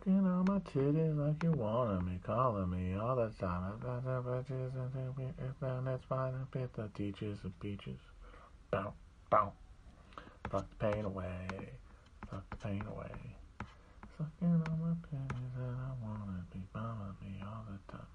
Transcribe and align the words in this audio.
Sucking 0.00 0.26
on 0.26 0.46
my 0.46 0.58
titties 0.60 1.14
like 1.18 1.42
you 1.42 1.52
wanted 1.52 2.06
me, 2.06 2.18
calling 2.24 2.70
me 2.70 2.96
all 2.96 3.16
the 3.16 3.28
time. 3.38 3.74
I 3.84 4.00
That's 5.84 6.04
fine. 6.08 6.32
I 6.32 6.58
bet 6.58 6.72
the 6.72 6.88
teachers 6.96 7.36
and 7.44 7.60
peaches. 7.60 7.98
Bow, 8.70 8.94
bow. 9.28 9.52
Fuck 10.48 10.66
the 10.70 10.76
pain 10.76 11.04
away. 11.04 11.48
Fuck 12.30 12.48
the 12.48 12.56
pain 12.56 12.82
away. 12.90 13.10
Sucking 14.16 14.62
on 14.70 14.80
my 14.80 14.94
pennies 15.10 15.56
and 15.58 15.76
I 15.76 15.92
wanna 16.02 16.46
be 16.50 16.60
bothering 16.72 17.16
me 17.22 17.42
the. 17.42 17.44
All 17.44 17.64
the 17.68 17.92
time. 17.92 18.06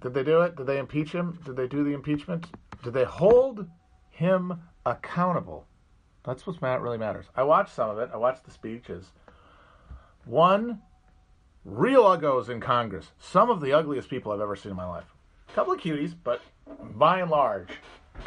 Did 0.00 0.12
they 0.12 0.22
do 0.22 0.42
it? 0.42 0.54
Did 0.54 0.66
they 0.66 0.78
impeach 0.78 1.12
him? 1.12 1.38
Did 1.46 1.56
they 1.56 1.66
do 1.66 1.82
the 1.82 1.94
impeachment? 1.94 2.46
Did 2.82 2.92
they 2.92 3.04
hold 3.04 3.68
him 4.10 4.60
accountable? 4.86 5.66
That's 6.24 6.46
what 6.46 6.60
really 6.82 6.98
matters. 6.98 7.26
I 7.34 7.42
watched 7.42 7.74
some 7.74 7.90
of 7.90 7.98
it. 7.98 8.10
I 8.12 8.16
watched 8.16 8.44
the 8.44 8.50
speeches. 8.50 9.12
One, 10.24 10.82
real 11.64 12.04
uggos 12.04 12.48
in 12.48 12.60
Congress. 12.60 13.12
Some 13.18 13.50
of 13.50 13.60
the 13.60 13.72
ugliest 13.72 14.10
people 14.10 14.32
I've 14.32 14.40
ever 14.40 14.56
seen 14.56 14.70
in 14.70 14.76
my 14.76 14.86
life. 14.86 15.06
A 15.48 15.52
couple 15.52 15.72
of 15.72 15.80
cuties, 15.80 16.14
but 16.22 16.42
by 16.96 17.20
and 17.20 17.30
large, 17.30 17.68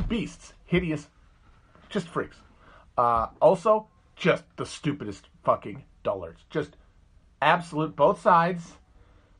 beasts, 0.07 0.53
hideous, 0.65 1.09
just 1.89 2.07
freaks. 2.07 2.37
Uh, 2.97 3.27
also, 3.41 3.87
just 4.15 4.43
the 4.57 4.65
stupidest 4.65 5.27
fucking 5.43 5.83
dullards. 6.03 6.45
Just 6.49 6.77
absolute, 7.41 7.95
both 7.95 8.21
sides, 8.21 8.73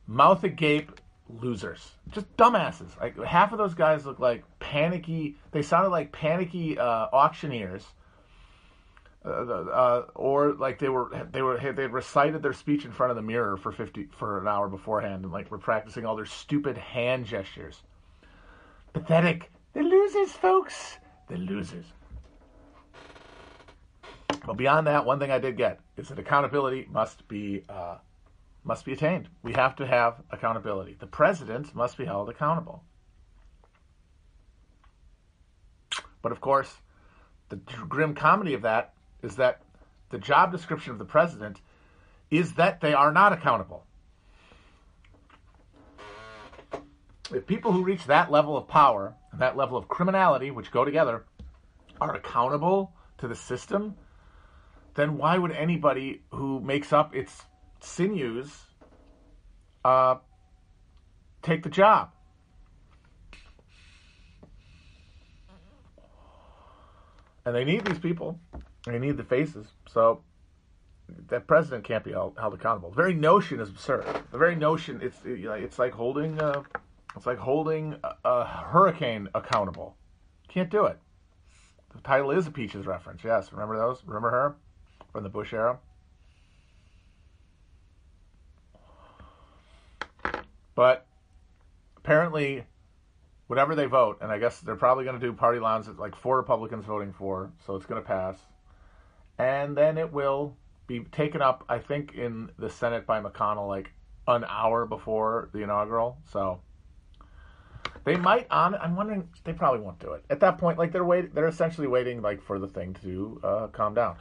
mouth 0.06 0.44
agape, 0.44 1.00
losers, 1.40 1.92
just 2.10 2.36
dumbasses. 2.36 2.98
Like 3.00 3.18
half 3.22 3.52
of 3.52 3.58
those 3.58 3.74
guys 3.74 4.04
look 4.04 4.18
like 4.18 4.44
panicky. 4.58 5.36
They 5.50 5.62
sounded 5.62 5.90
like 5.90 6.12
panicky 6.12 6.78
uh, 6.78 7.08
auctioneers, 7.12 7.84
uh, 9.24 9.28
uh, 9.28 10.06
or 10.14 10.52
like 10.54 10.78
they 10.78 10.88
were 10.88 11.28
they 11.32 11.42
were 11.42 11.58
they 11.58 11.86
recited 11.86 12.42
their 12.42 12.52
speech 12.52 12.84
in 12.84 12.92
front 12.92 13.10
of 13.10 13.16
the 13.16 13.22
mirror 13.22 13.56
for 13.56 13.72
fifty 13.72 14.08
for 14.16 14.40
an 14.40 14.48
hour 14.48 14.68
beforehand, 14.68 15.24
and 15.24 15.32
like 15.32 15.50
were 15.50 15.58
practicing 15.58 16.04
all 16.04 16.16
their 16.16 16.26
stupid 16.26 16.76
hand 16.76 17.26
gestures. 17.26 17.82
Pathetic. 18.92 19.50
The 19.72 19.82
losers, 19.82 20.32
folks. 20.32 20.98
The 21.28 21.38
losers. 21.38 21.86
But 24.44 24.56
beyond 24.56 24.86
that, 24.86 25.06
one 25.06 25.18
thing 25.18 25.30
I 25.30 25.38
did 25.38 25.56
get 25.56 25.80
is 25.96 26.08
that 26.08 26.18
accountability 26.18 26.88
must 26.90 27.26
be 27.28 27.64
uh, 27.68 27.98
must 28.64 28.84
be 28.84 28.92
attained. 28.92 29.28
We 29.42 29.52
have 29.52 29.76
to 29.76 29.86
have 29.86 30.22
accountability. 30.30 30.96
The 30.98 31.06
president 31.06 31.74
must 31.74 31.96
be 31.96 32.04
held 32.04 32.28
accountable. 32.28 32.84
But 36.22 36.32
of 36.32 36.40
course, 36.40 36.76
the 37.48 37.56
grim 37.88 38.14
comedy 38.14 38.54
of 38.54 38.62
that 38.62 38.94
is 39.22 39.36
that 39.36 39.62
the 40.10 40.18
job 40.18 40.52
description 40.52 40.92
of 40.92 40.98
the 40.98 41.04
president 41.04 41.60
is 42.30 42.54
that 42.54 42.80
they 42.80 42.94
are 42.94 43.12
not 43.12 43.32
accountable. 43.32 43.84
If 47.34 47.46
people 47.46 47.72
who 47.72 47.82
reach 47.82 48.06
that 48.06 48.30
level 48.30 48.56
of 48.56 48.68
power, 48.68 49.14
and 49.32 49.40
that 49.40 49.56
level 49.56 49.76
of 49.76 49.88
criminality, 49.88 50.50
which 50.50 50.70
go 50.70 50.84
together, 50.84 51.24
are 52.00 52.14
accountable 52.14 52.92
to 53.18 53.26
the 53.26 53.34
system, 53.34 53.96
then 54.94 55.16
why 55.16 55.38
would 55.38 55.52
anybody 55.52 56.22
who 56.30 56.60
makes 56.60 56.92
up 56.92 57.14
its 57.14 57.42
sinews 57.82 58.62
uh, 59.84 60.16
take 61.42 61.62
the 61.62 61.70
job. 61.70 62.10
And 67.44 67.54
they 67.54 67.64
need 67.64 67.84
these 67.84 67.98
people. 67.98 68.38
They 68.86 68.98
need 68.98 69.16
the 69.16 69.24
faces. 69.24 69.66
So 69.88 70.22
that 71.28 71.46
president 71.46 71.84
can't 71.84 72.04
be 72.04 72.12
held, 72.12 72.38
held 72.38 72.54
accountable. 72.54 72.90
The 72.90 72.96
very 72.96 73.14
notion 73.14 73.60
is 73.60 73.68
absurd. 73.68 74.04
The 74.30 74.38
very 74.38 74.54
notion 74.54 75.00
it's 75.02 75.18
it's 75.24 75.78
like 75.78 75.92
holding 75.92 76.38
a, 76.38 76.44
uh, 76.44 76.62
it's 77.16 77.26
like 77.26 77.38
holding 77.38 77.96
a, 78.04 78.14
a 78.24 78.44
hurricane 78.44 79.28
accountable. 79.34 79.96
Can't 80.48 80.70
do 80.70 80.86
it. 80.86 80.98
The 81.94 82.00
title 82.02 82.30
is 82.30 82.46
a 82.46 82.50
Peaches 82.50 82.86
reference. 82.86 83.22
Yes, 83.24 83.52
remember 83.52 83.76
those? 83.76 84.02
Remember 84.06 84.30
her 84.30 84.56
from 85.12 85.24
the 85.24 85.28
Bush 85.28 85.52
era? 85.52 85.78
But 90.74 91.06
apparently, 91.96 92.64
whatever 93.46 93.74
they 93.74 93.86
vote, 93.86 94.18
and 94.20 94.30
I 94.32 94.38
guess 94.38 94.60
they're 94.60 94.76
probably 94.76 95.04
going 95.04 95.18
to 95.18 95.26
do 95.26 95.32
party 95.32 95.60
lines 95.60 95.88
at 95.88 95.98
like 95.98 96.14
four 96.14 96.36
Republicans 96.36 96.84
voting 96.84 97.12
for, 97.12 97.52
so 97.66 97.76
it's 97.76 97.86
going 97.86 98.00
to 98.00 98.06
pass. 98.06 98.36
And 99.38 99.76
then 99.76 99.98
it 99.98 100.12
will 100.12 100.56
be 100.86 101.00
taken 101.00 101.42
up, 101.42 101.64
I 101.68 101.78
think, 101.78 102.14
in 102.14 102.50
the 102.58 102.70
Senate 102.70 103.06
by 103.06 103.20
McConnell 103.20 103.68
like 103.68 103.92
an 104.28 104.44
hour 104.48 104.86
before 104.86 105.48
the 105.52 105.62
inaugural. 105.62 106.18
So 106.30 106.60
they 108.04 108.16
might 108.16 108.46
on. 108.50 108.74
I'm 108.74 108.96
wondering. 108.96 109.28
They 109.44 109.52
probably 109.52 109.80
won't 109.80 109.98
do 109.98 110.12
it 110.12 110.24
at 110.30 110.40
that 110.40 110.58
point. 110.58 110.78
Like 110.78 110.92
they're 110.92 111.04
waiting. 111.04 111.30
They're 111.34 111.48
essentially 111.48 111.86
waiting 111.86 112.20
like 112.20 112.42
for 112.42 112.58
the 112.58 112.68
thing 112.68 112.94
to 113.02 113.40
uh, 113.44 113.66
calm 113.68 113.94
down. 113.94 114.16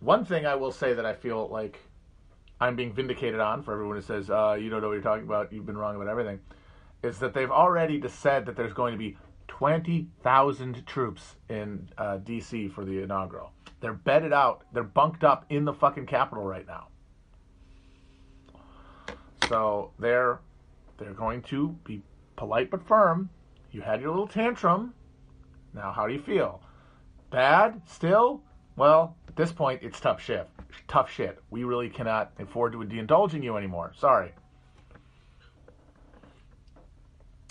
One 0.00 0.24
thing 0.24 0.46
I 0.46 0.54
will 0.54 0.72
say 0.72 0.94
that 0.94 1.06
I 1.06 1.14
feel 1.14 1.48
like 1.48 1.80
I'm 2.60 2.76
being 2.76 2.92
vindicated 2.92 3.40
on 3.40 3.62
for 3.62 3.72
everyone 3.72 3.96
who 3.96 4.02
says 4.02 4.30
uh, 4.30 4.56
you 4.58 4.70
don't 4.70 4.80
know 4.80 4.88
what 4.88 4.94
you're 4.94 5.02
talking 5.02 5.24
about, 5.24 5.52
you've 5.52 5.66
been 5.66 5.76
wrong 5.76 5.96
about 5.96 6.08
everything, 6.08 6.40
is 7.02 7.18
that 7.18 7.34
they've 7.34 7.50
already 7.50 8.02
said 8.08 8.46
that 8.46 8.56
there's 8.56 8.72
going 8.72 8.92
to 8.92 8.98
be 8.98 9.16
20,000 9.48 10.86
troops 10.86 11.36
in 11.48 11.88
uh, 11.98 12.16
D.C. 12.18 12.68
for 12.68 12.84
the 12.84 13.02
inaugural. 13.02 13.52
They're 13.80 13.92
bedded 13.92 14.32
out, 14.32 14.64
they're 14.72 14.82
bunked 14.82 15.22
up 15.22 15.44
in 15.50 15.64
the 15.64 15.72
fucking 15.72 16.06
Capitol 16.06 16.44
right 16.44 16.66
now. 16.66 16.88
So 19.48 19.92
they're 19.98 20.40
they're 20.98 21.12
going 21.12 21.42
to 21.42 21.76
be 21.84 22.02
polite 22.36 22.70
but 22.70 22.86
firm. 22.86 23.28
You 23.70 23.82
had 23.82 24.00
your 24.00 24.10
little 24.10 24.26
tantrum. 24.26 24.94
Now, 25.74 25.92
how 25.92 26.06
do 26.06 26.14
you 26.14 26.20
feel? 26.20 26.62
Bad? 27.30 27.82
Still? 27.86 28.40
Well, 28.76 29.14
at 29.28 29.36
this 29.36 29.52
point, 29.52 29.82
it's 29.82 30.00
tough 30.00 30.22
shit 30.22 30.48
tough 30.88 31.10
shit. 31.10 31.38
We 31.50 31.64
really 31.64 31.88
cannot 31.88 32.32
afford 32.38 32.72
to 32.72 32.84
be 32.84 32.98
indulging 32.98 33.42
you 33.42 33.56
anymore. 33.56 33.92
Sorry. 33.98 34.32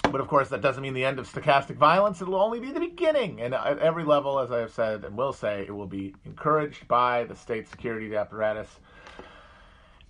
But 0.03 0.21
of 0.21 0.27
course, 0.27 0.49
that 0.49 0.61
doesn't 0.61 0.81
mean 0.81 0.93
the 0.93 1.03
end 1.03 1.19
of 1.19 1.29
stochastic 1.31 1.75
violence. 1.75 2.21
It'll 2.21 2.35
only 2.35 2.59
be 2.59 2.71
the 2.71 2.79
beginning. 2.79 3.41
And 3.41 3.53
at 3.53 3.79
every 3.79 4.03
level, 4.03 4.39
as 4.39 4.51
I 4.51 4.59
have 4.59 4.71
said 4.71 5.03
and 5.03 5.17
will 5.17 5.33
say, 5.33 5.63
it 5.67 5.75
will 5.75 5.87
be 5.87 6.15
encouraged 6.25 6.87
by 6.87 7.25
the 7.25 7.35
state 7.35 7.67
security 7.67 8.15
apparatus. 8.15 8.69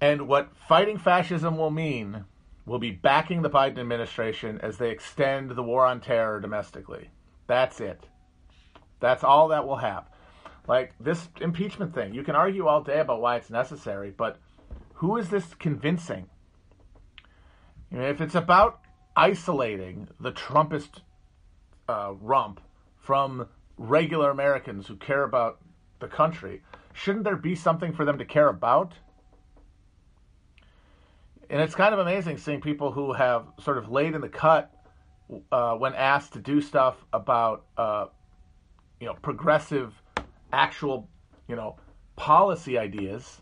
And 0.02 0.28
what 0.28 0.56
fighting 0.68 0.98
fascism 0.98 1.58
will 1.58 1.72
mean 1.72 2.26
will 2.66 2.80
be 2.80 2.92
backing 2.92 3.42
the 3.42 3.50
Biden 3.50 3.80
administration 3.80 4.60
as 4.62 4.78
they 4.78 4.92
extend 4.92 5.52
the 5.52 5.64
war 5.64 5.86
on 5.86 6.02
terror 6.02 6.40
domestically. 6.40 7.10
That's 7.48 7.80
it. 7.80 8.06
That's 9.00 9.24
all 9.24 9.48
that 9.50 9.68
will 9.68 9.78
have. 9.78 10.10
Like 10.68 10.94
this 11.00 11.30
impeachment 11.42 11.94
thing, 11.94 12.14
you 12.14 12.24
can 12.24 12.36
argue 12.36 12.68
all 12.68 12.82
day 12.82 13.00
about 13.00 13.22
why 13.22 13.36
it's 13.36 13.50
necessary, 13.50 14.12
but 14.16 14.38
who 14.96 15.18
is 15.18 15.30
this 15.30 15.54
convincing? 15.54 16.28
You 17.92 18.00
know, 18.00 18.10
if 18.10 18.20
it's 18.20 18.36
about 18.36 18.82
isolating 19.16 20.08
the 20.20 20.32
Trumpist 20.32 21.02
uh, 21.88 22.14
rump 22.20 22.62
from 22.98 23.48
regular 23.78 24.32
Americans 24.32 24.88
who 24.88 24.96
care 24.96 25.24
about 25.24 25.60
the 26.00 26.08
country, 26.08 26.64
shouldn't 26.94 27.24
there 27.24 27.36
be 27.36 27.56
something 27.56 27.94
for 27.94 28.04
them 28.04 28.18
to 28.18 28.26
care 28.26 28.50
about? 28.50 28.94
And 31.50 31.62
it's 31.62 31.76
kind 31.76 31.94
of 31.94 32.00
amazing 32.00 32.38
seeing 32.38 32.60
people 32.60 32.92
who 32.92 33.14
have 33.14 33.46
sort 33.60 33.78
of 33.78 33.92
laid 33.92 34.16
in 34.16 34.22
the 34.22 34.30
cut 34.30 34.72
uh, 35.52 35.76
when 35.76 35.94
asked 35.94 36.34
to 36.34 36.40
do 36.40 36.60
stuff 36.60 36.96
about, 37.14 37.66
uh, 37.78 38.08
you 39.00 39.06
know, 39.06 39.14
progressive 39.14 39.94
actual, 40.56 41.10
you 41.48 41.56
know, 41.56 41.76
policy 42.16 42.78
ideas, 42.78 43.42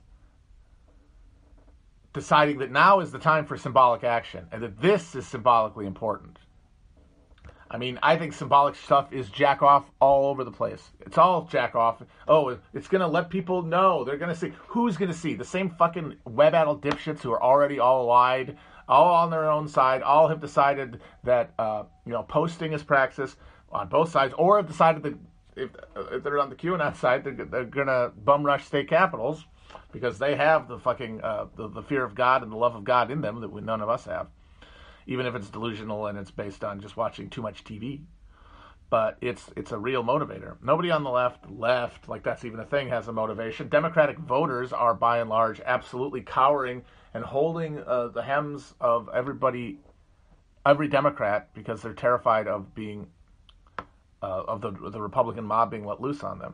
deciding 2.14 2.60
that 2.60 2.72
now 2.72 3.00
is 3.00 3.12
the 3.12 3.20
time 3.20 3.46
for 3.46 3.58
symbolic 3.58 4.04
action 4.04 4.46
and 4.52 4.62
that 4.62 4.80
this 4.82 5.16
is 5.16 5.26
symbolically 5.28 5.86
important. 5.86 6.38
I 7.72 7.78
mean, 7.78 7.98
I 8.04 8.18
think 8.18 8.34
symbolic 8.34 8.76
stuff 8.76 9.12
is 9.12 9.30
jack 9.30 9.64
off 9.64 9.90
all 10.00 10.28
over 10.30 10.44
the 10.44 10.52
place. 10.52 10.92
It's 11.00 11.18
all 11.18 11.46
jack 11.46 11.74
off. 11.74 12.04
Oh, 12.28 12.60
it's 12.72 12.88
going 12.88 13.02
to 13.02 13.08
let 13.08 13.32
people 13.32 13.64
know. 13.64 14.04
They're 14.04 14.18
going 14.18 14.30
to 14.30 14.40
see. 14.40 14.54
Who's 14.68 14.96
going 14.96 15.12
to 15.12 15.18
see? 15.18 15.34
The 15.34 15.44
same 15.44 15.72
fucking 15.72 16.18
web 16.26 16.54
addled 16.54 16.84
dipshits 16.84 17.22
who 17.22 17.32
are 17.32 17.42
already 17.42 17.80
all 17.80 18.04
allied, 18.04 18.58
all 18.88 19.12
on 19.16 19.32
their 19.32 19.50
own 19.50 19.68
side, 19.68 20.04
all 20.04 20.28
have 20.28 20.40
decided 20.40 21.02
that, 21.24 21.54
uh, 21.58 21.84
you 22.06 22.12
know, 22.12 22.22
posting 22.22 22.74
is 22.74 22.84
praxis 22.84 23.38
on 23.72 23.90
both 23.90 24.12
sides, 24.12 24.36
or 24.38 24.58
have 24.58 24.68
decided 24.68 25.02
that 25.02 25.16
if, 25.56 25.70
if 26.12 26.24
they're 26.24 26.40
on 26.40 26.50
the 26.50 26.56
QAnon 26.56 26.96
side, 26.96 27.24
they're, 27.24 27.34
they're 27.46 27.66
going 27.66 27.88
to 27.88 28.12
bum 28.18 28.44
rush 28.44 28.66
state 28.66 28.90
capitals 28.90 29.46
because 29.92 30.20
they 30.20 30.36
have 30.36 30.68
the 30.68 30.80
fucking 30.80 31.22
uh, 31.22 31.48
the, 31.56 31.68
the 31.70 31.84
fear 31.84 32.04
of 32.04 32.16
God 32.16 32.44
and 32.44 32.52
the 32.52 32.58
love 32.58 32.76
of 32.76 32.84
God 32.84 33.12
in 33.12 33.22
them 33.22 33.42
that 33.42 33.52
we, 33.52 33.62
none 33.62 33.82
of 33.82 33.90
us 33.90 34.06
have, 34.06 34.28
even 35.08 35.26
if 35.26 35.36
it's 35.36 35.50
delusional 35.50 36.08
and 36.08 36.18
it's 36.18 36.32
based 36.32 36.64
on 36.64 36.80
just 36.82 36.98
watching 36.98 37.30
too 37.30 37.42
much 37.42 37.64
TV. 37.64 38.02
but 38.90 39.18
it's 39.22 39.50
it's 39.56 39.72
a 39.72 39.78
real 39.78 40.04
motivator. 40.04 40.56
Nobody 40.62 40.92
on 40.92 41.04
the 41.04 41.10
left, 41.10 41.50
left, 41.50 42.08
like 42.08 42.24
that's 42.24 42.46
even 42.46 42.60
a 42.60 42.66
thing, 42.66 42.90
has 42.90 43.08
a 43.08 43.12
motivation. 43.14 43.68
Democratic 43.68 44.20
voters 44.20 44.72
are 44.72 44.94
by 44.94 45.20
and 45.20 45.30
large 45.32 45.60
absolutely 45.66 46.22
cowering 46.22 46.84
and 47.14 47.24
holding 47.24 47.80
uh, 47.80 48.10
the 48.10 48.22
hems 48.22 48.76
of 48.80 49.10
everybody, 49.14 49.80
every 50.66 50.88
Democrat, 50.88 51.50
because 51.56 51.82
they're 51.82 51.94
terrified 51.94 52.48
of 52.48 52.76
being 52.76 53.08
uh, 54.24 54.44
of 54.48 54.62
the 54.62 54.72
the 54.90 55.02
Republican 55.02 55.44
mob 55.44 55.70
being 55.70 55.86
let 55.86 56.02
loose 56.02 56.24
on 56.24 56.40
them. 56.40 56.54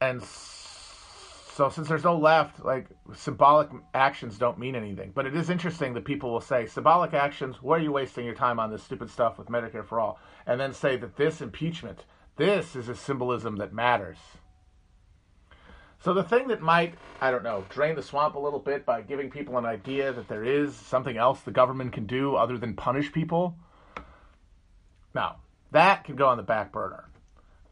And 0.00 0.22
so, 0.22 1.70
since 1.70 1.88
there's 1.88 2.04
no 2.04 2.18
left, 2.18 2.62
like 2.64 2.88
symbolic 3.14 3.70
actions 3.94 4.36
don't 4.36 4.58
mean 4.58 4.74
anything. 4.74 5.12
But 5.14 5.26
it 5.26 5.34
is 5.34 5.48
interesting 5.48 5.94
that 5.94 6.04
people 6.04 6.30
will 6.30 6.40
say 6.40 6.66
symbolic 6.66 7.14
actions. 7.14 7.62
Why 7.62 7.76
are 7.76 7.80
you 7.80 7.92
wasting 7.92 8.26
your 8.26 8.34
time 8.34 8.60
on 8.60 8.70
this 8.70 8.82
stupid 8.82 9.08
stuff 9.08 9.38
with 9.38 9.48
Medicare 9.48 9.86
for 9.86 9.98
all? 9.98 10.18
And 10.46 10.60
then 10.60 10.74
say 10.74 10.96
that 10.96 11.16
this 11.16 11.40
impeachment, 11.40 12.04
this 12.36 12.76
is 12.76 12.88
a 12.88 12.94
symbolism 12.94 13.56
that 13.56 13.72
matters. 13.72 14.18
So 16.00 16.12
the 16.12 16.24
thing 16.24 16.48
that 16.48 16.60
might, 16.60 16.94
I 17.22 17.30
don't 17.30 17.44
know, 17.44 17.64
drain 17.70 17.94
the 17.94 18.02
swamp 18.02 18.34
a 18.34 18.38
little 18.38 18.58
bit 18.58 18.84
by 18.84 19.00
giving 19.00 19.30
people 19.30 19.56
an 19.56 19.64
idea 19.64 20.12
that 20.12 20.28
there 20.28 20.44
is 20.44 20.76
something 20.76 21.16
else 21.16 21.40
the 21.40 21.50
government 21.50 21.94
can 21.94 22.04
do 22.04 22.34
other 22.34 22.58
than 22.58 22.74
punish 22.74 23.10
people. 23.10 23.56
Now, 25.14 25.36
that 25.74 26.04
can 26.04 26.16
go 26.16 26.26
on 26.26 26.38
the 26.38 26.42
back 26.42 26.72
burner 26.72 27.04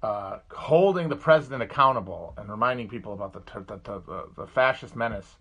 uh, 0.02 0.38
holding 0.50 1.08
the 1.08 1.16
president 1.16 1.62
accountable 1.62 2.34
and 2.36 2.50
reminding 2.50 2.88
people 2.88 3.12
about 3.12 3.32
the, 3.32 3.60
the, 3.78 4.24
the, 4.36 4.46
fascist 4.48 4.96
menace, 4.96 5.36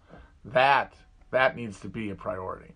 that 0.45 0.93
that 1.31 1.55
needs 1.55 1.79
to 1.79 1.87
be 1.87 2.11
a 2.11 2.15
priority. 2.15 2.73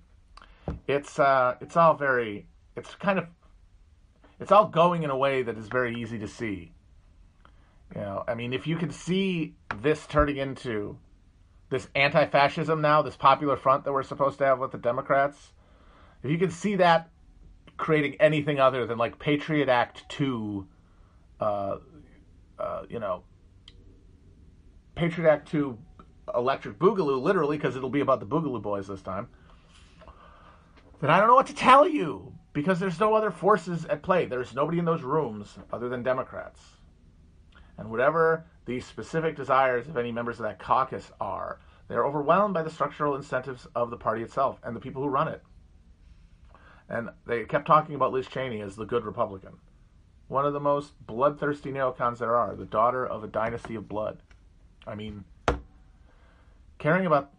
It's 0.88 1.20
uh, 1.20 1.56
it's 1.62 1.78
all 1.78 1.94
very 1.94 2.48
it's 2.76 2.96
kind 2.96 3.20
of 3.20 3.28
it's 4.40 4.52
all 4.52 4.68
going 4.68 5.04
in 5.04 5.12
a 5.12 5.18
way 5.18 5.44
that 5.44 5.58
is 5.58 5.68
very 5.68 5.96
easy 6.02 6.18
to 6.20 6.28
see. 6.28 6.72
You 7.94 8.02
know, 8.02 8.24
I 8.28 8.34
mean, 8.34 8.52
if 8.52 8.66
you 8.66 8.78
can 8.78 8.90
see 8.90 9.54
this 9.82 10.08
turning 10.08 10.38
into 10.38 10.98
this 11.70 11.88
anti-fascism 11.94 12.82
now, 12.82 13.04
this 13.04 13.16
popular 13.16 13.58
front 13.58 13.84
that 13.84 13.94
we're 13.94 14.04
supposed 14.04 14.40
to 14.40 14.46
have 14.46 14.60
with 14.60 14.72
the 14.72 14.78
Democrats, 14.80 15.54
if 16.24 16.32
you 16.32 16.40
can 16.40 16.50
see 16.50 16.78
that 16.78 17.10
creating 17.78 18.16
anything 18.20 18.60
other 18.60 18.86
than 18.86 18.98
like 18.98 19.20
Patriot 19.20 19.70
Act 19.70 20.08
two 20.10 20.68
uh, 21.40 21.78
uh, 22.60 22.84
you 22.90 23.00
know, 23.00 23.24
Patriot 24.96 25.30
Act 25.30 25.50
2 25.50 25.78
Electric 26.34 26.80
Boogaloo, 26.80 27.22
literally, 27.22 27.58
because 27.58 27.76
it'll 27.76 27.90
be 27.90 28.00
about 28.00 28.20
the 28.20 28.26
Boogaloo 28.26 28.62
Boys 28.62 28.88
this 28.88 29.02
time, 29.02 29.28
then 31.02 31.10
I 31.10 31.20
don't 31.20 31.28
know 31.28 31.36
what 31.36 31.48
to 31.48 31.56
tell 31.56 31.88
you 31.88 32.34
because 32.54 32.80
there's 32.80 33.00
no 33.00 33.14
other 33.14 33.32
forces 33.32 33.86
at 33.86 34.02
play. 34.02 34.26
There's 34.26 34.56
nobody 34.56 34.80
in 34.80 34.86
those 34.86 35.02
rooms 35.02 35.60
other 35.72 35.90
than 35.90 36.04
Democrats. 36.04 36.62
And 37.78 37.92
whatever 37.92 38.46
the 38.66 38.80
specific 38.80 39.36
desires 39.36 39.88
of 39.88 39.98
any 39.98 40.12
members 40.12 40.40
of 40.40 40.44
that 40.44 40.60
caucus 40.60 41.12
are, 41.20 41.60
they're 41.90 42.06
overwhelmed 42.06 42.54
by 42.54 42.64
the 42.64 42.72
structural 42.72 43.16
incentives 43.16 43.68
of 43.76 43.90
the 43.90 43.98
party 43.98 44.24
itself 44.24 44.60
and 44.64 44.76
the 44.76 44.80
people 44.80 45.04
who 45.04 45.10
run 45.10 45.28
it. 45.28 45.44
And 46.90 47.10
they 47.26 47.46
kept 47.46 47.66
talking 47.66 47.96
about 47.96 48.14
Liz 48.14 48.28
Cheney 48.28 48.62
as 48.62 48.76
the 48.76 48.86
good 48.86 49.06
Republican 49.06 49.58
one 50.28 50.46
of 50.46 50.54
the 50.54 50.60
most 50.60 50.94
bloodthirsty 51.06 51.72
neocons 51.72 52.18
there 52.18 52.36
are, 52.36 52.56
the 52.56 52.66
daughter 52.66 53.06
of 53.06 53.24
a 53.24 53.28
dynasty 53.28 53.76
of 53.76 53.88
blood. 53.88 54.20
I 54.88 54.96
mean, 54.96 55.24
caring 56.78 57.06
about. 57.06 57.32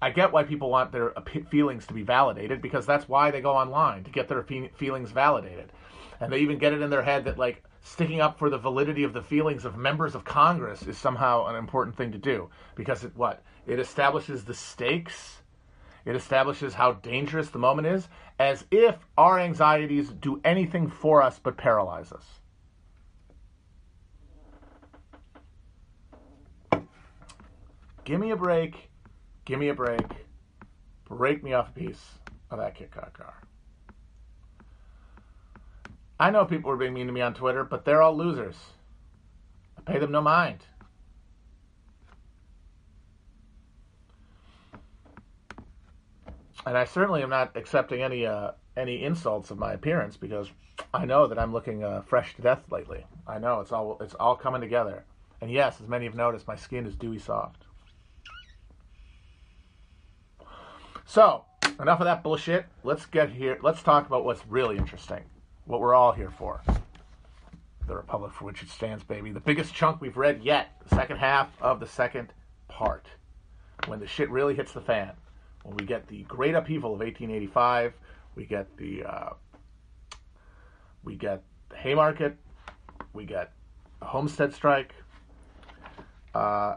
I 0.00 0.10
get 0.10 0.32
why 0.32 0.42
people 0.42 0.68
want 0.68 0.92
their 0.92 1.14
feelings 1.50 1.86
to 1.86 1.94
be 1.94 2.02
validated 2.02 2.60
because 2.60 2.84
that's 2.84 3.08
why 3.08 3.30
they 3.30 3.40
go 3.40 3.52
online 3.52 4.04
to 4.04 4.10
get 4.10 4.28
their 4.28 4.42
feelings 4.42 5.10
validated. 5.10 5.72
And 6.20 6.30
they 6.30 6.40
even 6.40 6.58
get 6.58 6.74
it 6.74 6.82
in 6.82 6.90
their 6.90 7.02
head 7.02 7.24
that, 7.24 7.38
like, 7.38 7.64
sticking 7.80 8.20
up 8.20 8.38
for 8.38 8.50
the 8.50 8.58
validity 8.58 9.04
of 9.04 9.14
the 9.14 9.22
feelings 9.22 9.64
of 9.64 9.78
members 9.78 10.14
of 10.14 10.24
Congress 10.24 10.82
is 10.82 10.98
somehow 10.98 11.46
an 11.46 11.56
important 11.56 11.96
thing 11.96 12.12
to 12.12 12.18
do 12.18 12.50
because 12.74 13.02
it 13.02 13.12
what? 13.16 13.42
It 13.66 13.78
establishes 13.78 14.44
the 14.44 14.52
stakes 14.52 15.40
it 16.04 16.16
establishes 16.16 16.74
how 16.74 16.92
dangerous 16.92 17.50
the 17.50 17.58
moment 17.58 17.86
is, 17.86 18.08
as 18.38 18.64
if 18.70 18.96
our 19.16 19.38
anxieties 19.38 20.10
do 20.10 20.40
anything 20.44 20.88
for 20.88 21.22
us 21.22 21.38
but 21.42 21.56
paralyze 21.56 22.12
us. 22.12 22.24
Give 28.04 28.20
me 28.20 28.32
a 28.32 28.36
break. 28.36 28.90
Give 29.46 29.58
me 29.58 29.68
a 29.68 29.74
break. 29.74 30.06
Break 31.08 31.42
me 31.42 31.54
off 31.54 31.70
a 31.70 31.72
piece 31.72 32.04
of 32.50 32.58
that 32.58 32.76
KitKat 32.76 33.14
car. 33.14 33.34
I 36.20 36.30
know 36.30 36.44
people 36.44 36.70
were 36.70 36.76
being 36.76 36.94
mean 36.94 37.06
to 37.06 37.12
me 37.12 37.22
on 37.22 37.34
Twitter, 37.34 37.64
but 37.64 37.84
they're 37.84 38.02
all 38.02 38.16
losers. 38.16 38.56
I 39.78 39.90
pay 39.90 39.98
them 39.98 40.12
no 40.12 40.20
mind. 40.20 40.64
And 46.66 46.78
I 46.78 46.84
certainly 46.84 47.22
am 47.22 47.30
not 47.30 47.56
accepting 47.56 48.02
any 48.02 48.26
uh, 48.26 48.52
any 48.76 49.02
insults 49.02 49.50
of 49.50 49.58
my 49.58 49.72
appearance 49.72 50.16
because 50.16 50.50
I 50.92 51.04
know 51.04 51.26
that 51.26 51.38
I'm 51.38 51.52
looking 51.52 51.84
uh, 51.84 52.02
fresh 52.02 52.34
to 52.36 52.42
death 52.42 52.62
lately. 52.70 53.06
I 53.26 53.38
know 53.38 53.60
it's 53.60 53.72
all 53.72 53.98
it's 54.00 54.14
all 54.14 54.36
coming 54.36 54.60
together. 54.60 55.04
And 55.40 55.50
yes, 55.50 55.80
as 55.80 55.88
many 55.88 56.06
have 56.06 56.14
noticed, 56.14 56.48
my 56.48 56.56
skin 56.56 56.86
is 56.86 56.94
dewy 56.94 57.18
soft. 57.18 57.64
So 61.04 61.44
enough 61.78 62.00
of 62.00 62.06
that 62.06 62.22
bullshit. 62.22 62.66
Let's 62.82 63.04
get 63.06 63.30
here. 63.30 63.58
Let's 63.62 63.82
talk 63.82 64.06
about 64.06 64.24
what's 64.24 64.46
really 64.46 64.78
interesting. 64.78 65.22
What 65.66 65.80
we're 65.80 65.94
all 65.94 66.12
here 66.12 66.30
for. 66.30 66.62
The 67.86 67.96
Republic 67.96 68.32
for 68.32 68.46
which 68.46 68.62
it 68.62 68.70
stands, 68.70 69.04
baby. 69.04 69.30
The 69.30 69.40
biggest 69.40 69.74
chunk 69.74 70.00
we've 70.00 70.16
read 70.16 70.42
yet. 70.42 70.68
The 70.88 70.94
second 70.94 71.18
half 71.18 71.50
of 71.60 71.80
the 71.80 71.86
second 71.86 72.32
part. 72.68 73.06
When 73.86 74.00
the 74.00 74.06
shit 74.06 74.30
really 74.30 74.54
hits 74.54 74.72
the 74.72 74.80
fan 74.80 75.12
when 75.64 75.76
we 75.76 75.84
get 75.84 76.06
the 76.06 76.22
great 76.24 76.54
upheaval 76.54 76.92
of 76.92 77.00
1885, 77.00 77.94
we 78.36 78.44
get 78.44 78.76
the 78.76 79.02
uh, 79.02 79.30
we 81.02 81.16
get 81.16 81.42
the 81.70 81.76
Haymarket, 81.76 82.36
we 83.12 83.24
get 83.24 83.52
Homestead 84.02 84.54
strike, 84.54 84.94
uh, 86.34 86.76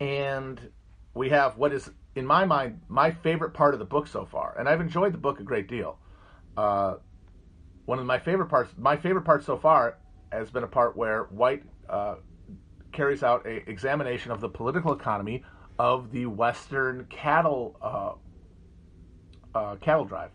and 0.00 0.70
we 1.14 1.28
have 1.28 1.56
what 1.56 1.72
is, 1.72 1.90
in 2.16 2.26
my 2.26 2.44
mind, 2.44 2.80
my 2.88 3.12
favorite 3.12 3.54
part 3.54 3.74
of 3.74 3.78
the 3.78 3.86
book 3.86 4.08
so 4.08 4.24
far. 4.24 4.56
And 4.58 4.68
I've 4.68 4.80
enjoyed 4.80 5.12
the 5.14 5.18
book 5.18 5.40
a 5.40 5.44
great 5.44 5.68
deal. 5.68 5.98
Uh, 6.56 6.96
one 7.84 8.00
of 8.00 8.06
my 8.06 8.18
favorite 8.18 8.48
parts, 8.48 8.72
my 8.76 8.96
favorite 8.96 9.24
part 9.24 9.44
so 9.44 9.56
far, 9.56 9.98
has 10.32 10.50
been 10.50 10.64
a 10.64 10.68
part 10.68 10.96
where 10.96 11.24
White 11.24 11.62
uh, 11.88 12.16
carries 12.92 13.22
out 13.22 13.46
a 13.46 13.68
examination 13.70 14.32
of 14.32 14.40
the 14.40 14.48
political 14.48 14.92
economy 14.92 15.44
of 15.80 16.12
the 16.12 16.26
Western 16.26 17.06
cattle 17.06 17.74
uh, 17.80 18.12
uh, 19.58 19.76
cattle 19.76 20.04
drive. 20.04 20.30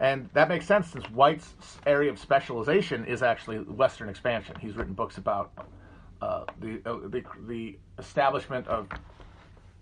And 0.00 0.28
that 0.32 0.48
makes 0.48 0.66
sense 0.66 0.88
since 0.88 1.04
White's 1.04 1.54
area 1.86 2.10
of 2.10 2.18
specialization 2.18 3.04
is 3.04 3.22
actually 3.22 3.58
Western 3.58 4.08
expansion. 4.08 4.56
He's 4.60 4.74
written 4.74 4.92
books 4.92 5.18
about 5.18 5.52
uh, 6.20 6.46
the, 6.58 6.82
uh, 6.84 7.06
the, 7.10 7.22
the 7.46 7.78
establishment 8.00 8.66
of 8.66 8.88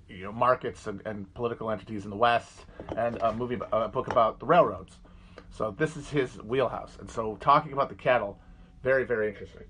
you 0.07 0.25
know 0.25 0.33
markets 0.33 0.87
and, 0.87 1.01
and, 1.07 1.33
political 1.33 1.71
entities 1.71 2.05
in 2.05 2.11
the 2.11 2.17
West, 2.17 2.67
and 2.99 3.17
a 3.23 3.33
movie 3.33 3.59
a 3.73 3.89
book 3.89 4.09
about 4.09 4.39
the 4.39 4.45
railroads. 4.45 4.99
So 5.49 5.75
this 5.79 5.97
is 5.97 6.11
his 6.11 6.37
wheelhouse. 6.43 6.99
And 7.01 7.11
so 7.11 7.39
talking 7.41 7.73
about 7.73 7.89
the 7.89 7.95
cattle, 7.95 8.39
very 8.83 9.05
very 9.05 9.29
interesting. 9.29 9.65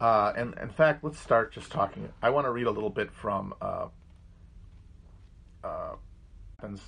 Uh, 0.00 0.32
and 0.34 0.54
in 0.60 0.70
fact, 0.70 1.04
let's 1.04 1.18
start 1.18 1.52
just 1.52 1.70
talking. 1.70 2.08
I 2.22 2.30
want 2.30 2.46
to 2.46 2.50
read 2.50 2.66
a 2.66 2.70
little 2.70 2.88
bit 2.88 3.12
from. 3.12 3.54
Uh, 3.60 3.88
uh, 5.62 5.94
am 6.62 6.78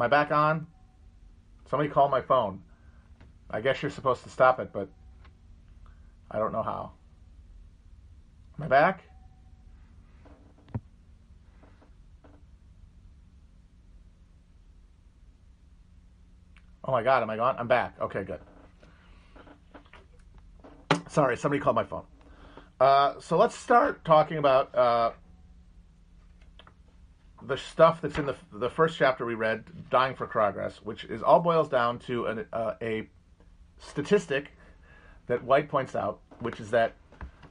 I 0.00 0.08
back 0.08 0.30
on? 0.30 0.66
Somebody 1.70 1.88
call 1.88 2.08
my 2.08 2.20
phone. 2.20 2.60
I 3.50 3.62
guess 3.62 3.80
you're 3.82 3.90
supposed 3.90 4.22
to 4.24 4.28
stop 4.28 4.60
it, 4.60 4.70
but 4.72 4.88
I 6.30 6.38
don't 6.38 6.52
know 6.52 6.62
how. 6.62 6.92
Am 8.58 8.64
I 8.64 8.68
back? 8.68 9.04
Oh 16.86 16.92
my 16.92 17.02
God, 17.02 17.22
am 17.22 17.30
I 17.30 17.36
gone? 17.36 17.56
I'm 17.58 17.66
back. 17.66 17.94
Okay, 17.98 18.24
good. 18.24 18.40
Sorry, 21.14 21.36
somebody 21.36 21.60
called 21.60 21.76
my 21.76 21.84
phone. 21.84 22.02
Uh, 22.80 23.20
so 23.20 23.36
let's 23.36 23.54
start 23.54 24.04
talking 24.04 24.38
about 24.38 24.74
uh, 24.74 25.12
the 27.40 27.56
stuff 27.56 28.00
that's 28.00 28.18
in 28.18 28.26
the 28.26 28.34
the 28.52 28.68
first 28.68 28.98
chapter 28.98 29.24
we 29.24 29.34
read, 29.34 29.62
"Dying 29.90 30.16
for 30.16 30.26
Progress," 30.26 30.78
which 30.82 31.04
is 31.04 31.22
all 31.22 31.38
boils 31.38 31.68
down 31.68 32.00
to 32.00 32.26
an, 32.26 32.46
uh, 32.52 32.74
a 32.82 33.08
statistic 33.78 34.50
that 35.28 35.44
White 35.44 35.68
points 35.68 35.94
out, 35.94 36.18
which 36.40 36.58
is 36.58 36.72
that 36.72 36.94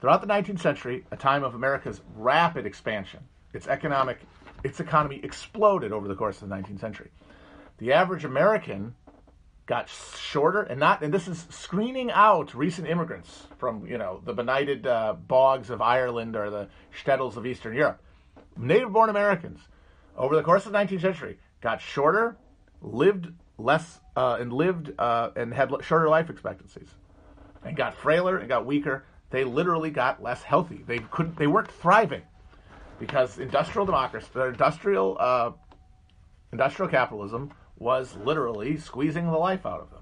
throughout 0.01 0.19
the 0.19 0.27
19th 0.27 0.59
century, 0.59 1.05
a 1.11 1.15
time 1.15 1.45
of 1.45 1.55
America's 1.55 2.01
rapid 2.17 2.65
expansion, 2.65 3.21
its 3.53 3.69
economic 3.69 4.19
its 4.65 4.81
economy 4.81 5.21
exploded 5.23 5.93
over 5.93 6.09
the 6.09 6.15
course 6.15 6.41
of 6.41 6.49
the 6.49 6.55
19th 6.55 6.81
century. 6.81 7.11
The 7.77 7.93
average 7.93 8.25
American 8.25 8.93
got 9.65 9.89
shorter 9.89 10.61
and 10.61 10.79
not 10.79 11.01
and 11.01 11.13
this 11.13 11.27
is 11.27 11.47
screening 11.49 12.11
out 12.11 12.53
recent 12.53 12.87
immigrants 12.87 13.47
from 13.57 13.85
you 13.87 13.97
know 13.97 14.21
the 14.25 14.33
benighted 14.33 14.85
uh, 14.85 15.13
bogs 15.13 15.69
of 15.69 15.81
Ireland 15.81 16.35
or 16.35 16.49
the 16.49 16.67
shtetls 16.97 17.37
of 17.37 17.45
Eastern 17.45 17.75
Europe. 17.75 18.01
Native 18.57 18.91
born 18.91 19.09
Americans 19.09 19.59
over 20.17 20.35
the 20.35 20.43
course 20.43 20.65
of 20.65 20.71
the 20.71 20.77
19th 20.77 21.01
century 21.01 21.39
got 21.61 21.81
shorter, 21.81 22.37
lived 22.81 23.33
less 23.57 23.99
uh, 24.15 24.37
and 24.39 24.51
lived 24.51 24.91
uh, 24.99 25.29
and 25.35 25.53
had 25.53 25.71
shorter 25.81 26.09
life 26.09 26.29
expectancies, 26.29 26.89
and 27.63 27.75
got 27.75 27.95
frailer 27.95 28.37
and 28.37 28.49
got 28.49 28.65
weaker. 28.65 29.05
They 29.29 29.43
literally 29.43 29.89
got 29.89 30.21
less 30.21 30.43
healthy. 30.43 30.83
They 30.85 30.99
couldn't. 30.99 31.37
They 31.37 31.47
weren't 31.47 31.71
thriving 31.71 32.21
because 32.99 33.39
industrial 33.39 33.85
democracy, 33.85 34.27
industrial 34.35 35.17
uh, 35.19 35.51
industrial 36.51 36.91
capitalism 36.91 37.51
was 37.77 38.15
literally 38.15 38.77
squeezing 38.77 39.25
the 39.25 39.37
life 39.37 39.65
out 39.65 39.81
of 39.81 39.89
them 39.91 39.99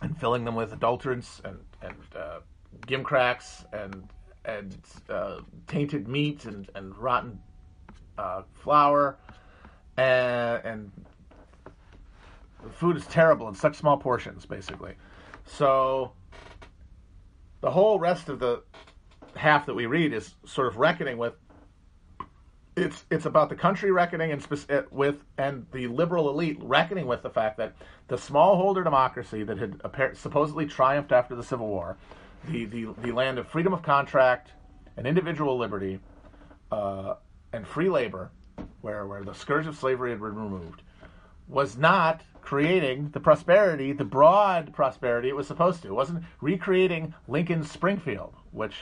and 0.00 0.18
filling 0.18 0.44
them 0.44 0.54
with 0.54 0.78
adulterants 0.78 1.44
and 1.44 1.58
and 1.82 1.94
uh, 2.16 2.40
gimcracks 2.86 3.64
and 3.72 4.08
and 4.44 4.76
uh, 5.08 5.40
tainted 5.66 6.08
meat 6.08 6.44
and 6.44 6.70
and 6.74 6.96
rotten 6.96 7.38
uh, 8.18 8.42
flour 8.54 9.16
and, 9.96 10.64
and 10.64 10.92
the 12.62 12.70
food 12.70 12.96
is 12.96 13.06
terrible 13.06 13.48
in 13.48 13.54
such 13.54 13.76
small 13.76 13.96
portions, 13.96 14.46
basically. 14.46 14.94
So 15.44 16.12
the 17.60 17.70
whole 17.70 17.98
rest 17.98 18.28
of 18.28 18.38
the 18.38 18.62
half 19.36 19.66
that 19.66 19.74
we 19.74 19.86
read 19.86 20.12
is 20.12 20.34
sort 20.44 20.68
of 20.68 20.78
reckoning 20.78 21.18
with. 21.18 21.34
It's 22.76 23.04
it's 23.10 23.26
about 23.26 23.48
the 23.50 23.54
country 23.54 23.92
reckoning 23.92 24.32
and 24.32 24.46
uh, 24.68 24.82
with 24.90 25.16
and 25.38 25.66
the 25.72 25.86
liberal 25.86 26.28
elite 26.28 26.58
reckoning 26.60 27.06
with 27.06 27.22
the 27.22 27.30
fact 27.30 27.56
that 27.58 27.74
the 28.08 28.16
smallholder 28.16 28.82
democracy 28.82 29.44
that 29.44 29.58
had 29.58 30.16
supposedly 30.16 30.66
triumphed 30.66 31.12
after 31.12 31.36
the 31.36 31.42
Civil 31.44 31.68
War, 31.68 31.96
the 32.48 32.64
the, 32.64 32.88
the 33.02 33.12
land 33.12 33.38
of 33.38 33.46
freedom 33.46 33.72
of 33.72 33.82
contract 33.82 34.50
and 34.96 35.06
individual 35.06 35.56
liberty, 35.56 36.00
uh, 36.70 37.14
and 37.52 37.66
free 37.66 37.88
labor, 37.88 38.30
where, 38.80 39.06
where 39.06 39.24
the 39.24 39.34
scourge 39.34 39.66
of 39.66 39.76
slavery 39.76 40.10
had 40.10 40.20
been 40.20 40.34
removed, 40.34 40.82
was 41.48 41.76
not 41.76 42.22
creating 42.42 43.10
the 43.10 43.20
prosperity, 43.20 43.92
the 43.92 44.04
broad 44.04 44.72
prosperity 44.72 45.28
it 45.28 45.36
was 45.36 45.46
supposed 45.46 45.82
to. 45.82 45.88
It 45.88 45.94
wasn't 45.94 46.24
recreating 46.40 47.14
Lincoln's 47.26 47.70
Springfield, 47.70 48.34
which 48.52 48.74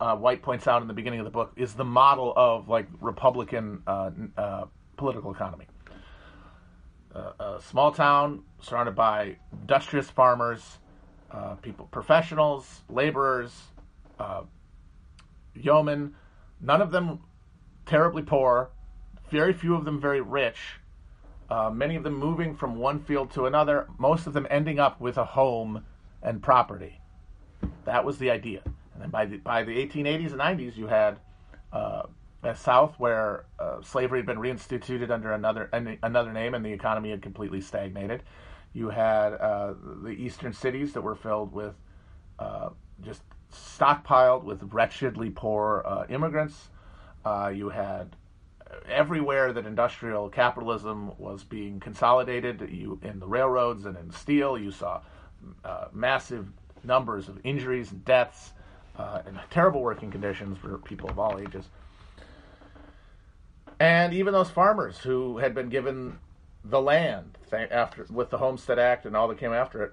uh, 0.00 0.16
White 0.16 0.42
points 0.42 0.66
out 0.66 0.82
in 0.82 0.88
the 0.88 0.94
beginning 0.94 1.20
of 1.20 1.24
the 1.24 1.30
book 1.30 1.52
is 1.56 1.74
the 1.74 1.84
model 1.84 2.32
of 2.36 2.68
like 2.68 2.86
Republican 3.00 3.82
uh, 3.86 4.10
uh, 4.36 4.64
political 4.96 5.32
economy. 5.32 5.66
Uh, 7.14 7.32
a 7.40 7.60
small 7.60 7.90
town 7.90 8.42
surrounded 8.60 8.94
by 8.94 9.36
industrious 9.52 10.08
farmers, 10.08 10.78
uh, 11.30 11.54
people, 11.56 11.88
professionals, 11.90 12.82
laborers, 12.88 13.52
uh, 14.18 14.42
yeomen. 15.54 16.14
None 16.60 16.82
of 16.82 16.92
them 16.92 17.20
terribly 17.86 18.22
poor, 18.22 18.70
very 19.30 19.52
few 19.52 19.74
of 19.74 19.84
them 19.84 20.00
very 20.00 20.20
rich, 20.20 20.58
many 21.72 21.96
of 21.96 22.04
them 22.04 22.14
moving 22.14 22.54
from 22.54 22.76
one 22.76 23.00
field 23.00 23.32
to 23.32 23.46
another, 23.46 23.88
most 23.98 24.26
of 24.26 24.32
them 24.32 24.46
ending 24.50 24.78
up 24.78 25.00
with 25.00 25.16
a 25.18 25.24
home 25.24 25.84
and 26.22 26.42
property. 26.42 27.00
That 27.86 28.04
was 28.04 28.18
the 28.18 28.30
idea. 28.30 28.62
And 29.02 29.12
by 29.12 29.26
the, 29.26 29.38
by 29.38 29.64
the 29.64 29.72
1880s 29.72 30.32
and 30.32 30.40
90s, 30.40 30.76
you 30.76 30.86
had 30.86 31.18
uh, 31.72 32.02
a 32.42 32.54
South 32.54 32.94
where 32.98 33.44
uh, 33.58 33.82
slavery 33.82 34.20
had 34.20 34.26
been 34.26 34.38
reinstituted 34.38 35.10
under 35.10 35.32
another 35.32 35.68
another 36.02 36.32
name, 36.32 36.54
and 36.54 36.64
the 36.64 36.72
economy 36.72 37.10
had 37.10 37.22
completely 37.22 37.60
stagnated. 37.60 38.22
You 38.72 38.88
had 38.88 39.34
uh, 39.34 39.74
the 40.02 40.10
eastern 40.10 40.52
cities 40.52 40.92
that 40.92 41.02
were 41.02 41.16
filled 41.16 41.52
with 41.52 41.74
uh, 42.38 42.70
just 43.02 43.22
stockpiled 43.52 44.44
with 44.44 44.62
wretchedly 44.72 45.30
poor 45.30 45.82
uh, 45.86 46.04
immigrants. 46.08 46.68
Uh, 47.24 47.52
you 47.54 47.68
had 47.68 48.16
everywhere 48.88 49.52
that 49.52 49.66
industrial 49.66 50.28
capitalism 50.28 51.12
was 51.18 51.42
being 51.42 51.80
consolidated, 51.80 52.68
you 52.70 52.98
in 53.02 53.18
the 53.18 53.26
railroads 53.26 53.84
and 53.84 53.96
in 53.96 54.10
steel, 54.10 54.56
you 54.56 54.70
saw 54.70 55.00
massive 55.92 56.46
numbers 56.84 57.28
of 57.28 57.38
injuries 57.44 57.90
and 57.90 58.04
deaths 58.04 58.52
uh, 58.96 59.22
and 59.26 59.38
terrible 59.50 59.82
working 59.82 60.10
conditions 60.10 60.58
for 60.58 60.78
people 60.78 61.08
of 61.10 61.18
all 61.18 61.38
ages. 61.38 61.68
And 63.78 64.12
even 64.12 64.32
those 64.32 64.50
farmers 64.50 64.98
who 64.98 65.38
had 65.38 65.54
been 65.54 65.70
given 65.70 66.18
the 66.64 66.80
land 66.80 67.38
after 67.52 68.06
with 68.10 68.30
the 68.30 68.38
Homestead 68.38 68.78
Act 68.78 69.06
and 69.06 69.16
all 69.16 69.28
that 69.28 69.38
came 69.38 69.52
after 69.52 69.82
it 69.82 69.92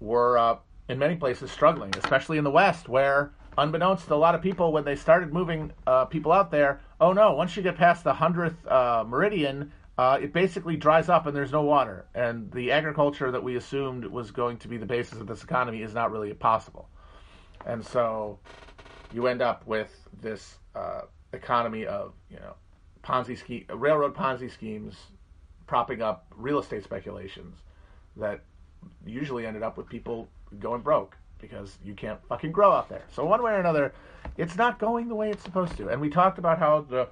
were 0.00 0.36
uh, 0.36 0.56
in 0.88 0.98
many 0.98 1.16
places 1.16 1.50
struggling, 1.50 1.94
especially 1.96 2.38
in 2.38 2.44
the 2.44 2.50
West, 2.50 2.88
where 2.88 3.32
unbeknownst 3.56 4.08
to 4.08 4.14
a 4.14 4.16
lot 4.16 4.34
of 4.34 4.42
people, 4.42 4.72
when 4.72 4.84
they 4.84 4.96
started 4.96 5.32
moving 5.32 5.72
uh, 5.86 6.04
people 6.04 6.32
out 6.32 6.50
there, 6.50 6.80
oh 7.00 7.12
no, 7.12 7.32
once 7.32 7.56
you 7.56 7.62
get 7.62 7.76
past 7.76 8.04
the 8.04 8.12
hundredth 8.12 8.66
uh, 8.66 9.04
meridian, 9.06 9.72
uh, 9.98 10.18
it 10.20 10.32
basically 10.32 10.76
dries 10.76 11.08
up 11.08 11.26
and 11.26 11.36
there's 11.36 11.52
no 11.52 11.62
water, 11.62 12.06
and 12.14 12.50
the 12.52 12.72
agriculture 12.72 13.30
that 13.30 13.42
we 13.42 13.56
assumed 13.56 14.04
was 14.04 14.30
going 14.30 14.56
to 14.58 14.68
be 14.68 14.76
the 14.76 14.86
basis 14.86 15.20
of 15.20 15.26
this 15.26 15.44
economy 15.44 15.82
is 15.82 15.94
not 15.94 16.10
really 16.10 16.32
possible, 16.32 16.88
and 17.66 17.84
so 17.84 18.38
you 19.12 19.26
end 19.26 19.42
up 19.42 19.66
with 19.66 20.08
this 20.20 20.58
uh, 20.74 21.02
economy 21.32 21.86
of 21.86 22.12
you 22.30 22.36
know 22.36 22.54
Ponzi 23.02 23.36
scheme, 23.36 23.66
railroad 23.74 24.14
Ponzi 24.14 24.50
schemes, 24.50 24.96
propping 25.66 26.02
up 26.02 26.26
real 26.36 26.58
estate 26.58 26.84
speculations 26.84 27.58
that 28.16 28.40
usually 29.06 29.46
ended 29.46 29.62
up 29.62 29.76
with 29.76 29.88
people 29.88 30.28
going 30.58 30.82
broke 30.82 31.16
because 31.40 31.78
you 31.84 31.94
can't 31.94 32.20
fucking 32.28 32.52
grow 32.52 32.72
out 32.72 32.88
there. 32.88 33.02
So 33.10 33.24
one 33.24 33.42
way 33.42 33.52
or 33.52 33.58
another, 33.58 33.92
it's 34.36 34.56
not 34.56 34.78
going 34.78 35.08
the 35.08 35.14
way 35.14 35.30
it's 35.30 35.42
supposed 35.42 35.76
to. 35.78 35.88
And 35.88 36.00
we 36.00 36.08
talked 36.08 36.38
about 36.38 36.58
how 36.58 36.82
the 36.88 37.08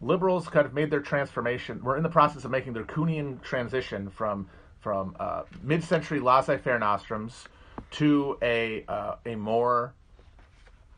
liberals 0.00 0.48
kind 0.48 0.64
of 0.64 0.72
made 0.72 0.90
their 0.90 1.00
transformation. 1.00 1.82
We're 1.82 1.96
in 1.96 2.02
the 2.02 2.08
process 2.08 2.44
of 2.44 2.50
making 2.50 2.72
their 2.72 2.84
Kuhnian 2.84 3.42
transition 3.42 4.08
from 4.10 4.48
from 4.78 5.16
uh, 5.18 5.42
mid-century 5.60 6.20
laissez-faire 6.20 6.78
nostrums 6.78 7.46
to 7.92 8.38
a 8.42 8.84
uh, 8.88 9.16
a 9.24 9.34
more 9.34 9.94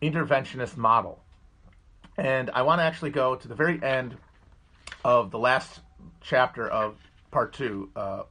interventionist 0.03 0.77
model. 0.77 1.23
And 2.17 2.51
I 2.51 2.63
want 2.63 2.81
to 2.81 2.85
actually 2.85 3.11
go 3.11 3.37
to 3.37 3.49
the 3.49 3.55
very 3.55 3.83
end 3.83 4.17
of 5.05 5.31
the 5.31 5.39
last 5.39 5.81
chapter 6.21 6.69
of 6.69 6.97
part 7.31 7.53
two 7.53 7.91
uh, 7.97 8.23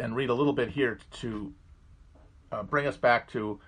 and 0.00 0.16
read 0.16 0.30
a 0.30 0.34
little 0.34 0.52
bit 0.52 0.68
here 0.68 0.98
to 1.20 1.52
uh, 2.50 2.62
bring 2.62 2.86
us 2.86 2.96
back 2.96 3.30
to 3.32 3.60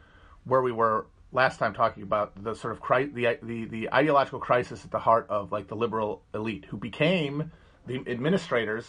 where 0.45 0.63
we 0.63 0.73
were 0.73 1.07
last 1.33 1.59
time 1.59 1.75
talking 1.75 2.03
about 2.03 2.43
the 2.43 2.55
sort 2.55 2.73
of 2.73 2.81
cri- 2.81 3.07
the, 3.07 3.39
the 3.43 3.65
the 3.67 3.93
ideological 3.93 4.39
crisis 4.39 4.85
at 4.85 4.91
the 4.91 4.99
heart 4.99 5.27
of 5.29 5.53
like 5.53 5.69
the 5.69 5.77
liberal 5.77 6.23
elite 6.33 6.65
who 6.69 6.77
became 6.77 7.51
the 7.87 7.97
administrators 8.07 8.87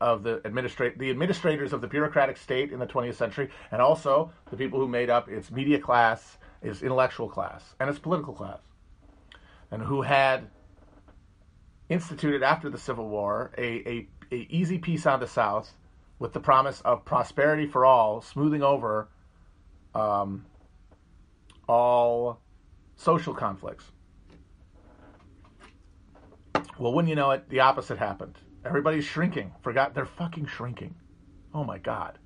of 0.00 0.22
the 0.22 0.40
administrate 0.44 0.98
the 0.98 1.10
administrators 1.10 1.72
of 1.72 1.80
the 1.80 1.86
bureaucratic 1.86 2.36
state 2.36 2.72
in 2.72 2.78
the 2.78 2.86
20th 2.86 3.14
century 3.14 3.48
and 3.70 3.80
also 3.80 4.32
the 4.50 4.56
people 4.56 4.78
who 4.78 4.88
made 4.88 5.10
up 5.10 5.28
its 5.28 5.50
media 5.50 5.78
class 5.78 6.38
its 6.62 6.82
intellectual 6.82 7.28
class 7.28 7.74
and 7.80 7.88
its 7.88 7.98
political 7.98 8.34
class 8.34 8.60
and 9.70 9.82
who 9.82 10.02
had 10.02 10.48
instituted 11.88 12.42
after 12.42 12.68
the 12.68 12.78
civil 12.78 13.08
war 13.08 13.52
a, 13.58 13.88
a, 13.88 14.08
a 14.32 14.46
easy 14.50 14.78
peace 14.78 15.06
on 15.06 15.20
the 15.20 15.26
south 15.26 15.72
with 16.18 16.32
the 16.32 16.40
promise 16.40 16.80
of 16.82 17.04
prosperity 17.04 17.66
for 17.66 17.84
all 17.84 18.20
smoothing 18.20 18.62
over 18.62 19.08
um, 19.94 20.44
all 21.68 22.40
social 22.96 23.34
conflicts. 23.34 23.84
Well, 26.78 26.92
when 26.92 27.06
you 27.06 27.14
know 27.14 27.30
it, 27.32 27.48
the 27.48 27.60
opposite 27.60 27.98
happened. 27.98 28.38
Everybody's 28.64 29.04
shrinking. 29.04 29.52
Forgot 29.62 29.94
they're 29.94 30.04
fucking 30.04 30.46
shrinking. 30.46 30.94
Oh 31.54 31.64
my 31.64 31.78
god, 31.78 32.18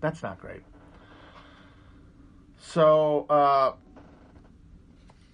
that's 0.00 0.22
not 0.22 0.40
great. 0.40 0.62
So 2.58 3.26
uh, 3.28 3.72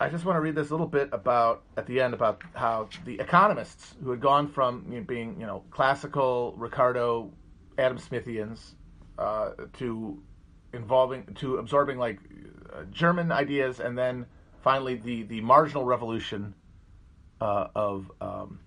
I 0.01 0.09
just 0.09 0.25
want 0.25 0.37
to 0.37 0.41
read 0.41 0.55
this 0.55 0.71
little 0.71 0.87
bit 0.87 1.11
about 1.13 1.63
at 1.77 1.87
the 1.87 2.01
end 2.01 2.15
about 2.15 2.43
how 2.55 2.89
the 3.05 3.21
economists 3.21 3.95
who 4.03 4.11
had 4.11 4.21
gone 4.21 4.49
from 4.49 4.87
you 4.91 4.99
know, 4.99 5.05
being 5.05 5.39
you 5.39 5.47
know 5.47 5.63
classical 5.71 6.55
Ricardo 6.57 7.31
Adam 7.79 7.99
Smithians 7.99 8.75
uh, 9.19 9.51
to 9.75 10.23
involving 10.73 11.27
to 11.37 11.57
absorbing 11.57 11.99
like 11.99 12.19
uh, 12.73 12.85
German 12.91 13.31
ideas, 13.31 13.81
and 13.81 13.97
then 13.97 14.25
finally 14.63 14.97
the 14.97 15.25
the 15.25 15.41
marginal 15.43 15.85
revolution 15.85 16.55
uh, 17.41 17.69
of 17.75 18.11
um, 18.23 18.61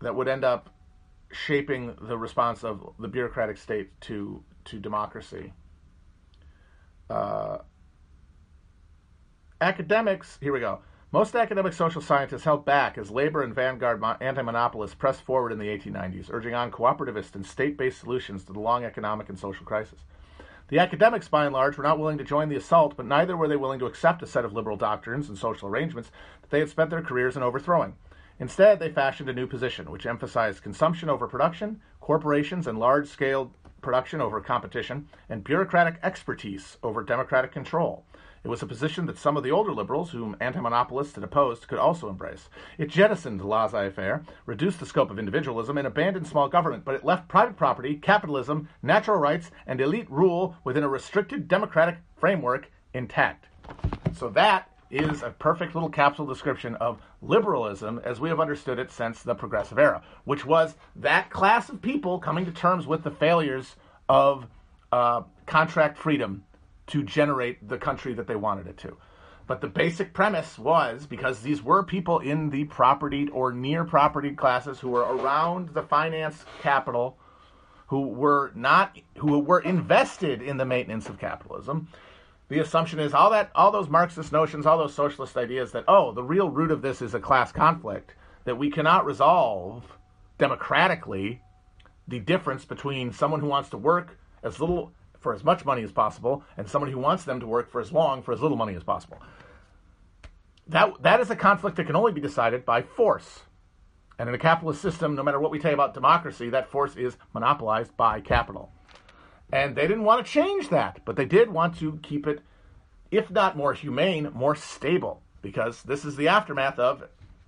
that 0.00 0.14
would 0.14 0.28
end 0.28 0.44
up 0.44 0.70
shaping 1.32 1.94
the 2.00 2.18
response 2.18 2.64
of 2.64 2.94
the 2.98 3.08
bureaucratic 3.08 3.56
state 3.56 4.00
to 4.02 4.42
to 4.64 4.78
democracy. 4.78 5.52
uh, 7.08 7.58
academics, 9.60 10.38
here 10.40 10.52
we 10.52 10.60
go. 10.60 10.80
Most 11.12 11.34
academic 11.34 11.72
social 11.72 12.00
scientists 12.00 12.44
held 12.44 12.64
back 12.64 12.96
as 12.96 13.10
labor 13.10 13.42
and 13.42 13.52
vanguard 13.52 14.02
anti 14.20 14.42
monopolists 14.42 14.94
pressed 14.94 15.22
forward 15.22 15.50
in 15.50 15.58
the 15.58 15.66
1890s, 15.66 16.30
urging 16.30 16.54
on 16.54 16.70
cooperativist 16.70 17.34
and 17.34 17.44
state 17.44 17.76
based 17.76 18.00
solutions 18.00 18.44
to 18.44 18.52
the 18.52 18.60
long 18.60 18.84
economic 18.84 19.28
and 19.28 19.38
social 19.38 19.66
crisis. 19.66 20.04
The 20.68 20.78
academics, 20.78 21.26
by 21.26 21.46
and 21.46 21.52
large, 21.52 21.76
were 21.76 21.82
not 21.82 21.98
willing 21.98 22.18
to 22.18 22.24
join 22.24 22.48
the 22.48 22.54
assault, 22.54 22.96
but 22.96 23.06
neither 23.06 23.36
were 23.36 23.48
they 23.48 23.56
willing 23.56 23.80
to 23.80 23.86
accept 23.86 24.22
a 24.22 24.26
set 24.26 24.44
of 24.44 24.52
liberal 24.52 24.76
doctrines 24.76 25.28
and 25.28 25.36
social 25.36 25.68
arrangements 25.68 26.12
that 26.42 26.50
they 26.50 26.60
had 26.60 26.70
spent 26.70 26.90
their 26.90 27.02
careers 27.02 27.36
in 27.36 27.42
overthrowing. 27.42 27.94
Instead, 28.40 28.78
they 28.78 28.90
fashioned 28.90 29.28
a 29.28 29.34
new 29.34 29.46
position, 29.46 29.90
which 29.90 30.06
emphasized 30.06 30.62
consumption 30.62 31.10
over 31.10 31.28
production, 31.28 31.80
corporations 32.00 32.66
and 32.66 32.78
large 32.78 33.06
scale 33.06 33.52
production 33.82 34.20
over 34.20 34.40
competition, 34.40 35.06
and 35.28 35.44
bureaucratic 35.44 35.98
expertise 36.02 36.78
over 36.82 37.02
democratic 37.02 37.52
control. 37.52 38.04
It 38.42 38.48
was 38.48 38.62
a 38.62 38.66
position 38.66 39.04
that 39.06 39.18
some 39.18 39.36
of 39.36 39.42
the 39.42 39.50
older 39.50 39.72
liberals, 39.72 40.10
whom 40.10 40.34
anti 40.40 40.60
monopolists 40.60 41.14
had 41.14 41.24
opposed, 41.24 41.68
could 41.68 41.78
also 41.78 42.08
embrace. 42.08 42.48
It 42.78 42.88
jettisoned 42.88 43.44
laissez 43.44 43.90
faire, 43.90 44.24
reduced 44.46 44.80
the 44.80 44.86
scope 44.86 45.10
of 45.10 45.18
individualism, 45.18 45.76
and 45.76 45.86
abandoned 45.86 46.26
small 46.26 46.48
government, 46.48 46.86
but 46.86 46.94
it 46.94 47.04
left 47.04 47.28
private 47.28 47.58
property, 47.58 47.96
capitalism, 47.96 48.70
natural 48.82 49.18
rights, 49.18 49.50
and 49.66 49.78
elite 49.78 50.10
rule 50.10 50.56
within 50.64 50.84
a 50.84 50.88
restricted 50.88 51.48
democratic 51.48 51.98
framework 52.16 52.70
intact. 52.94 53.44
So 54.14 54.30
that 54.30 54.70
is 54.90 55.22
a 55.22 55.30
perfect 55.30 55.74
little 55.74 55.88
capsule 55.88 56.26
description 56.26 56.74
of 56.76 57.00
liberalism 57.22 58.00
as 58.04 58.20
we 58.20 58.28
have 58.28 58.40
understood 58.40 58.78
it 58.78 58.90
since 58.90 59.22
the 59.22 59.34
progressive 59.34 59.78
era, 59.78 60.02
which 60.24 60.44
was 60.44 60.74
that 60.96 61.30
class 61.30 61.68
of 61.68 61.80
people 61.80 62.18
coming 62.18 62.44
to 62.44 62.52
terms 62.52 62.86
with 62.86 63.04
the 63.04 63.10
failures 63.10 63.76
of 64.08 64.46
uh, 64.92 65.22
contract 65.46 65.96
freedom 65.96 66.44
to 66.88 67.04
generate 67.04 67.68
the 67.68 67.78
country 67.78 68.12
that 68.14 68.26
they 68.26 68.36
wanted 68.36 68.66
it 68.66 68.76
to. 68.78 68.96
But 69.46 69.60
the 69.60 69.68
basic 69.68 70.12
premise 70.12 70.58
was 70.58 71.06
because 71.06 71.40
these 71.40 71.62
were 71.62 71.82
people 71.82 72.20
in 72.20 72.50
the 72.50 72.64
propertied 72.66 73.30
or 73.32 73.52
near 73.52 73.84
propertied 73.84 74.36
classes 74.36 74.78
who 74.78 74.90
were 74.90 75.00
around 75.00 75.70
the 75.70 75.82
finance 75.82 76.44
capital, 76.62 77.18
who 77.88 78.06
were 78.06 78.52
not 78.54 78.96
who 79.16 79.40
were 79.40 79.60
invested 79.60 80.40
in 80.40 80.56
the 80.56 80.64
maintenance 80.64 81.08
of 81.08 81.18
capitalism. 81.18 81.88
The 82.50 82.58
assumption 82.58 82.98
is 82.98 83.14
all 83.14 83.30
that 83.30 83.52
all 83.54 83.70
those 83.70 83.88
Marxist 83.88 84.32
notions, 84.32 84.66
all 84.66 84.76
those 84.76 84.92
socialist 84.92 85.36
ideas 85.36 85.70
that 85.70 85.84
oh, 85.86 86.10
the 86.10 86.22
real 86.22 86.50
root 86.50 86.72
of 86.72 86.82
this 86.82 87.00
is 87.00 87.14
a 87.14 87.20
class 87.20 87.52
conflict 87.52 88.16
that 88.44 88.58
we 88.58 88.70
cannot 88.70 89.06
resolve 89.06 89.84
democratically 90.36 91.40
the 92.08 92.18
difference 92.18 92.64
between 92.64 93.12
someone 93.12 93.38
who 93.38 93.46
wants 93.46 93.68
to 93.70 93.78
work 93.78 94.18
as 94.42 94.58
little 94.58 94.92
for 95.20 95.32
as 95.32 95.44
much 95.44 95.64
money 95.64 95.84
as 95.84 95.92
possible 95.92 96.42
and 96.56 96.68
someone 96.68 96.90
who 96.90 96.98
wants 96.98 97.22
them 97.22 97.38
to 97.38 97.46
work 97.46 97.70
for 97.70 97.80
as 97.80 97.92
long 97.92 98.20
for 98.20 98.32
as 98.32 98.40
little 98.40 98.56
money 98.56 98.74
as 98.74 98.82
possible. 98.82 99.22
That, 100.66 101.00
that 101.02 101.20
is 101.20 101.30
a 101.30 101.36
conflict 101.36 101.76
that 101.76 101.86
can 101.86 101.94
only 101.94 102.12
be 102.12 102.20
decided 102.20 102.64
by 102.64 102.82
force. 102.82 103.42
And 104.18 104.28
in 104.28 104.34
a 104.34 104.38
capitalist 104.38 104.82
system, 104.82 105.14
no 105.14 105.22
matter 105.22 105.38
what 105.38 105.52
we 105.52 105.60
tell 105.60 105.72
about 105.72 105.94
democracy, 105.94 106.50
that 106.50 106.70
force 106.70 106.96
is 106.96 107.16
monopolized 107.32 107.96
by 107.96 108.20
capital. 108.20 108.72
And 109.52 109.74
they 109.74 109.86
didn't 109.88 110.04
want 110.04 110.24
to 110.24 110.32
change 110.32 110.68
that, 110.68 111.00
but 111.04 111.16
they 111.16 111.24
did 111.24 111.50
want 111.50 111.78
to 111.78 111.98
keep 112.02 112.26
it, 112.26 112.40
if 113.10 113.30
not 113.30 113.56
more 113.56 113.74
humane, 113.74 114.30
more 114.32 114.54
stable, 114.54 115.22
because 115.42 115.82
this 115.82 116.04
is 116.04 116.16
the 116.16 116.28
aftermath 116.28 116.78
of, 116.78 117.02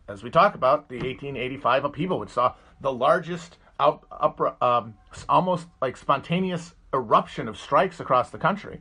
as 0.08 0.22
we 0.22 0.30
talk 0.30 0.54
about, 0.54 0.88
the 0.88 0.96
1885 0.96 1.84
upheaval, 1.84 2.18
which 2.18 2.30
saw 2.30 2.54
the 2.80 2.92
largest, 2.92 3.56
out, 3.78 4.04
up, 4.10 4.62
um, 4.62 4.94
almost 5.28 5.68
like 5.80 5.96
spontaneous 5.96 6.74
eruption 6.92 7.46
of 7.46 7.56
strikes 7.56 8.00
across 8.00 8.30
the 8.30 8.38
country, 8.38 8.80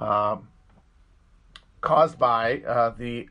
uh, 0.00 0.36
caused 1.80 2.18
by 2.18 2.60
uh, 2.62 2.90
the 2.90 3.28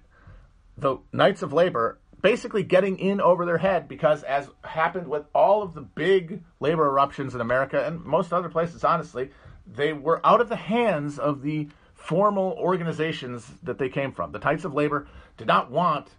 the 0.77 0.97
Knights 1.13 1.43
of 1.43 1.53
Labor 1.53 1.99
basically 2.21 2.63
getting 2.63 2.99
in 2.99 3.19
over 3.21 3.45
their 3.45 3.57
head 3.57 3.87
because, 3.87 4.23
as 4.23 4.49
happened 4.63 5.07
with 5.07 5.25
all 5.33 5.61
of 5.63 5.73
the 5.73 5.81
big 5.81 6.43
labor 6.59 6.85
eruptions 6.87 7.35
in 7.35 7.41
America 7.41 7.85
and 7.85 8.03
most 8.03 8.31
other 8.33 8.49
places, 8.49 8.83
honestly, 8.83 9.31
they 9.65 9.93
were 9.93 10.25
out 10.25 10.41
of 10.41 10.49
the 10.49 10.55
hands 10.55 11.19
of 11.19 11.41
the 11.41 11.69
formal 11.93 12.55
organizations 12.59 13.45
that 13.63 13.77
they 13.77 13.89
came 13.89 14.11
from. 14.11 14.31
The 14.31 14.39
Knights 14.39 14.65
of 14.65 14.73
Labor 14.73 15.07
did 15.37 15.47
not 15.47 15.71
want 15.71 16.09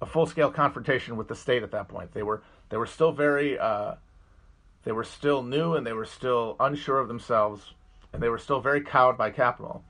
a 0.00 0.06
full-scale 0.06 0.50
confrontation 0.50 1.16
with 1.16 1.28
the 1.28 1.34
state 1.34 1.62
at 1.62 1.70
that 1.72 1.88
point. 1.88 2.12
They 2.12 2.22
were 2.22 2.42
they 2.68 2.76
were 2.76 2.86
still 2.86 3.12
very 3.12 3.58
uh, 3.58 3.94
they 4.84 4.92
were 4.92 5.04
still 5.04 5.42
new 5.42 5.74
and 5.74 5.86
they 5.86 5.92
were 5.92 6.06
still 6.06 6.56
unsure 6.58 6.98
of 6.98 7.08
themselves 7.08 7.74
and 8.12 8.22
they 8.22 8.28
were 8.28 8.38
still 8.38 8.60
very 8.60 8.80
cowed 8.82 9.16
by 9.16 9.30
capital. 9.30 9.84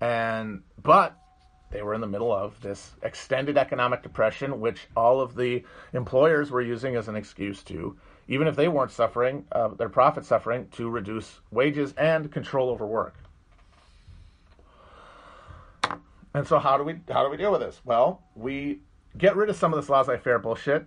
And 0.00 0.62
but 0.82 1.16
they 1.70 1.82
were 1.82 1.94
in 1.94 2.00
the 2.00 2.06
middle 2.06 2.32
of 2.32 2.60
this 2.60 2.92
extended 3.02 3.56
economic 3.56 4.02
depression, 4.02 4.60
which 4.60 4.88
all 4.96 5.20
of 5.20 5.34
the 5.34 5.64
employers 5.92 6.50
were 6.50 6.62
using 6.62 6.96
as 6.96 7.08
an 7.08 7.16
excuse 7.16 7.62
to, 7.64 7.96
even 8.28 8.46
if 8.46 8.56
they 8.56 8.68
weren't 8.68 8.90
suffering, 8.90 9.44
uh, 9.52 9.68
their 9.68 9.88
profit 9.88 10.24
suffering, 10.24 10.68
to 10.72 10.88
reduce 10.88 11.40
wages 11.50 11.94
and 11.96 12.32
control 12.32 12.70
over 12.70 12.86
work. 12.86 13.14
And 16.34 16.46
so, 16.46 16.58
how 16.58 16.76
do 16.76 16.84
we 16.84 17.00
how 17.10 17.24
do 17.24 17.30
we 17.30 17.36
deal 17.36 17.50
with 17.50 17.60
this? 17.60 17.80
Well, 17.84 18.22
we 18.36 18.80
get 19.18 19.34
rid 19.34 19.50
of 19.50 19.56
some 19.56 19.72
of 19.72 19.80
this 19.80 19.88
laissez-faire 19.88 20.38
bullshit. 20.38 20.86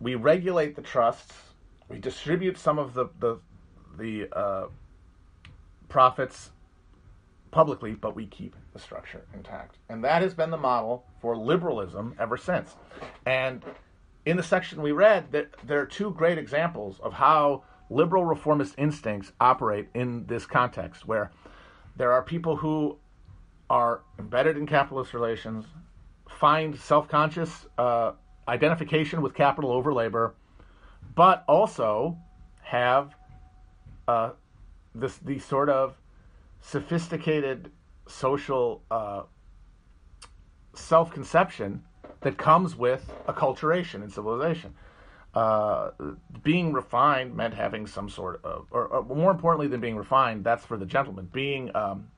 We 0.00 0.14
regulate 0.14 0.76
the 0.76 0.82
trusts 0.82 1.32
we 1.88 1.98
distribute 1.98 2.58
some 2.58 2.78
of 2.78 2.94
the 2.94 3.06
the 3.20 3.38
the 3.96 4.28
uh, 4.36 4.66
profits 5.88 6.50
publicly, 7.54 7.94
but 7.94 8.14
we 8.14 8.26
keep 8.26 8.54
the 8.72 8.78
structure 8.78 9.24
intact, 9.32 9.78
and 9.88 10.04
that 10.04 10.22
has 10.22 10.34
been 10.34 10.50
the 10.50 10.56
model 10.56 11.06
for 11.20 11.36
liberalism 11.36 12.14
ever 12.18 12.36
since. 12.36 12.76
And 13.26 13.64
in 14.26 14.36
the 14.36 14.42
section 14.42 14.82
we 14.82 14.92
read, 14.92 15.30
there, 15.30 15.48
there 15.64 15.80
are 15.80 15.86
two 15.86 16.10
great 16.10 16.36
examples 16.36 17.00
of 17.00 17.12
how 17.12 17.64
liberal 17.90 18.24
reformist 18.24 18.74
instincts 18.76 19.32
operate 19.40 19.88
in 19.94 20.26
this 20.26 20.46
context, 20.46 21.06
where 21.06 21.30
there 21.96 22.12
are 22.12 22.22
people 22.22 22.56
who 22.56 22.98
are 23.70 24.02
embedded 24.18 24.56
in 24.56 24.66
capitalist 24.66 25.14
relations, 25.14 25.64
find 26.28 26.78
self-conscious 26.78 27.66
uh, 27.78 28.12
identification 28.48 29.22
with 29.22 29.32
capital 29.34 29.70
over 29.70 29.92
labor 29.94 30.34
but 31.14 31.44
also 31.46 32.18
have 32.62 33.14
uh, 34.08 34.30
this 34.94 35.16
the 35.18 35.38
sort 35.38 35.68
of 35.68 35.96
sophisticated 36.64 37.70
social 38.08 38.82
uh, 38.90 39.22
self-conception 40.74 41.82
that 42.22 42.38
comes 42.38 42.74
with 42.74 43.12
acculturation 43.28 44.02
and 44.02 44.10
civilization. 44.10 44.74
Uh, 45.34 45.90
being 46.42 46.72
refined 46.72 47.34
meant 47.34 47.52
having 47.52 47.86
some 47.86 48.08
sort 48.08 48.42
of, 48.44 48.66
or, 48.70 48.86
or, 48.86 49.04
more 49.04 49.30
importantly 49.30 49.66
than 49.66 49.80
being 49.80 49.96
refined, 49.96 50.42
that's 50.44 50.64
for 50.64 50.76
the 50.76 50.86
gentleman. 50.86 51.28
Being 51.32 51.74
um, 51.74 52.08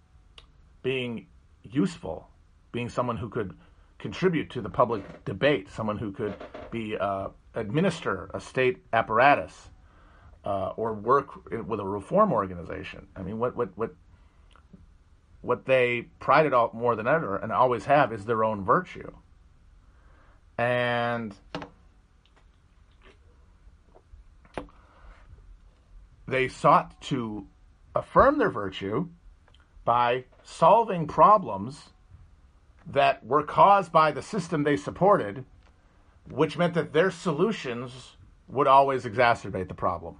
being 0.83 1.27
useful, 1.63 2.29
being 2.73 2.89
someone 2.89 3.17
who 3.17 3.29
could 3.29 3.57
contribute 3.99 4.51
to 4.51 4.61
the 4.61 4.69
public 4.69 5.25
debate, 5.25 5.69
someone 5.71 5.97
who 5.97 6.13
could 6.13 6.35
be 6.71 6.97
uh, 6.99 7.29
administer 7.55 8.31
a 8.35 8.41
state 8.41 8.85
apparatus 8.93 9.71
uh, 10.45 10.73
or 10.77 10.93
work 10.93 11.51
with 11.67 11.81
a 11.81 11.85
reform 11.85 12.33
organization. 12.33 13.07
I 13.17 13.23
mean, 13.23 13.39
what 13.39 13.57
what 13.57 13.71
what 13.77 13.95
what 15.47 15.65
they 15.65 16.03
prided 16.19 16.53
all 16.53 16.71
more 16.75 16.97
than 16.97 17.07
ever 17.07 17.37
and 17.37 17.53
always 17.53 17.85
have 17.85 18.13
is 18.13 18.25
their 18.25 18.45
own 18.45 18.65
virtue, 18.65 19.11
and 20.59 21.35
they 26.27 26.49
sought 26.49 27.01
to 27.01 27.47
affirm 27.95 28.39
their 28.39 28.51
virtue 28.51 29.09
by 29.85 30.25
solving 30.43 31.07
problems 31.07 31.91
that 32.87 33.25
were 33.25 33.43
caused 33.43 33.93
by 33.93 34.11
the 34.11 34.23
system 34.23 34.65
they 34.65 34.77
supported 34.77 35.45
which 36.31 36.59
meant 36.59 36.75
that 36.75 36.93
their 36.93 37.11
solutions 37.11 38.17
would 38.49 38.67
always 38.67 39.05
exacerbate 39.05 39.69
the 39.69 39.75
problem. 39.75 40.17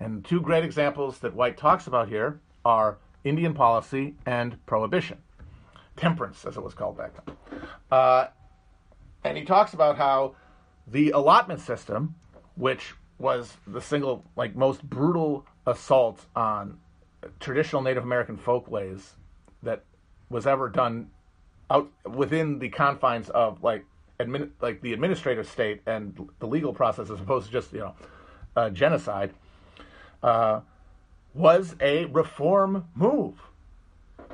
And 0.00 0.24
two 0.24 0.40
great 0.40 0.64
examples 0.64 1.18
that 1.18 1.34
White 1.34 1.56
talks 1.56 1.86
about 1.86 2.08
here 2.08 2.40
are 2.64 2.98
Indian 3.24 3.54
policy 3.54 4.14
and 4.26 4.64
prohibition, 4.66 5.18
temperance, 5.96 6.44
as 6.44 6.56
it 6.56 6.62
was 6.62 6.74
called 6.74 6.96
back 6.96 7.12
then. 7.24 7.36
Uh, 7.90 8.26
and 9.24 9.36
he 9.36 9.44
talks 9.44 9.74
about 9.74 9.96
how 9.96 10.34
the 10.86 11.10
allotment 11.10 11.60
system, 11.60 12.14
which 12.56 12.94
was 13.18 13.56
the 13.66 13.80
single, 13.80 14.24
like, 14.36 14.56
most 14.56 14.82
brutal 14.82 15.46
assault 15.66 16.26
on 16.34 16.78
traditional 17.38 17.82
Native 17.82 18.02
American 18.02 18.36
folkways 18.36 19.14
that 19.62 19.84
was 20.28 20.46
ever 20.46 20.68
done 20.68 21.10
out 21.70 21.90
within 22.08 22.58
the 22.58 22.68
confines 22.68 23.30
of 23.30 23.62
like 23.62 23.84
admin, 24.20 24.50
like 24.60 24.80
the 24.82 24.92
administrative 24.92 25.48
state 25.48 25.80
and 25.86 26.28
the 26.38 26.46
legal 26.46 26.72
process, 26.72 27.10
as 27.10 27.20
opposed 27.20 27.46
to 27.46 27.52
just 27.52 27.72
you 27.72 27.80
know 27.80 27.94
uh, 28.56 28.70
genocide, 28.70 29.32
uh, 30.22 30.60
was 31.34 31.76
a 31.80 32.04
reform 32.06 32.86
move. 32.94 33.34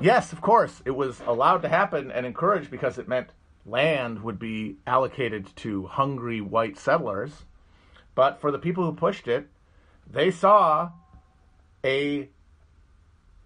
yes, 0.01 0.31
of 0.31 0.41
course, 0.41 0.81
it 0.85 0.91
was 0.91 1.21
allowed 1.27 1.61
to 1.61 1.69
happen 1.69 2.11
and 2.11 2.25
encouraged 2.25 2.71
because 2.71 2.97
it 2.97 3.07
meant 3.07 3.31
land 3.65 4.23
would 4.23 4.39
be 4.39 4.77
allocated 4.87 5.55
to 5.55 5.87
hungry 5.87 6.41
white 6.41 6.77
settlers. 6.77 7.45
But 8.15 8.39
for 8.41 8.51
the 8.51 8.59
people 8.59 8.85
who 8.85 8.93
pushed 8.93 9.27
it, 9.27 9.47
they 10.09 10.31
saw 10.31 10.91
a 11.83 12.29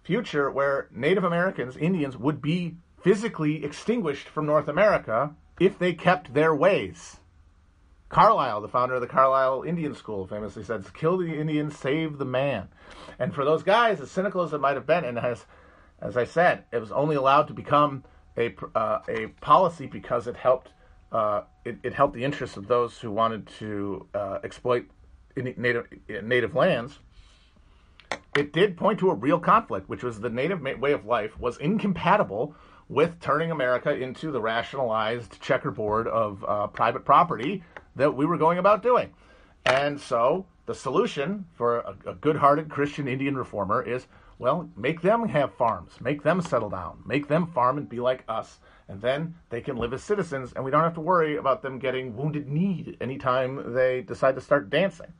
future 0.02 0.50
where 0.50 0.88
Native 0.90 1.24
Americans, 1.24 1.76
Indians, 1.76 2.16
would 2.16 2.40
be 2.40 2.76
physically 3.00 3.64
extinguished 3.64 4.28
from 4.28 4.46
North 4.46 4.68
America 4.68 5.34
if 5.60 5.78
they 5.78 5.92
kept 5.92 6.34
their 6.34 6.54
ways. 6.54 7.20
Carlisle, 8.08 8.60
the 8.60 8.68
founder 8.68 8.94
of 8.94 9.00
the 9.00 9.06
Carlisle 9.06 9.62
Indian 9.62 9.94
School, 9.94 10.26
famously 10.26 10.62
said, 10.62 10.84
"Kill 10.94 11.18
the 11.18 11.38
Indian, 11.38 11.70
save 11.70 12.18
the 12.18 12.24
man." 12.24 12.68
And 13.18 13.34
for 13.34 13.44
those 13.44 13.62
guys, 13.62 14.00
as 14.00 14.10
cynical 14.10 14.42
as 14.42 14.52
it 14.52 14.60
might 14.60 14.76
have 14.76 14.86
been, 14.86 15.04
and 15.04 15.18
as 15.18 15.46
as 16.00 16.16
I 16.16 16.24
said, 16.24 16.64
it 16.72 16.78
was 16.78 16.92
only 16.92 17.16
allowed 17.16 17.48
to 17.48 17.54
become 17.54 18.04
a 18.36 18.54
uh, 18.74 19.00
a 19.08 19.28
policy 19.40 19.86
because 19.86 20.26
it 20.26 20.36
helped 20.36 20.70
uh, 21.12 21.42
it, 21.64 21.78
it, 21.82 21.94
helped 21.94 22.14
the 22.14 22.24
interests 22.24 22.56
of 22.56 22.66
those 22.66 22.98
who 22.98 23.10
wanted 23.10 23.46
to 23.58 24.06
uh, 24.14 24.38
exploit 24.44 24.88
native 25.36 25.86
native 26.22 26.54
lands. 26.54 26.98
It 28.36 28.52
did 28.52 28.76
point 28.76 28.98
to 28.98 29.10
a 29.10 29.14
real 29.14 29.38
conflict, 29.38 29.88
which 29.88 30.02
was 30.02 30.20
the 30.20 30.28
native 30.28 30.60
way 30.60 30.92
of 30.92 31.06
life 31.06 31.38
was 31.38 31.56
incompatible 31.58 32.54
with 32.88 33.20
turning 33.20 33.50
America 33.50 33.94
into 33.94 34.30
the 34.30 34.40
rationalized 34.40 35.40
checkerboard 35.40 36.06
of 36.08 36.44
uh, 36.46 36.66
private 36.66 37.04
property 37.04 37.62
that 37.96 38.14
we 38.14 38.26
were 38.26 38.38
going 38.38 38.58
about 38.58 38.82
doing. 38.82 39.12
And 39.66 40.00
so 40.00 40.46
the 40.66 40.74
solution 40.74 41.46
for 41.54 41.78
a, 41.78 41.94
a 42.06 42.14
good 42.14 42.36
hearted 42.36 42.68
Christian 42.68 43.08
Indian 43.08 43.36
reformer 43.36 43.82
is 43.82 44.06
well, 44.38 44.68
make 44.76 45.00
them 45.00 45.28
have 45.28 45.54
farms, 45.54 46.00
make 46.00 46.22
them 46.22 46.42
settle 46.42 46.68
down, 46.68 47.02
make 47.06 47.28
them 47.28 47.46
farm 47.46 47.78
and 47.78 47.88
be 47.88 48.00
like 48.00 48.24
us. 48.28 48.58
And 48.88 49.00
then 49.00 49.36
they 49.48 49.60
can 49.60 49.76
live 49.76 49.92
as 49.92 50.02
citizens, 50.02 50.52
and 50.52 50.64
we 50.64 50.70
don't 50.70 50.82
have 50.82 50.94
to 50.94 51.00
worry 51.00 51.36
about 51.36 51.62
them 51.62 51.78
getting 51.78 52.16
wounded 52.16 52.48
knee 52.48 52.96
anytime 53.00 53.72
they 53.72 54.02
decide 54.02 54.34
to 54.34 54.40
start 54.40 54.70
dancing. 54.70 55.12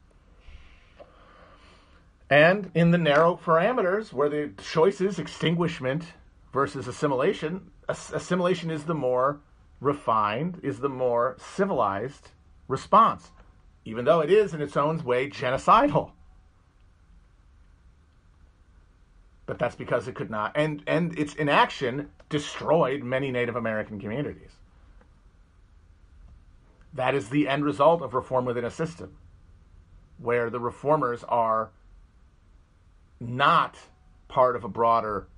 And 2.29 2.71
in 2.75 2.91
the 2.91 2.99
narrow 2.99 3.39
parameters 3.43 4.13
where 4.13 4.29
the 4.29 4.51
choice 4.63 5.01
is 5.01 5.19
extinguishment 5.19 6.05
versus 6.53 6.89
assimilation, 6.89 7.71
assimilation 7.89 8.71
is 8.71 8.85
the 8.85 8.95
more 8.95 9.41
refined, 9.81 10.61
is 10.63 10.81
the 10.81 10.89
more 10.89 11.37
civilized 11.39 12.31
response, 12.69 13.31
even 13.85 14.05
though 14.05 14.21
it 14.21 14.31
is 14.31 14.55
in 14.55 14.61
its 14.61 14.77
own 14.77 15.03
way 15.05 15.29
genocidal. 15.29 16.13
But 19.47 19.59
that's 19.59 19.77
because 19.77 20.09
it 20.09 20.15
could 20.15 20.31
not, 20.31 20.53
and 20.55 20.83
and 20.87 21.19
its 21.19 21.35
inaction 21.35 22.11
destroyed 22.31 23.03
many 23.03 23.31
Native 23.31 23.57
American 23.57 24.01
communities. 24.01 24.53
That 26.95 27.15
is 27.15 27.29
the 27.29 27.49
end 27.49 27.65
result 27.65 28.01
of 28.01 28.15
reform 28.15 28.45
within 28.45 28.65
a 28.65 28.71
system, 28.71 29.17
where 30.19 30.49
the 30.49 30.61
reformers 30.61 31.25
are 31.25 31.73
not 33.21 33.77
part 34.29 34.57
of 34.57 34.65
a 34.65 34.69
broader 34.69 35.29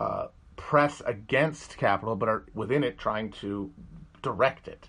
uh, 0.00 0.28
press 0.56 1.02
against 1.04 1.76
capital, 1.76 2.16
but 2.16 2.28
are 2.28 2.44
within 2.54 2.82
it 2.82 2.98
trying 2.98 3.30
to 3.30 3.70
direct 4.22 4.68
it. 4.68 4.88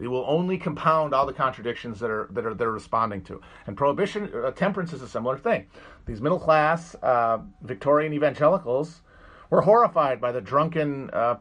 It 0.00 0.08
will 0.08 0.24
only 0.26 0.58
compound 0.58 1.14
all 1.14 1.24
the 1.24 1.32
contradictions 1.32 2.00
that 2.00 2.10
are 2.10 2.28
that 2.32 2.44
are 2.44 2.54
they're 2.54 2.72
responding 2.72 3.22
to. 3.24 3.40
And 3.66 3.76
prohibition, 3.76 4.30
uh, 4.34 4.50
temperance 4.50 4.92
is 4.92 5.02
a 5.02 5.08
similar 5.08 5.38
thing. 5.38 5.66
These 6.06 6.20
middle 6.20 6.40
class 6.40 6.96
uh, 7.02 7.38
Victorian 7.62 8.12
evangelicals 8.12 9.02
were 9.50 9.60
horrified 9.60 10.20
by 10.20 10.32
the 10.32 10.40
drunken 10.40 11.10
uh, 11.10 11.36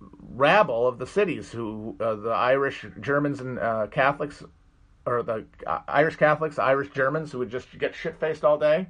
rabble 0.00 0.88
of 0.88 0.98
the 0.98 1.06
cities, 1.06 1.50
who 1.52 1.96
uh, 2.00 2.14
the 2.14 2.30
Irish 2.30 2.86
Germans 3.00 3.40
and 3.40 3.58
uh, 3.58 3.88
Catholics, 3.88 4.42
or 5.04 5.22
the 5.22 5.44
uh, 5.66 5.80
Irish 5.86 6.16
Catholics, 6.16 6.58
Irish 6.58 6.90
Germans, 6.94 7.30
who 7.32 7.38
would 7.40 7.50
just 7.50 7.78
get 7.78 7.94
shit 7.94 8.18
faced 8.18 8.42
all 8.42 8.56
day 8.56 8.86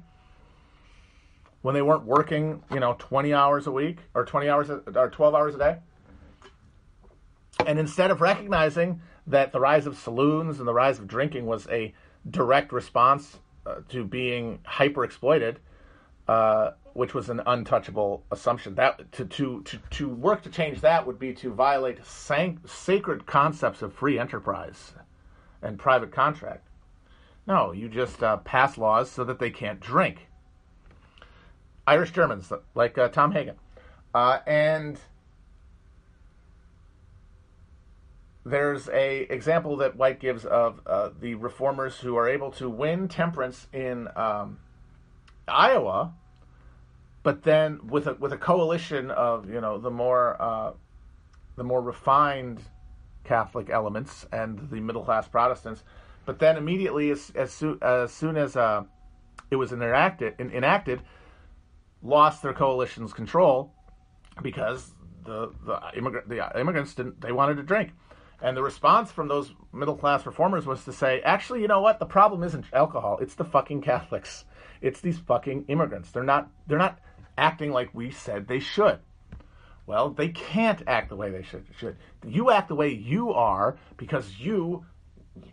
when 1.61 1.75
they 1.75 1.81
weren't 1.81 2.05
working, 2.05 2.63
you 2.71 2.79
know, 2.79 2.95
20 2.97 3.33
hours 3.33 3.67
a 3.67 3.71
week 3.71 3.99
or 4.13 4.25
20 4.25 4.49
hours 4.49 4.69
or 4.69 5.09
12 5.09 5.35
hours 5.35 5.55
a 5.55 5.57
day. 5.57 5.77
And 7.67 7.79
instead 7.79 8.11
of 8.11 8.21
recognizing 8.21 9.01
that 9.27 9.51
the 9.51 9.59
rise 9.59 9.85
of 9.85 9.97
saloons 9.97 10.59
and 10.59 10.67
the 10.67 10.73
rise 10.73 10.99
of 10.99 11.07
drinking 11.07 11.45
was 11.45 11.67
a 11.67 11.93
direct 12.29 12.71
response 12.71 13.39
uh, 13.65 13.75
to 13.89 14.03
being 14.03 14.59
hyper 14.65 15.03
exploited, 15.03 15.59
uh, 16.27 16.71
which 16.93 17.13
was 17.13 17.29
an 17.29 17.41
untouchable 17.45 18.23
assumption, 18.31 18.75
that 18.75 19.11
to, 19.11 19.25
to, 19.25 19.61
to, 19.63 19.79
to 19.89 20.09
work 20.09 20.41
to 20.43 20.49
change 20.49 20.81
that 20.81 21.05
would 21.05 21.19
be 21.19 21.33
to 21.33 21.53
violate 21.53 21.99
sacred 22.05 23.25
concepts 23.25 23.81
of 23.81 23.93
free 23.93 24.19
enterprise 24.19 24.93
and 25.61 25.77
private 25.79 26.11
contract. 26.11 26.67
No, 27.47 27.71
you 27.71 27.89
just 27.89 28.21
uh, 28.21 28.37
pass 28.37 28.77
laws 28.77 29.09
so 29.09 29.23
that 29.23 29.39
they 29.39 29.49
can't 29.49 29.79
drink. 29.79 30.27
Irish 31.87 32.11
Germans, 32.11 32.51
like 32.75 32.97
uh, 32.97 33.09
Tom 33.09 33.31
Hagen. 33.31 33.55
Uh, 34.13 34.39
and 34.45 34.99
there's 38.45 38.89
a 38.89 39.21
example 39.31 39.77
that 39.77 39.95
White 39.95 40.19
gives 40.19 40.45
of 40.45 40.81
uh, 40.85 41.09
the 41.19 41.35
reformers 41.35 41.97
who 41.97 42.15
are 42.15 42.27
able 42.27 42.51
to 42.53 42.69
win 42.69 43.07
temperance 43.07 43.67
in 43.71 44.07
um, 44.15 44.59
Iowa, 45.47 46.13
but 47.23 47.43
then 47.43 47.87
with 47.87 48.07
a 48.07 48.15
with 48.15 48.33
a 48.33 48.37
coalition 48.37 49.11
of 49.11 49.49
you 49.49 49.61
know 49.61 49.77
the 49.77 49.91
more 49.91 50.41
uh, 50.41 50.73
the 51.55 51.63
more 51.63 51.81
refined 51.81 52.61
Catholic 53.23 53.69
elements 53.69 54.25
and 54.31 54.69
the 54.71 54.79
middle 54.79 55.03
class 55.03 55.27
Protestants, 55.27 55.83
but 56.25 56.39
then 56.39 56.57
immediately 56.57 57.11
as 57.11 57.31
as, 57.35 57.51
soon 57.51 57.77
as, 57.83 58.11
soon 58.11 58.37
as 58.37 58.55
uh, 58.55 58.83
it 59.51 59.55
was 59.55 59.71
enacted 59.71 60.33
enacted, 60.39 61.01
lost 62.01 62.41
their 62.41 62.53
coalition's 62.53 63.13
control 63.13 63.71
because 64.41 64.95
the 65.25 65.51
the 65.63 66.23
the 66.25 66.59
immigrants 66.59 66.95
didn't 66.95 67.21
they 67.21 67.31
wanted 67.31 67.57
to 67.57 67.63
drink 67.63 67.91
and 68.41 68.57
the 68.57 68.63
response 68.63 69.11
from 69.11 69.27
those 69.27 69.53
middle 69.71 69.95
class 69.95 70.25
reformers 70.25 70.65
was 70.65 70.83
to 70.85 70.93
say, 70.93 71.21
actually, 71.21 71.61
you 71.61 71.67
know 71.67 71.81
what? 71.81 71.99
The 71.99 72.05
problem 72.05 72.43
isn't 72.43 72.65
alcohol. 72.73 73.19
It's 73.21 73.35
the 73.35 73.45
fucking 73.45 73.81
Catholics. 73.81 74.45
It's 74.81 75.01
these 75.01 75.19
fucking 75.19 75.65
immigrants. 75.67 76.11
They're 76.11 76.23
not 76.23 76.49
they're 76.67 76.77
not 76.77 76.99
acting 77.37 77.71
like 77.71 77.93
we 77.93 78.11
said 78.11 78.47
they 78.47 78.59
should. 78.59 78.99
Well, 79.85 80.09
they 80.09 80.29
can't 80.29 80.81
act 80.87 81.09
the 81.09 81.15
way 81.15 81.31
they 81.31 81.43
should. 81.43 81.65
should. 81.77 81.97
You 82.25 82.51
act 82.51 82.69
the 82.69 82.75
way 82.75 82.89
you 82.89 83.33
are 83.33 83.77
because 83.97 84.39
you 84.39 84.85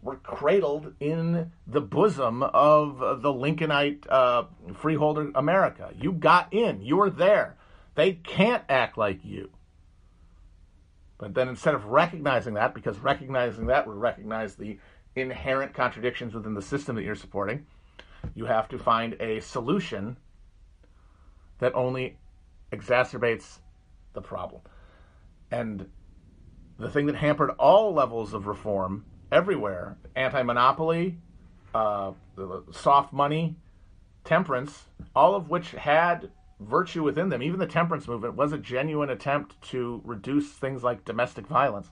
were 0.03 0.17
cradled 0.17 0.95
in 1.01 1.53
the 1.67 1.81
bosom 1.81 2.43
of 2.43 3.23
the 3.23 3.33
Lincolnite 3.33 4.07
uh, 4.09 4.45
freeholder 4.75 5.31
America. 5.35 5.91
You 5.99 6.13
got 6.13 6.53
in. 6.53 6.83
You 6.83 6.97
were 6.97 7.11
there. 7.11 7.57
They 7.95 8.13
can't 8.13 8.65
act 8.69 8.97
like 8.97 9.25
you. 9.25 9.51
But 11.19 11.35
then 11.35 11.49
instead 11.49 11.75
of 11.75 11.87
recognizing 11.87 12.55
that, 12.55 12.75
because 12.75 12.99
recognizing 12.99 13.67
that 13.67 13.87
would 13.87 13.97
recognize 13.97 14.55
the 14.55 14.79
inherent 15.17 15.75
contradictions 15.75 16.33
within 16.33 16.55
the 16.55 16.63
system 16.63 16.95
that 16.97 17.03
you're 17.03 17.17
supporting, 17.17 17.67
you 18.35 18.47
have 18.47 18.69
to 18.69 18.79
find 18.79 19.17
a 19.21 19.41
solution 19.41 20.17
that 21.59 21.75
only 21.75 22.17
exacerbates 22.73 23.59
the 24.13 24.21
problem. 24.21 24.63
And 25.51 25.89
the 26.79 26.91
thing 26.91 27.07
that 27.07 27.17
hampered 27.17 27.51
all 27.59 27.93
levels 27.93 28.33
of 28.33 28.47
reform 28.47 29.05
everywhere 29.33 29.97
anti 30.15 30.43
monopoly, 30.43 31.19
uh, 31.75 32.13
soft 32.71 33.13
money, 33.13 33.57
temperance, 34.25 34.85
all 35.15 35.35
of 35.35 35.51
which 35.51 35.73
had 35.73 36.31
virtue 36.61 37.03
within 37.03 37.29
them. 37.29 37.43
Even 37.43 37.61
the 37.61 37.67
temperance 37.67 38.09
movement 38.09 38.35
was 38.35 38.53
a 38.53 38.59
genuine 38.59 39.11
attempt 39.11 39.61
to 39.71 40.01
reduce 40.05 40.51
things 40.53 40.83
like 40.83 41.05
domestic 41.05 41.47
violence. 41.47 41.89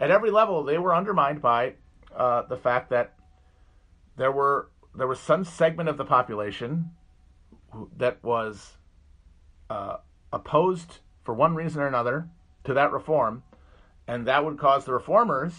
At 0.00 0.10
every 0.10 0.30
level, 0.30 0.64
they 0.64 0.78
were 0.78 0.94
undermined 0.94 1.40
by 1.40 1.74
uh, 2.14 2.42
the 2.42 2.56
fact 2.56 2.90
that 2.90 3.14
there 4.16 4.32
were 4.32 4.70
there 4.94 5.06
was 5.08 5.18
some 5.18 5.44
segment 5.44 5.88
of 5.88 5.96
the 5.96 6.04
population 6.04 6.90
that 7.96 8.22
was 8.22 8.74
uh, 9.68 9.96
opposed 10.32 10.98
for 11.24 11.34
one 11.34 11.54
reason 11.54 11.82
or 11.82 11.88
another 11.88 12.28
to 12.62 12.74
that 12.74 12.92
reform, 12.92 13.42
and 14.06 14.26
that 14.26 14.44
would 14.44 14.58
cause 14.58 14.84
the 14.84 14.92
reformers, 14.92 15.52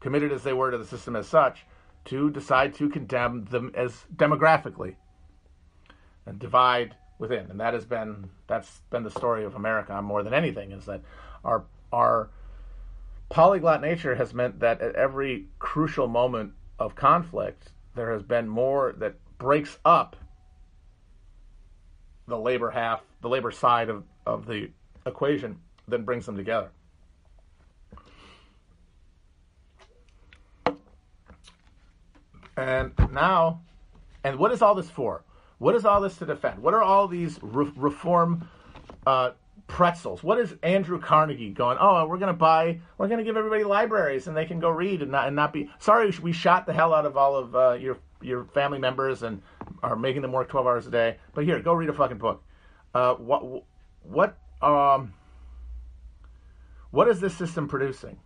committed 0.00 0.32
as 0.32 0.42
they 0.42 0.52
were 0.52 0.72
to 0.72 0.78
the 0.78 0.84
system 0.84 1.14
as 1.14 1.28
such, 1.28 1.64
to 2.06 2.30
decide 2.30 2.74
to 2.74 2.88
condemn 2.88 3.44
them 3.44 3.70
as 3.74 4.04
demographically 4.16 4.96
and 6.26 6.38
divide 6.38 6.96
within, 7.28 7.50
and 7.50 7.60
that 7.60 7.74
has 7.74 7.84
been 7.84 8.28
that's 8.46 8.80
been 8.90 9.02
the 9.02 9.10
story 9.10 9.44
of 9.44 9.54
America 9.54 10.00
more 10.02 10.22
than 10.22 10.34
anything. 10.34 10.72
Is 10.72 10.84
that 10.84 11.00
our 11.44 11.64
our 11.92 12.28
polyglot 13.30 13.80
nature 13.80 14.14
has 14.14 14.34
meant 14.34 14.60
that 14.60 14.80
at 14.80 14.94
every 14.94 15.46
crucial 15.58 16.06
moment 16.06 16.52
of 16.78 16.94
conflict, 16.94 17.72
there 17.94 18.12
has 18.12 18.22
been 18.22 18.48
more 18.48 18.94
that 18.98 19.14
breaks 19.38 19.78
up 19.84 20.16
the 22.26 22.38
labor 22.38 22.70
half, 22.70 23.02
the 23.22 23.28
labor 23.28 23.50
side 23.50 23.88
of, 23.88 24.04
of 24.26 24.46
the 24.46 24.70
equation, 25.06 25.58
then 25.88 26.04
brings 26.04 26.26
them 26.26 26.36
together. 26.36 26.70
And 32.56 32.92
now, 33.10 33.62
and 34.22 34.38
what 34.38 34.52
is 34.52 34.62
all 34.62 34.74
this 34.74 34.88
for? 34.88 35.24
What 35.58 35.74
is 35.74 35.84
all 35.84 36.00
this 36.00 36.16
to 36.18 36.26
defend? 36.26 36.60
What 36.60 36.74
are 36.74 36.82
all 36.82 37.08
these 37.08 37.38
re- 37.42 37.72
reform 37.76 38.48
uh, 39.06 39.30
pretzels? 39.66 40.22
What 40.22 40.38
is 40.38 40.54
Andrew 40.62 41.00
Carnegie 41.00 41.50
going? 41.50 41.78
Oh, 41.80 42.06
we're 42.06 42.18
going 42.18 42.32
to 42.32 42.38
buy, 42.38 42.80
we're 42.98 43.08
going 43.08 43.18
to 43.18 43.24
give 43.24 43.36
everybody 43.36 43.64
libraries 43.64 44.26
and 44.26 44.36
they 44.36 44.44
can 44.44 44.60
go 44.60 44.68
read 44.70 45.02
and 45.02 45.10
not 45.10 45.26
and 45.26 45.36
not 45.36 45.52
be. 45.52 45.70
Sorry, 45.78 46.12
we 46.22 46.32
shot 46.32 46.66
the 46.66 46.72
hell 46.72 46.92
out 46.92 47.06
of 47.06 47.16
all 47.16 47.36
of 47.36 47.54
uh, 47.54 47.72
your 47.72 47.98
your 48.20 48.44
family 48.46 48.78
members 48.78 49.22
and 49.22 49.42
are 49.82 49.96
making 49.96 50.22
them 50.22 50.32
work 50.32 50.48
twelve 50.48 50.66
hours 50.66 50.86
a 50.86 50.90
day. 50.90 51.18
But 51.34 51.44
here, 51.44 51.60
go 51.60 51.74
read 51.74 51.88
a 51.88 51.92
fucking 51.92 52.18
book. 52.18 52.42
Uh, 52.94 53.14
what 53.14 53.64
what 54.02 54.38
um 54.62 55.14
what 56.90 57.08
is 57.08 57.20
this 57.20 57.36
system 57.36 57.68
producing? 57.68 58.18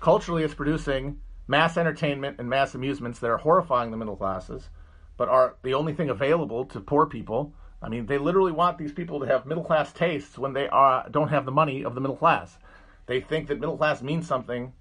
Culturally, 0.00 0.44
it's 0.44 0.54
producing 0.54 1.20
mass 1.48 1.76
entertainment 1.76 2.36
and 2.38 2.48
mass 2.48 2.74
amusements 2.74 3.18
that 3.20 3.30
are 3.30 3.38
horrifying 3.38 3.90
the 3.90 3.96
middle 3.96 4.16
classes, 4.16 4.68
but 5.16 5.28
are 5.28 5.56
the 5.62 5.74
only 5.74 5.92
thing 5.94 6.10
available 6.10 6.64
to 6.66 6.80
poor 6.80 7.06
people. 7.06 7.52
I 7.82 7.88
mean, 7.88 8.06
they 8.06 8.18
literally 8.18 8.52
want 8.52 8.78
these 8.78 8.92
people 8.92 9.20
to 9.20 9.26
have 9.26 9.46
middle 9.46 9.64
class 9.64 9.92
tastes 9.92 10.38
when 10.38 10.52
they 10.52 10.68
are 10.68 11.08
don't 11.10 11.28
have 11.28 11.44
the 11.44 11.52
money 11.52 11.84
of 11.84 11.94
the 11.94 12.00
middle 12.00 12.16
class. 12.16 12.58
They 13.06 13.20
think 13.20 13.48
that 13.48 13.60
middle 13.60 13.76
class 13.76 14.02
means 14.02 14.26
something 14.26 14.72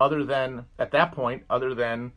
other 0.00 0.24
than 0.24 0.66
at 0.78 0.90
that 0.92 1.12
point, 1.12 1.44
other 1.50 1.74
than 1.74 2.12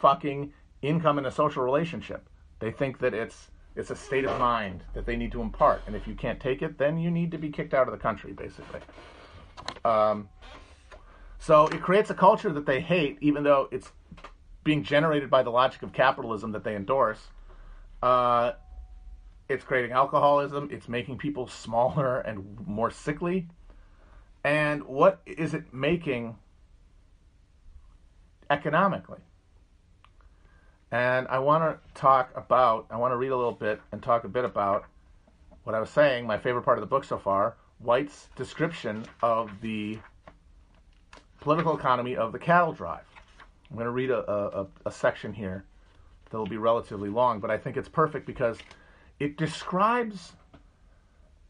fucking 0.00 0.52
income 0.82 1.18
in 1.18 1.26
a 1.26 1.30
social 1.30 1.62
relationship. 1.62 2.28
They 2.60 2.70
think 2.70 2.98
that 3.00 3.14
it's 3.14 3.50
it's 3.76 3.90
a 3.90 3.96
state 3.96 4.24
of 4.24 4.38
mind 4.40 4.82
that 4.94 5.06
they 5.06 5.16
need 5.16 5.30
to 5.32 5.40
impart, 5.40 5.82
and 5.86 5.94
if 5.94 6.08
you 6.08 6.14
can't 6.14 6.40
take 6.40 6.62
it, 6.62 6.78
then 6.78 6.98
you 6.98 7.10
need 7.10 7.30
to 7.30 7.38
be 7.38 7.48
kicked 7.50 7.74
out 7.74 7.86
of 7.86 7.92
the 7.92 7.98
country, 7.98 8.32
basically. 8.32 8.80
Um, 9.84 10.28
so 11.38 11.68
it 11.68 11.80
creates 11.80 12.10
a 12.10 12.14
culture 12.14 12.52
that 12.52 12.66
they 12.66 12.80
hate, 12.80 13.18
even 13.20 13.44
though 13.44 13.68
it's 13.70 13.92
being 14.68 14.82
generated 14.82 15.30
by 15.30 15.42
the 15.42 15.48
logic 15.48 15.82
of 15.82 15.94
capitalism 15.94 16.52
that 16.52 16.62
they 16.62 16.76
endorse. 16.76 17.28
Uh, 18.02 18.52
it's 19.48 19.64
creating 19.64 19.92
alcoholism. 19.92 20.68
It's 20.70 20.90
making 20.90 21.16
people 21.16 21.48
smaller 21.48 22.20
and 22.28 22.66
more 22.66 22.90
sickly. 22.90 23.48
And 24.44 24.84
what 24.84 25.22
is 25.24 25.54
it 25.54 25.72
making 25.72 26.36
economically? 28.50 29.20
And 30.92 31.26
I 31.28 31.38
want 31.38 31.64
to 31.64 31.98
talk 31.98 32.30
about, 32.36 32.88
I 32.90 32.98
want 32.98 33.12
to 33.12 33.16
read 33.16 33.32
a 33.32 33.36
little 33.38 33.52
bit 33.52 33.80
and 33.90 34.02
talk 34.02 34.24
a 34.24 34.28
bit 34.28 34.44
about 34.44 34.84
what 35.64 35.74
I 35.74 35.80
was 35.80 35.88
saying, 35.88 36.26
my 36.26 36.36
favorite 36.36 36.64
part 36.64 36.76
of 36.76 36.82
the 36.82 36.86
book 36.86 37.04
so 37.04 37.16
far, 37.16 37.56
White's 37.78 38.28
description 38.36 39.06
of 39.22 39.50
the 39.62 39.98
political 41.40 41.74
economy 41.74 42.16
of 42.16 42.32
the 42.32 42.38
cattle 42.38 42.74
drive. 42.74 43.06
I'm 43.70 43.76
going 43.76 43.86
to 43.86 43.90
read 43.90 44.10
a, 44.10 44.30
a, 44.30 44.66
a 44.86 44.90
section 44.90 45.32
here 45.32 45.64
that 46.30 46.36
will 46.36 46.46
be 46.46 46.56
relatively 46.56 47.08
long, 47.08 47.40
but 47.40 47.50
I 47.50 47.58
think 47.58 47.76
it's 47.76 47.88
perfect 47.88 48.26
because 48.26 48.58
it 49.18 49.36
describes 49.36 50.32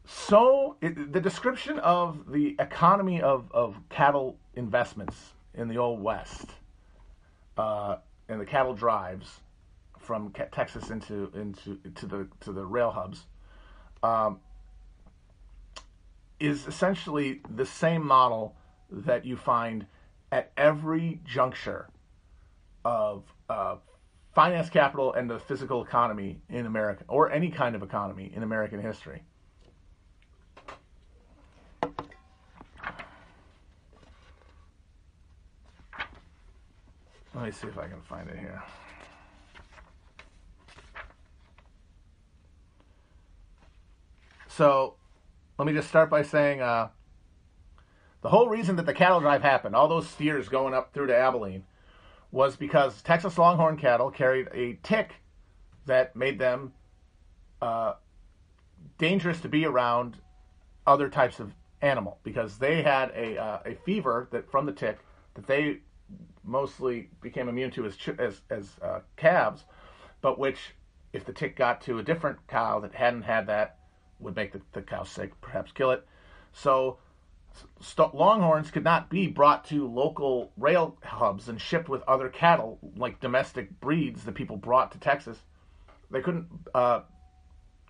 so 0.05 0.75
it, 0.81 1.13
the 1.13 1.21
description 1.21 1.77
of 1.79 2.31
the 2.31 2.55
economy 2.59 3.21
of, 3.21 3.51
of 3.51 3.77
cattle 3.89 4.37
investments 4.55 5.33
in 5.53 5.67
the 5.67 5.77
old 5.77 6.01
west 6.01 6.47
uh, 7.57 7.97
and 8.27 8.41
the 8.41 8.45
cattle 8.45 8.73
drives 8.73 9.41
from 9.99 10.33
Texas 10.51 10.89
into 10.89 11.31
into 11.35 11.75
to 11.93 12.07
the 12.07 12.27
to 12.39 12.51
the 12.51 12.65
rail 12.65 12.89
hubs 12.89 13.27
um, 14.01 14.39
is 16.39 16.65
essentially 16.65 17.41
the 17.55 17.65
same 17.65 18.03
model 18.05 18.55
that 18.89 19.25
you 19.25 19.37
find 19.37 19.85
at 20.31 20.51
every 20.57 21.19
juncture 21.23 21.87
of 22.85 23.23
uh, 23.49 23.75
finance 24.33 24.69
capital 24.69 25.13
and 25.13 25.29
the 25.29 25.39
physical 25.39 25.83
economy 25.83 26.41
in 26.49 26.65
America, 26.65 27.03
or 27.07 27.31
any 27.31 27.49
kind 27.49 27.75
of 27.75 27.83
economy 27.83 28.31
in 28.35 28.43
American 28.43 28.81
history. 28.81 29.23
Let 37.35 37.45
me 37.45 37.51
see 37.51 37.67
if 37.67 37.77
I 37.77 37.87
can 37.87 38.01
find 38.01 38.29
it 38.29 38.37
here. 38.37 38.61
So, 44.47 44.95
let 45.57 45.65
me 45.65 45.73
just 45.73 45.87
start 45.87 46.09
by 46.09 46.21
saying 46.21 46.61
uh, 46.61 46.89
the 48.21 48.29
whole 48.29 48.49
reason 48.49 48.75
that 48.75 48.85
the 48.85 48.93
cattle 48.93 49.21
drive 49.21 49.41
happened, 49.41 49.73
all 49.73 49.87
those 49.87 50.09
steers 50.09 50.49
going 50.49 50.73
up 50.73 50.93
through 50.93 51.07
to 51.07 51.15
Abilene, 51.15 51.63
was 52.31 52.55
because 52.55 53.01
Texas 53.01 53.37
Longhorn 53.37 53.77
cattle 53.77 54.11
carried 54.11 54.47
a 54.53 54.77
tick 54.83 55.13
that 55.85 56.15
made 56.15 56.37
them 56.37 56.73
uh, 57.61 57.93
dangerous 58.97 59.39
to 59.41 59.49
be 59.49 59.65
around 59.65 60.17
other 60.85 61.09
types 61.09 61.39
of 61.39 61.53
animal 61.81 62.19
because 62.23 62.57
they 62.57 62.81
had 62.81 63.11
a, 63.15 63.37
uh, 63.37 63.59
a 63.65 63.75
fever 63.85 64.27
that 64.31 64.49
from 64.51 64.65
the 64.65 64.71
tick 64.71 64.99
that 65.33 65.47
they 65.47 65.79
mostly 66.43 67.09
became 67.21 67.47
immune 67.47 67.71
to 67.71 67.85
as 67.85 67.97
as, 68.17 68.41
as 68.49 68.71
uh, 68.81 68.99
calves, 69.15 69.63
but 70.21 70.37
which 70.37 70.75
if 71.13 71.25
the 71.25 71.33
tick 71.33 71.55
got 71.55 71.81
to 71.81 71.99
a 71.99 72.03
different 72.03 72.37
cow 72.47 72.79
that 72.79 72.93
hadn't 72.93 73.23
had 73.23 73.47
that 73.47 73.77
would 74.19 74.35
make 74.35 74.51
the, 74.51 74.61
the 74.73 74.81
cow 74.81 75.03
sick, 75.03 75.39
perhaps 75.41 75.71
kill 75.71 75.91
it. 75.91 76.05
So 76.51 76.97
st- 77.81 78.15
longhorns 78.15 78.71
could 78.71 78.83
not 78.83 79.09
be 79.09 79.27
brought 79.27 79.65
to 79.65 79.87
local 79.87 80.51
rail 80.57 80.97
hubs 81.03 81.49
and 81.49 81.59
shipped 81.59 81.89
with 81.89 82.01
other 82.03 82.29
cattle, 82.29 82.79
like 82.95 83.19
domestic 83.19 83.79
breeds 83.79 84.23
that 84.23 84.35
people 84.35 84.57
brought 84.57 84.91
to 84.91 84.99
Texas. 84.99 85.37
They 86.11 86.21
couldn't 86.21 86.47
uh, 86.73 87.01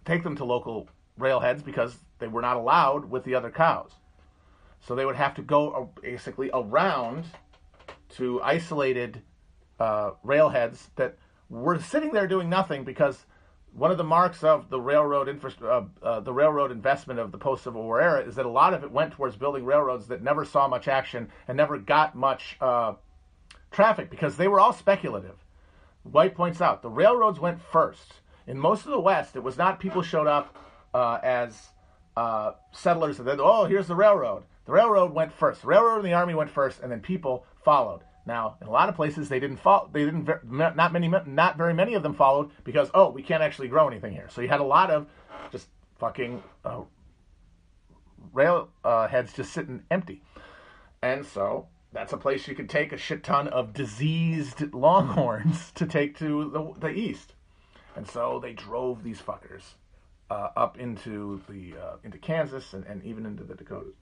take 0.05 0.23
them 0.23 0.35
to 0.37 0.45
local 0.45 0.89
railheads 1.19 1.63
because 1.63 1.97
they 2.19 2.27
were 2.27 2.41
not 2.41 2.57
allowed 2.57 3.05
with 3.05 3.23
the 3.23 3.35
other 3.35 3.51
cows. 3.51 3.91
So 4.81 4.95
they 4.95 5.05
would 5.05 5.15
have 5.15 5.35
to 5.35 5.41
go 5.41 5.91
basically 6.01 6.49
around 6.53 7.25
to 8.15 8.41
isolated 8.41 9.21
uh, 9.79 10.11
railheads 10.25 10.89
that 10.95 11.17
were 11.49 11.79
sitting 11.79 12.11
there 12.11 12.27
doing 12.27 12.49
nothing 12.49 12.83
because 12.83 13.25
one 13.73 13.91
of 13.91 13.97
the 13.97 14.03
marks 14.03 14.43
of 14.43 14.69
the 14.69 14.79
railroad 14.79 15.29
infra- 15.29 15.53
uh, 15.61 15.85
uh, 16.03 16.19
the 16.19 16.33
railroad 16.33 16.71
investment 16.71 17.19
of 17.19 17.31
the 17.31 17.37
post-Civil 17.37 17.81
War 17.81 18.01
era 18.01 18.21
is 18.21 18.35
that 18.35 18.45
a 18.45 18.49
lot 18.49 18.73
of 18.73 18.83
it 18.83 18.91
went 18.91 19.13
towards 19.13 19.35
building 19.35 19.65
railroads 19.65 20.07
that 20.07 20.21
never 20.21 20.43
saw 20.45 20.67
much 20.67 20.87
action 20.87 21.29
and 21.47 21.55
never 21.55 21.77
got 21.77 22.15
much 22.15 22.57
uh, 22.61 22.93
traffic 23.71 24.09
because 24.09 24.37
they 24.37 24.47
were 24.47 24.59
all 24.59 24.73
speculative. 24.73 25.35
White 26.03 26.35
points 26.35 26.61
out 26.61 26.81
the 26.81 26.89
railroads 26.89 27.39
went 27.39 27.61
first. 27.61 28.13
In 28.47 28.57
most 28.57 28.85
of 28.85 28.91
the 28.91 28.99
West, 28.99 29.35
it 29.35 29.43
was 29.43 29.57
not 29.57 29.79
people 29.79 30.01
showed 30.01 30.27
up 30.27 30.57
uh, 30.93 31.19
as 31.21 31.69
uh, 32.17 32.53
settlers 32.71 33.19
and 33.19 33.27
then 33.27 33.39
oh 33.39 33.65
here's 33.65 33.87
the 33.87 33.95
railroad. 33.95 34.43
The 34.65 34.75
railroad 34.75 35.13
went 35.13 35.33
first. 35.33 35.61
The 35.61 35.67
railroad 35.67 35.97
and 35.97 36.05
the 36.05 36.13
army 36.13 36.35
went 36.35 36.51
first, 36.51 36.81
and 36.81 36.91
then 36.91 36.99
people 36.99 37.45
followed. 37.63 38.01
Now, 38.29 38.57
in 38.61 38.67
a 38.67 38.71
lot 38.71 38.89
of 38.89 38.95
places, 38.95 39.27
they 39.27 39.39
didn't 39.39 39.57
follow. 39.57 39.89
They 39.91 40.05
didn't. 40.05 40.29
Not 40.47 40.93
many. 40.93 41.07
Not 41.07 41.57
very 41.57 41.73
many 41.73 41.95
of 41.95 42.03
them 42.03 42.13
followed 42.13 42.51
because 42.63 42.91
oh, 42.93 43.09
we 43.09 43.23
can't 43.23 43.41
actually 43.41 43.69
grow 43.69 43.87
anything 43.87 44.13
here. 44.13 44.27
So 44.29 44.41
you 44.41 44.47
had 44.47 44.59
a 44.59 44.63
lot 44.63 44.91
of 44.91 45.07
just 45.51 45.67
fucking 45.97 46.43
uh, 46.63 46.81
rail 48.31 48.69
uh, 48.83 49.07
heads 49.07 49.33
just 49.33 49.51
sitting 49.51 49.81
empty, 49.89 50.21
and 51.01 51.25
so 51.25 51.69
that's 51.91 52.13
a 52.13 52.17
place 52.17 52.47
you 52.47 52.53
could 52.53 52.69
take 52.69 52.93
a 52.93 52.97
shit 52.97 53.23
ton 53.23 53.47
of 53.47 53.73
diseased 53.73 54.75
longhorns 54.75 55.71
to 55.75 55.87
take 55.87 56.15
to 56.19 56.51
the, 56.51 56.87
the 56.87 56.93
east, 56.93 57.33
and 57.95 58.07
so 58.07 58.39
they 58.39 58.53
drove 58.53 59.03
these 59.03 59.19
fuckers 59.19 59.63
uh, 60.29 60.49
up 60.55 60.77
into 60.77 61.41
the 61.49 61.73
uh, 61.75 61.95
into 62.03 62.19
Kansas 62.19 62.73
and, 62.73 62.85
and 62.85 63.03
even 63.03 63.25
into 63.25 63.43
the 63.43 63.55
Dakotas. 63.55 63.95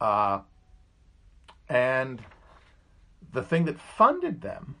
Uh, 0.00 0.40
and 1.70 2.20
the 3.32 3.42
thing 3.42 3.64
that 3.66 3.78
funded 3.78 4.42
them, 4.42 4.74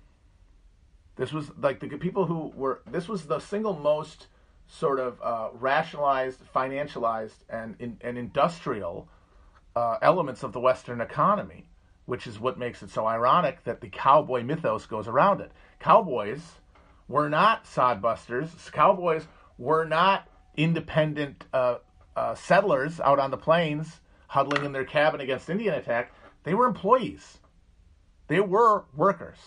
this 1.16 1.32
was 1.32 1.50
like 1.56 1.78
the 1.78 1.88
people 1.88 2.26
who 2.26 2.52
were, 2.54 2.82
this 2.90 3.08
was 3.08 3.26
the 3.26 3.38
single 3.38 3.78
most 3.78 4.26
sort 4.66 4.98
of 4.98 5.20
uh, 5.22 5.48
rationalized, 5.54 6.40
financialized, 6.52 7.44
and, 7.48 7.76
in, 7.78 7.96
and 8.00 8.18
industrial 8.18 9.08
uh, 9.76 9.98
elements 10.02 10.42
of 10.42 10.52
the 10.52 10.58
Western 10.58 11.00
economy, 11.00 11.70
which 12.06 12.26
is 12.26 12.40
what 12.40 12.58
makes 12.58 12.82
it 12.82 12.90
so 12.90 13.06
ironic 13.06 13.62
that 13.64 13.80
the 13.80 13.88
cowboy 13.88 14.42
mythos 14.42 14.86
goes 14.86 15.06
around 15.06 15.40
it. 15.40 15.52
Cowboys 15.78 16.42
were 17.06 17.28
not 17.28 17.64
sodbusters. 17.64 18.70
Cowboys 18.72 19.28
were 19.58 19.84
not 19.84 20.28
independent 20.56 21.44
uh, 21.54 21.76
uh 22.16 22.34
settlers 22.34 22.98
out 23.00 23.20
on 23.20 23.30
the 23.30 23.36
plains 23.36 24.00
huddling 24.26 24.64
in 24.64 24.72
their 24.72 24.84
cabin 24.84 25.20
against 25.20 25.48
Indian 25.48 25.74
attack. 25.74 26.12
They 26.44 26.54
were 26.54 26.66
employees. 26.66 27.38
They 28.28 28.40
were 28.40 28.84
workers. 28.94 29.38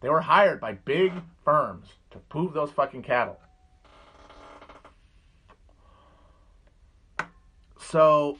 They 0.00 0.08
were 0.08 0.20
hired 0.20 0.60
by 0.60 0.72
big 0.72 1.12
firms 1.44 1.88
to 2.10 2.18
move 2.34 2.54
those 2.54 2.70
fucking 2.70 3.02
cattle. 3.02 3.38
So, 7.78 8.38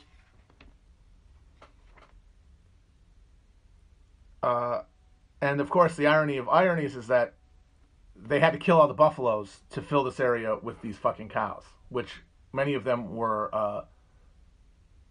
uh, 4.43 4.83
and 5.43 5.61
of 5.61 5.69
course, 5.71 5.97
the 5.97 6.07
irony 6.07 6.37
of 6.37 6.49
ironies 6.49 6.95
is 6.97 7.09
that 7.09 7.35
they 8.17 8.39
had 8.39 8.53
to 8.53 8.59
kill 8.59 8.81
all 8.81 8.89
the 8.89 8.95
buffaloes 8.95 9.61
to 9.71 9.83
fill 9.83 10.05
this 10.05 10.21
area 10.21 10.57
with 10.63 10.81
these 10.83 10.97
fucking 10.97 11.31
cows, 11.31 11.65
which 11.89 12.23
many 12.53 12.75
of 12.75 12.85
them 12.85 13.15
were 13.15 13.55
uh, 13.55 13.85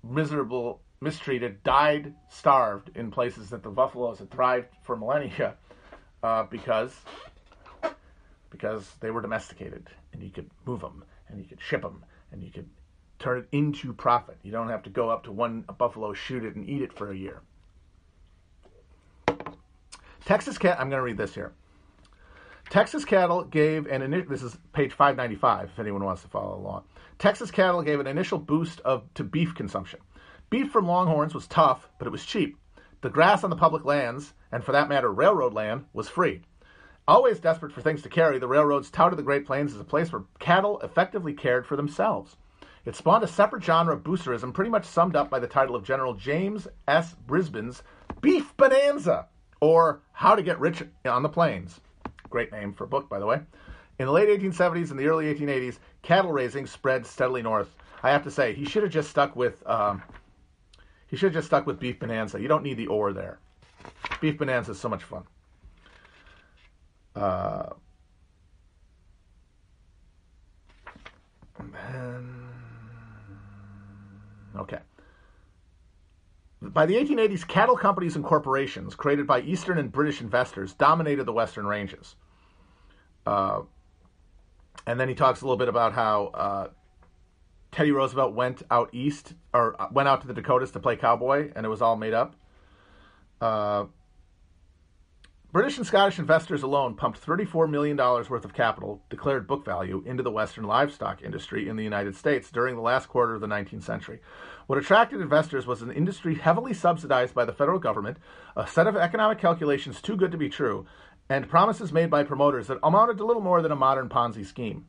miserable, 0.03 0.81
mistreated, 1.01 1.63
died, 1.63 2.13
starved 2.29 2.91
in 2.95 3.11
places 3.11 3.49
that 3.49 3.63
the 3.63 3.69
buffaloes 3.69 4.19
had 4.19 4.29
thrived 4.31 4.67
for 4.83 4.95
millennia 4.95 5.55
uh, 6.23 6.43
because 6.43 6.95
because 8.49 8.89
they 8.99 9.11
were 9.11 9.21
domesticated 9.21 9.87
and 10.11 10.23
you 10.23 10.29
could 10.29 10.49
move 10.65 10.81
them 10.81 11.03
and 11.27 11.39
you 11.39 11.45
could 11.45 11.61
ship 11.61 11.81
them 11.81 12.03
and 12.31 12.43
you 12.43 12.49
could 12.49 12.67
turn 13.19 13.39
it 13.39 13.47
into 13.51 13.93
profit. 13.93 14.37
You 14.43 14.51
don't 14.51 14.69
have 14.69 14.83
to 14.83 14.89
go 14.89 15.09
up 15.09 15.23
to 15.25 15.31
one 15.31 15.65
buffalo, 15.77 16.13
shoot 16.13 16.43
it, 16.43 16.55
and 16.55 16.67
eat 16.67 16.81
it 16.81 16.93
for 16.93 17.11
a 17.11 17.15
year. 17.15 17.41
Texas 20.25 20.57
cat. 20.57 20.79
I'm 20.79 20.89
going 20.89 20.99
to 20.99 21.03
read 21.03 21.17
this 21.17 21.33
here. 21.33 21.53
Texas 22.69 23.03
cattle 23.03 23.43
gave 23.43 23.87
an 23.87 24.01
initial. 24.01 24.29
This 24.29 24.43
is 24.43 24.57
page 24.73 24.93
595. 24.93 25.71
If 25.73 25.79
anyone 25.79 26.03
wants 26.03 26.21
to 26.21 26.27
follow 26.27 26.55
along, 26.57 26.83
Texas 27.17 27.51
cattle 27.51 27.81
gave 27.81 27.99
an 27.99 28.07
initial 28.07 28.37
boost 28.37 28.79
of 28.81 29.11
to 29.15 29.23
beef 29.23 29.55
consumption. 29.55 29.99
Beef 30.49 30.71
from 30.71 30.87
Longhorns 30.87 31.35
was 31.35 31.47
tough, 31.47 31.87
but 31.99 32.07
it 32.07 32.11
was 32.11 32.25
cheap. 32.25 32.57
The 33.01 33.09
grass 33.09 33.43
on 33.43 33.51
the 33.51 33.55
public 33.55 33.85
lands, 33.85 34.33
and 34.51 34.63
for 34.63 34.71
that 34.71 34.89
matter, 34.89 35.11
railroad 35.11 35.53
land, 35.53 35.85
was 35.93 36.09
free. 36.09 36.41
Always 37.07 37.39
desperate 37.39 37.71
for 37.71 37.81
things 37.81 38.01
to 38.01 38.09
carry, 38.09 38.39
the 38.39 38.47
railroads 38.47 38.89
touted 38.89 39.19
the 39.19 39.23
Great 39.23 39.45
Plains 39.45 39.73
as 39.73 39.79
a 39.79 39.83
place 39.83 40.11
where 40.11 40.23
cattle 40.39 40.79
effectively 40.81 41.33
cared 41.33 41.67
for 41.67 41.75
themselves. 41.75 42.35
It 42.85 42.95
spawned 42.95 43.23
a 43.23 43.27
separate 43.27 43.63
genre 43.63 43.93
of 43.93 44.03
boosterism, 44.03 44.53
pretty 44.53 44.71
much 44.71 44.85
summed 44.85 45.15
up 45.15 45.29
by 45.29 45.37
the 45.37 45.47
title 45.47 45.75
of 45.75 45.83
General 45.83 46.13
James 46.13 46.67
S. 46.87 47.13
Brisbin's 47.27 47.83
Beef 48.21 48.55
Bonanza, 48.57 49.27
or 49.59 50.01
How 50.13 50.35
to 50.35 50.41
Get 50.41 50.59
Rich 50.59 50.83
on 51.05 51.21
the 51.21 51.29
Plains. 51.29 51.79
Great 52.29 52.51
name 52.51 52.73
for 52.73 52.85
a 52.85 52.87
book, 52.87 53.07
by 53.07 53.19
the 53.19 53.25
way. 53.25 53.39
In 53.99 54.05
the 54.05 54.11
late 54.11 54.29
1870s 54.29 54.91
and 54.91 54.99
the 54.99 55.07
early 55.07 55.33
1880s, 55.33 55.77
cattle 56.01 56.31
raising 56.31 56.65
spread 56.65 57.05
steadily 57.05 57.41
north. 57.41 57.75
I 58.01 58.11
have 58.11 58.23
to 58.23 58.31
say, 58.31 58.53
he 58.53 58.65
should 58.65 58.83
have 58.83 58.91
just 58.91 59.09
stuck 59.09 59.35
with 59.35 59.61
um, 59.67 60.01
he 61.09 61.17
should 61.17 61.27
have 61.27 61.33
just 61.33 61.47
stuck 61.47 61.65
with 61.65 61.79
Beef 61.79 61.99
Bonanza. 61.99 62.39
You 62.39 62.47
don't 62.47 62.63
need 62.63 62.77
the 62.77 62.87
or 62.87 63.13
there. 63.13 63.39
Beef 64.21 64.37
Bonanza 64.37 64.71
is 64.71 64.79
so 64.79 64.89
much 64.89 65.03
fun. 65.03 65.23
Uh, 67.15 67.69
okay. 74.55 74.79
By 76.61 76.85
the 76.85 76.95
1880s, 76.95 77.47
cattle 77.47 77.77
companies 77.77 78.15
and 78.15 78.23
corporations 78.23 78.93
created 78.93 79.25
by 79.25 79.41
Eastern 79.41 79.77
and 79.77 79.91
British 79.91 80.21
investors 80.21 80.73
dominated 80.73 81.23
the 81.25 81.33
Western 81.33 81.65
ranges. 81.65 82.15
Uh, 83.25 83.61
and 84.85 84.99
then 84.99 85.09
he 85.09 85.15
talks 85.15 85.41
a 85.41 85.45
little 85.45 85.57
bit 85.57 85.69
about 85.69 85.93
how 85.93 86.27
uh, 86.27 86.67
Teddy 87.71 87.91
Roosevelt 87.91 88.33
went 88.33 88.63
out 88.71 88.89
east 88.93 89.33
or 89.53 89.79
uh, 89.81 89.87
went 89.91 90.09
out 90.09 90.21
to 90.21 90.27
the 90.27 90.33
Dakotas 90.33 90.71
to 90.71 90.79
play 90.79 90.95
cowboy, 90.95 91.51
and 91.55 91.65
it 91.65 91.69
was 91.69 91.81
all 91.81 91.95
made 91.95 92.13
up. 92.13 92.35
Uh, 93.39 93.85
British 95.51 95.79
and 95.79 95.87
Scottish 95.87 96.19
investors 96.19 96.61
alone 96.61 96.93
pumped 96.93 97.25
$34 97.25 97.67
million 97.67 97.97
worth 97.97 98.45
of 98.45 98.53
capital, 98.53 99.01
declared 99.09 99.47
book 99.47 99.65
value, 99.65 100.03
into 100.05 100.21
the 100.21 100.29
Western 100.29 100.65
livestock 100.65 101.23
industry 101.23 101.67
in 101.67 101.75
the 101.75 101.83
United 101.83 102.15
States 102.15 102.51
during 102.51 102.75
the 102.75 102.83
last 102.83 103.07
quarter 103.07 103.33
of 103.33 103.41
the 103.41 103.47
19th 103.47 103.81
century. 103.81 104.19
What 104.67 104.77
attracted 104.77 105.21
investors 105.21 105.65
was 105.65 105.81
an 105.81 105.91
industry 105.91 106.35
heavily 106.35 106.75
subsidized 106.75 107.33
by 107.33 107.45
the 107.45 107.53
federal 107.53 107.79
government, 107.79 108.17
a 108.55 108.67
set 108.67 108.85
of 108.85 108.95
economic 108.95 109.39
calculations 109.39 110.03
too 110.03 110.15
good 110.15 110.31
to 110.31 110.37
be 110.37 110.49
true, 110.49 110.85
and 111.29 111.49
promises 111.49 111.91
made 111.91 112.11
by 112.11 112.23
promoters 112.23 112.67
that 112.67 112.77
amounted 112.83 113.17
to 113.17 113.25
little 113.25 113.41
more 113.41 113.63
than 113.63 113.71
a 113.71 113.75
modern 113.75 114.07
Ponzi 114.07 114.45
scheme. 114.45 114.85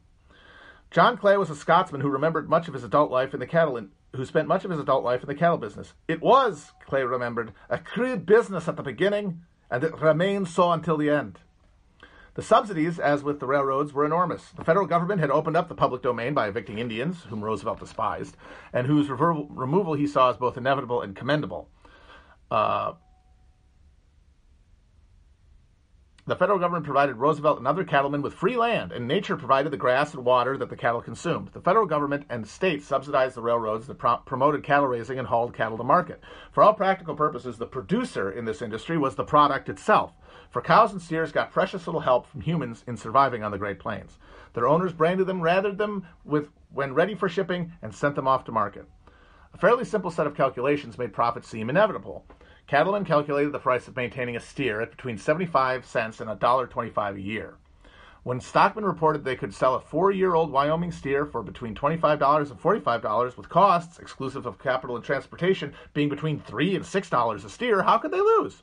John 0.91 1.17
Clay 1.17 1.37
was 1.37 1.51
a 1.51 1.57
Scotsman 1.57 2.01
who 2.01 2.09
remembered 2.09 2.49
much 2.49 2.67
of 2.67 2.75
his 2.75 2.83
adult 2.83 3.13
life 3.13 3.33
in 3.33 3.39
the 3.39 3.47
cattle 3.47 3.77
in, 3.77 3.91
who 4.15 4.25
spent 4.25 4.49
much 4.49 4.65
of 4.65 4.73
his 4.73 4.81
adult 4.81 5.05
life 5.05 5.23
in 5.23 5.29
the 5.29 5.37
cattle 5.37 5.57
business. 5.57 5.95
It 6.09 6.21
was, 6.21 6.73
Clay 6.85 7.05
remembered, 7.05 7.53
a 7.69 7.79
crude 7.79 8.27
business 8.27 8.67
at 8.67 8.77
the 8.77 8.83
beginning 8.83 9.43
and 9.71 9.85
it 9.85 10.01
remained 10.01 10.49
so 10.49 10.73
until 10.73 10.97
the 10.97 11.09
end. 11.09 11.39
The 12.35 12.43
subsidies, 12.43 12.99
as 12.99 13.23
with 13.23 13.39
the 13.39 13.47
railroads, 13.47 13.93
were 13.93 14.05
enormous. 14.05 14.51
The 14.51 14.65
federal 14.65 14.87
government 14.87 15.21
had 15.21 15.31
opened 15.31 15.57
up 15.57 15.69
the 15.69 15.75
public 15.75 16.03
domain 16.03 16.35
by 16.35 16.49
evicting 16.49 16.79
Indians, 16.79 17.25
whom 17.25 17.45
Roosevelt 17.45 17.81
despised, 17.81 18.37
and 18.73 18.87
whose 18.87 19.09
removal 19.11 19.95
he 19.95 20.07
saw 20.07 20.31
as 20.31 20.37
both 20.37 20.57
inevitable 20.57 21.03
and 21.03 21.15
commendable. 21.15 21.69
Uh, 22.51 22.95
The 26.31 26.37
federal 26.37 26.61
government 26.61 26.85
provided 26.85 27.17
Roosevelt 27.17 27.59
and 27.59 27.67
other 27.67 27.83
cattlemen 27.83 28.23
with 28.23 28.35
free 28.35 28.57
land, 28.57 28.93
and 28.93 29.09
nature 29.09 29.37
provided 29.37 29.73
the 29.73 29.77
grass 29.77 30.15
and 30.15 30.25
water 30.25 30.57
that 30.59 30.71
the 30.71 30.77
cattle 30.77 31.03
consumed. 31.03 31.49
The 31.49 31.61
federal 31.61 31.87
government 31.87 32.25
and 32.31 32.47
states 32.47 32.87
subsidized 32.87 33.35
the 33.35 33.43
railroads 33.43 33.89
that 33.89 33.99
pro- 33.99 34.19
promoted 34.19 34.63
cattle 34.63 34.87
raising 34.87 35.19
and 35.19 35.27
hauled 35.27 35.53
cattle 35.53 35.77
to 35.77 35.83
market. 35.83 36.21
For 36.53 36.63
all 36.63 36.73
practical 36.73 37.17
purposes, 37.17 37.59
the 37.59 37.67
producer 37.67 38.31
in 38.31 38.45
this 38.45 38.63
industry 38.63 38.97
was 38.97 39.17
the 39.17 39.25
product 39.25 39.69
itself. 39.69 40.13
For 40.51 40.63
cows 40.63 40.93
and 40.93 41.03
steers 41.03 41.33
got 41.33 41.51
precious 41.51 41.89
little 41.89 42.03
help 42.03 42.29
from 42.29 42.43
humans 42.43 42.85
in 42.87 42.97
surviving 42.97 43.43
on 43.43 43.51
the 43.51 43.59
Great 43.59 43.81
Plains. 43.81 44.17
Their 44.53 44.69
owners 44.69 44.93
branded 44.93 45.27
them, 45.27 45.41
rathered 45.41 45.79
them 45.79 46.07
with 46.25 46.51
when 46.73 46.95
ready 46.95 47.17
for 47.17 47.29
shipping, 47.29 47.73
and 47.83 47.93
sent 47.93 48.15
them 48.15 48.29
off 48.29 48.45
to 48.45 48.53
market. 48.53 48.87
A 49.53 49.59
fairly 49.59 49.85
simple 49.85 50.13
set 50.13 50.29
of 50.29 50.37
calculations 50.37 50.97
made 50.97 51.13
profits 51.13 51.49
seem 51.49 51.69
inevitable. 51.69 52.25
Cattlemen 52.71 53.05
calculated 53.05 53.51
the 53.51 53.59
price 53.59 53.89
of 53.89 53.97
maintaining 53.97 54.37
a 54.37 54.41
steer 54.41 54.81
at 54.81 54.93
between 54.93 55.19
75 55.19 55.85
cents 55.85 56.21
and 56.21 56.31
$1.25 56.31 57.17
a 57.17 57.21
year. 57.21 57.57
When 58.23 58.39
Stockman 58.39 58.85
reported 58.85 59.25
they 59.25 59.35
could 59.35 59.53
sell 59.53 59.75
a 59.75 59.81
four 59.81 60.13
year 60.13 60.37
old 60.37 60.53
Wyoming 60.53 60.93
steer 60.93 61.27
for 61.27 61.43
between 61.43 61.75
$25 61.75 62.53
and 62.53 62.63
$45, 62.63 63.37
with 63.37 63.49
costs, 63.49 63.99
exclusive 63.99 64.47
of 64.47 64.61
capital 64.61 64.95
and 64.95 65.05
transportation, 65.05 65.75
being 65.95 66.09
between 66.09 66.39
$3 66.39 66.77
and 66.77 66.85
$6 66.85 67.45
a 67.45 67.51
steer, 67.51 67.83
how 67.83 67.99
could 67.99 68.13
they 68.13 68.21
lose? 68.21 68.63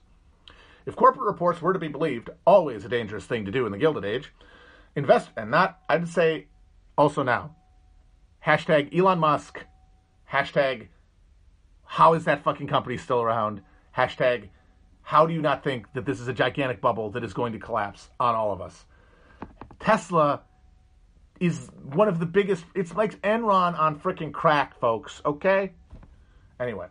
If 0.85 0.95
corporate 0.95 1.27
reports 1.27 1.61
were 1.61 1.73
to 1.73 1.79
be 1.79 1.89
believed, 1.89 2.29
always 2.45 2.85
a 2.85 2.89
dangerous 2.89 3.25
thing 3.25 3.43
to 3.43 3.51
do 3.51 3.65
in 3.65 3.73
the 3.73 3.77
Gilded 3.77 4.05
Age, 4.05 4.31
invest, 4.95 5.31
and 5.35 5.51
not, 5.51 5.79
I'd 5.89 6.07
say 6.07 6.47
also 6.97 7.23
now, 7.23 7.57
hashtag 8.45 8.97
Elon 8.97 9.19
Musk, 9.19 9.65
hashtag 10.31 10.87
how 11.83 12.13
is 12.13 12.23
that 12.23 12.45
fucking 12.45 12.67
company 12.67 12.95
still 12.95 13.21
around? 13.21 13.63
Hashtag, 13.97 14.49
how 15.01 15.25
do 15.25 15.33
you 15.33 15.41
not 15.41 15.63
think 15.63 15.91
that 15.93 16.05
this 16.05 16.19
is 16.19 16.27
a 16.27 16.33
gigantic 16.33 16.81
bubble 16.81 17.09
that 17.11 17.23
is 17.23 17.33
going 17.33 17.53
to 17.53 17.59
collapse 17.59 18.09
on 18.19 18.35
all 18.35 18.53
of 18.53 18.61
us? 18.61 18.85
Tesla 19.79 20.41
is 21.39 21.69
one 21.93 22.07
of 22.07 22.19
the 22.19 22.25
biggest, 22.27 22.63
it's 22.75 22.93
like 22.93 23.19
Enron 23.21 23.77
on 23.77 23.99
freaking 23.99 24.31
crack, 24.31 24.79
folks, 24.79 25.21
okay? 25.25 25.71
Anyway, 26.59 26.87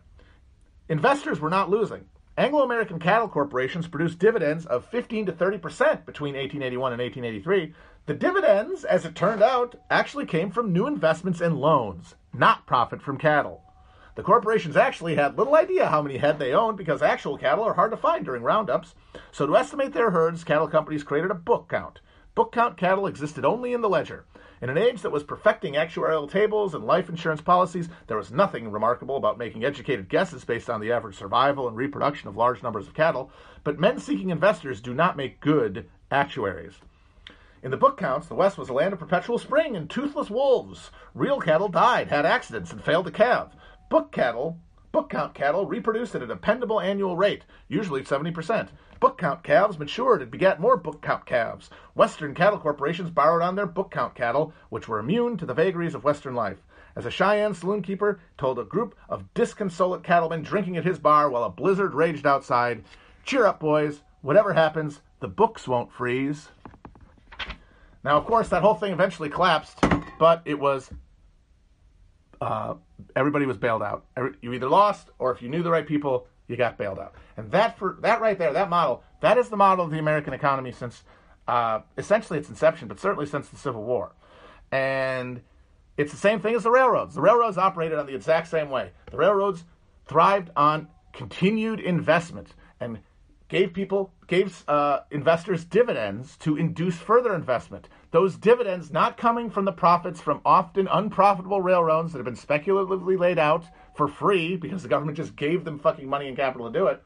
investors 0.89 1.39
were 1.39 1.51
not 1.51 1.71
losing. 1.71 2.05
Anglo 2.37 2.63
American 2.63 2.99
cattle 2.99 3.29
corporations 3.29 3.87
produced 3.87 4.19
dividends 4.19 4.67
of 4.67 4.85
15 4.87 5.27
to 5.27 5.33
30 5.33 5.59
percent 5.59 6.07
between 6.07 6.35
1881 6.35 6.93
and 6.93 7.01
1883. 7.01 7.75
The 8.07 8.15
dividends, 8.15 8.85
as 8.85 9.05
it 9.05 9.15
turned 9.15 9.43
out, 9.43 9.75
actually 9.91 10.27
came 10.27 10.51
from 10.51 10.73
new 10.73 10.87
investments 10.87 11.41
and 11.41 11.57
loans, 11.57 12.15
not 12.35 12.67
profit 12.67 13.01
from 13.01 13.17
cattle. 13.17 13.63
The 14.17 14.23
corporations 14.23 14.79
actually 14.79 15.15
had 15.17 15.37
little 15.37 15.55
idea 15.55 15.89
how 15.89 16.01
many 16.01 16.17
head 16.17 16.39
they 16.39 16.55
owned 16.55 16.79
because 16.79 17.03
actual 17.03 17.37
cattle 17.37 17.65
are 17.65 17.75
hard 17.75 17.91
to 17.91 17.99
find 17.99 18.25
during 18.25 18.43
roundups. 18.43 18.95
So, 19.31 19.47
to 19.47 19.57
estimate 19.59 19.93
their 19.93 20.11
herds, 20.11 20.43
cattle 20.43 20.69
companies 20.69 21.05
created 21.05 21.31
a 21.31 21.35
book 21.35 21.69
count. 21.69 22.01
Book 22.35 22.51
count 22.51 22.79
cattle 22.79 23.07
existed 23.07 23.45
only 23.45 23.75
in 23.75 23.83
the 23.83 23.91
ledger. 23.91 24.25
In 24.63 24.71
an 24.71 24.79
age 24.79 25.03
that 25.03 25.13
was 25.13 25.23
perfecting 25.23 25.75
actuarial 25.75 26.31
tables 26.31 26.75
and 26.75 26.87
life 26.87 27.11
insurance 27.11 27.43
policies, 27.43 27.91
there 28.07 28.17
was 28.17 28.33
nothing 28.33 28.71
remarkable 28.71 29.19
about 29.19 29.37
making 29.37 29.67
educated 29.67 30.09
guesses 30.09 30.47
based 30.47 30.71
on 30.71 30.81
the 30.81 30.93
average 30.93 31.17
survival 31.17 31.69
and 31.69 31.77
reproduction 31.77 32.31
of 32.31 32.39
large 32.39 32.63
numbers 32.63 32.87
of 32.87 32.95
cattle, 32.95 33.31
but 33.65 33.79
men 33.79 33.99
seeking 33.99 34.31
investors 34.31 34.81
do 34.81 34.95
not 34.95 35.19
make 35.19 35.41
good 35.41 35.91
actuaries. 36.11 36.77
In 37.63 37.71
the 37.71 37.77
book 37.77 37.99
counts, 37.99 38.29
the 38.29 38.35
West 38.35 38.57
was 38.57 38.71
a 38.71 38.73
land 38.73 38.95
of 38.95 38.99
perpetual 38.99 39.39
spring 39.39 39.77
and 39.77 39.91
toothless 39.91 40.31
wolves. 40.31 40.91
Real 41.15 41.39
cattle 41.39 41.69
died, 41.69 42.09
had 42.09 42.25
accidents, 42.25 42.73
and 42.73 42.83
failed 42.83 43.05
to 43.05 43.11
calve. 43.11 43.53
Book 43.89 44.11
cattle, 44.11 44.59
book 44.91 45.11
count 45.11 45.33
cattle 45.35 45.67
reproduced 45.67 46.15
at 46.15 46.23
a 46.23 46.27
dependable 46.27 46.81
annual 46.81 47.17
rate, 47.17 47.45
usually 47.69 48.03
70%. 48.03 48.69
Book 48.99 49.17
count 49.17 49.43
calves 49.45 49.79
matured 49.79 50.23
and 50.23 50.31
begat 50.31 50.59
more 50.59 50.77
book 50.77 51.01
count 51.01 51.25
calves. 51.25 51.71
Western 51.95 52.35
cattle 52.35 52.59
corporations 52.59 53.11
borrowed 53.11 53.43
on 53.43 53.55
their 53.55 53.67
book 53.67 53.91
count 53.91 54.15
cattle, 54.15 54.53
which 54.71 54.89
were 54.89 54.99
immune 54.99 55.37
to 55.37 55.47
the 55.47 55.55
vagaries 55.55 55.95
of 55.95 56.03
Western 56.03 56.35
life. 56.35 56.59
As 56.97 57.07
a 57.07 57.11
Cheyenne 57.11 57.55
saloon 57.55 57.83
keeper 57.83 58.19
told 58.37 58.59
a 58.59 58.65
group 58.65 58.97
of 59.09 59.33
disconsolate 59.35 60.03
cattlemen 60.03 60.43
drinking 60.43 60.77
at 60.77 60.85
his 60.85 60.99
bar 60.99 61.31
while 61.31 61.45
a 61.45 61.51
blizzard 61.51 61.95
raged 61.95 62.27
outside, 62.27 62.83
Cheer 63.27 63.45
up, 63.45 63.59
boys. 63.59 64.03
Whatever 64.23 64.53
happens, 64.53 65.01
the 65.19 65.27
books 65.27 65.67
won't 65.67 65.93
freeze. 65.93 66.49
Now, 68.05 68.17
of 68.17 68.25
course, 68.25 68.49
that 68.49 68.63
whole 68.63 68.75
thing 68.75 68.93
eventually 68.93 69.29
collapsed, 69.29 69.79
but 70.19 70.43
it 70.45 70.59
was 70.59 70.91
uh, 72.41 72.75
everybody 73.15 73.47
was 73.47 73.57
bailed 73.57 73.83
out. 73.83 74.05
You 74.41 74.53
either 74.53 74.69
lost, 74.69 75.11
or 75.19 75.33
if 75.33 75.43
you 75.43 75.49
knew 75.49 75.63
the 75.63 75.71
right 75.71 75.87
people, 75.87 76.27
you 76.49 76.57
got 76.57 76.79
bailed 76.79 76.99
out. 76.99 77.15
And 77.37 77.51
that 77.51 77.79
for 77.79 77.99
that 78.03 78.21
right 78.21 78.39
there, 78.39 78.53
that 78.53 78.71
model, 78.71 79.03
that 79.21 79.39
is 79.39 79.49
the 79.49 79.57
model 79.57 79.85
of 79.85 79.91
the 79.91 79.99
American 79.99 80.33
economy 80.33 80.73
since 80.73 81.05
uh, 81.49 81.81
essentially 81.97 82.39
its 82.39 82.49
inception, 82.49 82.89
but 82.89 83.01
certainly 83.01 83.27
since 83.27 83.49
the 83.49 83.57
Civil 83.57 83.83
War. 83.85 84.13
And 84.73 85.41
it's 85.97 86.13
the 86.13 86.19
same 86.19 86.41
thing 86.41 86.55
as 86.55 86.65
the 86.65 86.71
railroads. 86.71 87.15
The 87.15 87.21
railroads 87.21 87.59
operated 87.59 87.99
on 87.99 88.07
the 88.07 88.15
exact 88.15 88.49
same 88.49 88.71
way. 88.71 88.91
The 89.11 89.17
railroads 89.17 89.65
thrived 90.07 90.51
on 90.57 90.89
continued 91.13 91.81
investment 91.81 92.55
and 92.81 93.01
gave 93.49 93.73
people 93.73 94.13
gave 94.27 94.65
uh, 94.69 95.01
investors 95.11 95.65
dividends 95.65 96.37
to 96.39 96.57
induce 96.57 96.97
further 96.97 97.35
investment. 97.35 97.89
Those 98.17 98.39
dividends 98.39 98.91
not 98.91 99.19
coming 99.19 99.51
from 99.51 99.67
the 99.67 99.73
profits 99.73 100.23
from 100.23 100.41
often 100.43 100.89
unprofitable 100.91 101.61
railroads 101.61 102.13
that 102.13 102.19
have 102.19 102.25
been 102.25 102.35
speculatively 102.35 103.15
laid 103.15 103.39
out 103.39 103.67
for 103.95 104.09
free 104.09 104.57
because 104.57 104.83
the 104.83 104.89
government 104.89 105.19
just 105.19 105.37
gave 105.37 105.67
them 105.67 105.79
fucking 105.79 106.09
money 106.09 106.27
and 106.27 106.35
capital 106.35 106.73
to 106.73 106.79
do 106.79 106.87
it, 106.87 107.03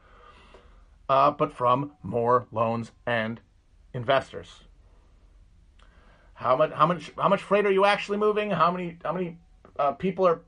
uh, 1.09 1.31
but 1.31 1.51
from 1.51 1.91
more 2.01 2.47
loans 2.53 2.93
and 3.05 3.41
investors. 3.93 4.63
How 6.33 6.55
much? 6.55 6.71
How 6.71 6.87
much? 6.87 7.11
How 7.17 7.27
much 7.27 7.41
freight 7.41 7.65
are 7.65 7.73
you 7.73 7.83
actually 7.83 8.17
moving? 8.17 8.49
How 8.49 8.71
many? 8.71 8.97
How 9.03 9.11
many 9.11 9.37
uh, 9.77 9.91
people 9.91 10.25
are 10.25 10.39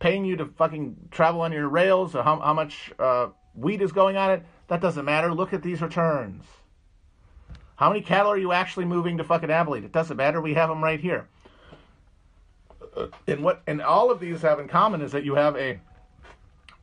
paying 0.00 0.24
you 0.24 0.34
to 0.38 0.46
fucking 0.46 0.96
travel 1.12 1.42
on 1.42 1.52
your 1.52 1.68
rails? 1.68 2.16
Or 2.16 2.24
how, 2.24 2.40
how 2.40 2.54
much 2.54 2.90
uh, 2.98 3.28
wheat 3.54 3.80
is 3.80 3.92
going 3.92 4.16
on 4.16 4.32
it? 4.32 4.42
That 4.66 4.80
doesn't 4.80 5.04
matter. 5.04 5.32
Look 5.32 5.52
at 5.52 5.62
these 5.62 5.80
returns. 5.80 6.44
How 7.78 7.90
many 7.90 8.00
cattle 8.00 8.32
are 8.32 8.36
you 8.36 8.50
actually 8.50 8.86
moving 8.86 9.18
to 9.18 9.24
fucking 9.24 9.52
Abilene? 9.52 9.84
It 9.84 9.92
doesn't 9.92 10.16
matter. 10.16 10.40
We 10.40 10.54
have 10.54 10.68
them 10.68 10.82
right 10.82 10.98
here. 10.98 11.28
And 13.28 13.44
what 13.44 13.62
and 13.68 13.80
all 13.80 14.10
of 14.10 14.18
these 14.18 14.42
have 14.42 14.58
in 14.58 14.66
common 14.66 15.00
is 15.00 15.12
that 15.12 15.24
you 15.24 15.36
have 15.36 15.56
a 15.56 15.78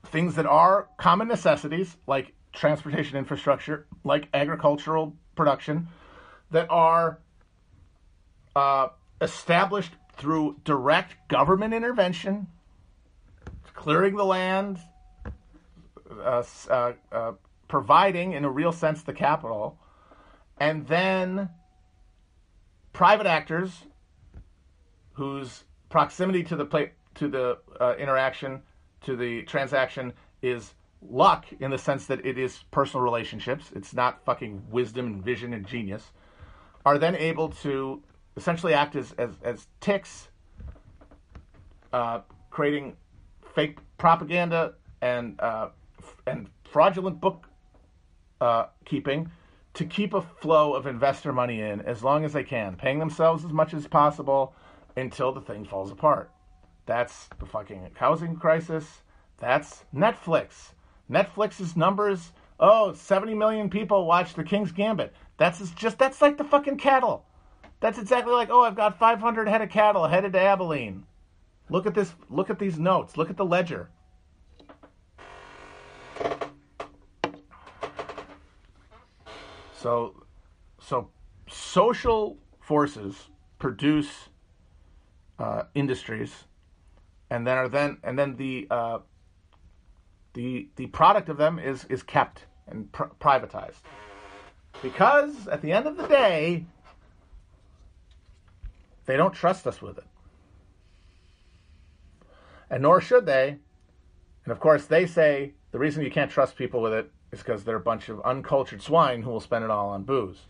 things 0.06 0.36
that 0.36 0.46
are 0.46 0.88
common 0.96 1.28
necessities 1.28 1.98
like 2.08 2.32
transportation 2.54 3.18
infrastructure, 3.18 3.86
like 4.06 4.30
agricultural 4.34 5.14
production, 5.36 5.90
that 6.52 6.68
are 6.70 7.20
uh, 8.56 8.88
established 9.20 9.92
through 10.16 10.62
direct 10.64 11.28
government 11.28 11.74
intervention, 11.74 12.48
clearing 13.74 14.16
the 14.16 14.24
land, 14.24 14.80
uh, 16.24 16.44
uh, 16.70 16.94
uh, 17.12 17.34
providing, 17.68 18.32
in 18.32 18.46
a 18.46 18.50
real 18.50 18.72
sense, 18.72 19.04
the 19.04 19.12
capital, 19.12 19.78
and 20.58 20.88
then 20.88 21.50
private 22.94 23.28
actors 23.28 23.84
whose 25.14 25.64
proximity 25.90 26.44
to 26.44 26.56
the 26.56 26.66
play, 26.66 26.92
to 27.16 27.28
the 27.28 27.58
uh, 27.80 27.96
interaction, 27.98 28.62
to 29.02 29.16
the 29.16 29.44
transaction 29.44 30.14
is 30.42 30.74
luck 31.02 31.46
in 31.60 31.72
the 31.72 31.78
sense 31.78 32.06
that 32.08 32.26
it 32.26 32.38
is 32.38 32.64
personal 32.72 33.04
relationships. 33.04 33.72
It's 33.76 33.94
not 33.94 34.24
fucking 34.26 34.64
wisdom 34.70 35.08
and 35.08 35.24
vision 35.24 35.54
and 35.54 35.66
genius. 35.66 36.12
Are 36.86 36.98
then 36.98 37.16
able 37.16 37.50
to 37.50 38.02
essentially 38.38 38.74
act 38.74 38.96
as 38.96 39.14
as, 39.14 39.32
as 39.44 39.68
ticks, 39.80 40.30
uh, 41.94 42.22
creating 42.50 42.96
fake 43.56 43.80
propaganda 43.98 44.74
and 45.02 45.40
uh, 45.40 45.70
and 46.28 46.50
fraudulent 46.72 47.20
book 47.20 47.48
uh, 48.42 48.66
keeping 48.86 49.32
to 49.76 49.86
keep 49.86 50.14
a 50.14 50.22
flow 50.22 50.74
of 50.74 50.88
investor 50.88 51.32
money 51.32 51.62
in 51.62 51.82
as 51.82 52.04
long 52.04 52.26
as 52.26 52.34
they 52.34 52.44
can, 52.44 52.76
paying 52.76 53.00
themselves 53.00 53.46
as 53.46 53.52
much 53.52 53.74
as 53.74 53.88
possible 53.88 54.54
until 54.96 55.32
the 55.32 55.42
thing 55.42 55.66
falls 55.66 55.92
apart. 55.92 56.32
That's 56.86 57.28
the 57.40 57.46
fucking 57.46 57.92
housing 57.96 58.36
crisis. 58.36 59.02
That's 59.40 59.84
Netflix. 59.94 60.72
Netflix's 61.10 61.76
numbers. 61.76 62.32
Oh, 62.60 62.94
70 62.94 63.36
million 63.36 63.70
people 63.70 64.06
watch 64.06 64.34
The 64.34 64.44
King's 64.44 64.72
Gambit. 64.72 65.14
That's 65.38 65.72
just 65.72 66.00
that's 66.00 66.22
like 66.22 66.38
the 66.38 66.44
fucking 66.44 66.78
cattle. 66.78 67.26
That's 67.82 68.00
exactly 68.00 68.34
like, 68.34 68.50
oh, 68.50 68.62
I've 68.62 68.76
got 68.76 68.98
500 68.98 69.48
head 69.48 69.62
of 69.62 69.70
cattle 69.70 70.08
headed 70.08 70.34
to 70.34 70.40
Abilene. 70.40 71.06
Look 71.70 71.86
at 71.86 71.94
this. 71.94 72.14
Look 72.30 72.50
at 72.50 72.60
these 72.60 72.80
notes. 72.80 73.18
Look 73.18 73.30
at 73.30 73.38
the 73.38 73.46
ledger. 73.46 73.90
So, 79.86 80.16
so 80.82 81.12
social 81.48 82.40
forces 82.60 83.30
produce 83.60 84.30
uh, 85.38 85.66
industries, 85.76 86.46
and 87.30 87.46
then 87.46 87.60
are 87.60 87.70
then 87.70 88.00
and 88.04 88.18
then 88.18 88.36
the 88.36 88.66
uh, 88.72 89.00
the 90.34 90.70
the 90.76 90.88
product 90.88 91.30
of 91.30 91.38
them 91.38 91.60
is 91.60 91.86
is 91.86 92.02
kept 92.02 92.48
and 92.68 92.92
pr- 92.92 93.14
privatized 93.22 93.84
because 94.82 95.48
at 95.50 95.62
the 95.62 95.72
end 95.72 95.86
of 95.86 95.98
the 95.98 96.08
day 96.08 96.66
they 99.06 99.18
don't 99.18 99.36
trust 99.36 99.68
us 99.68 99.84
with 99.84 100.00
it. 100.00 100.08
And 102.72 102.82
nor 102.82 103.02
should 103.02 103.28
they. 103.28 103.60
And 104.46 104.52
of 104.52 104.60
course, 104.60 104.88
they 104.88 105.06
say 105.06 105.54
the 105.70 105.78
reason 105.78 106.04
you 106.04 106.10
can't 106.10 106.32
trust 106.32 106.56
people 106.56 106.82
with 106.82 106.94
it 106.94 107.12
is 107.36 107.44
because 107.44 107.64
they're 107.64 107.76
a 107.76 107.82
bunch 107.82 108.10
of 108.10 108.22
uncultured 108.22 108.82
swine 108.82 109.22
who 109.22 109.30
will 109.30 109.40
spend 109.40 109.64
it 109.64 109.70
all 109.70 109.90
on 109.90 110.04
booze. 110.04 110.48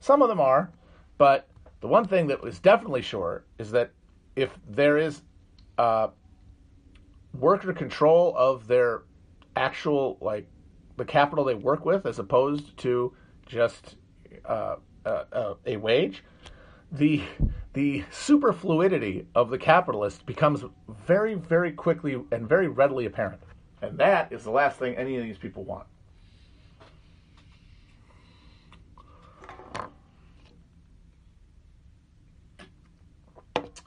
Some 0.00 0.22
of 0.22 0.28
them 0.28 0.40
are, 0.40 0.70
but 1.18 1.48
the 1.80 1.88
one 1.88 2.06
thing 2.06 2.26
that 2.28 2.44
is 2.44 2.58
definitely 2.58 3.02
sure 3.02 3.44
is 3.58 3.70
that 3.72 3.90
if 4.36 4.50
there 4.68 4.98
is 4.98 5.22
uh, 5.78 6.08
worker 7.34 7.72
control 7.72 8.34
of 8.36 8.66
their 8.66 9.02
actual, 9.56 10.18
like, 10.20 10.46
the 10.96 11.04
capital 11.04 11.44
they 11.44 11.54
work 11.54 11.84
with 11.84 12.06
as 12.06 12.18
opposed 12.18 12.76
to 12.78 13.14
just 13.46 13.96
uh, 14.44 14.76
uh, 15.04 15.24
uh 15.32 15.54
a 15.66 15.76
wage, 15.76 16.22
the 16.92 17.22
the 17.74 18.02
superfluidity 18.10 19.26
of 19.34 19.50
the 19.50 19.58
capitalist 19.58 20.24
becomes 20.24 20.64
very, 21.06 21.34
very 21.34 21.72
quickly 21.72 22.18
and 22.32 22.48
very 22.48 22.68
readily 22.68 23.04
apparent. 23.04 23.42
And 23.82 23.98
that 23.98 24.32
is 24.32 24.44
the 24.44 24.50
last 24.50 24.78
thing 24.78 24.96
any 24.96 25.16
of 25.16 25.22
these 25.22 25.36
people 25.36 25.62
want. 25.62 25.86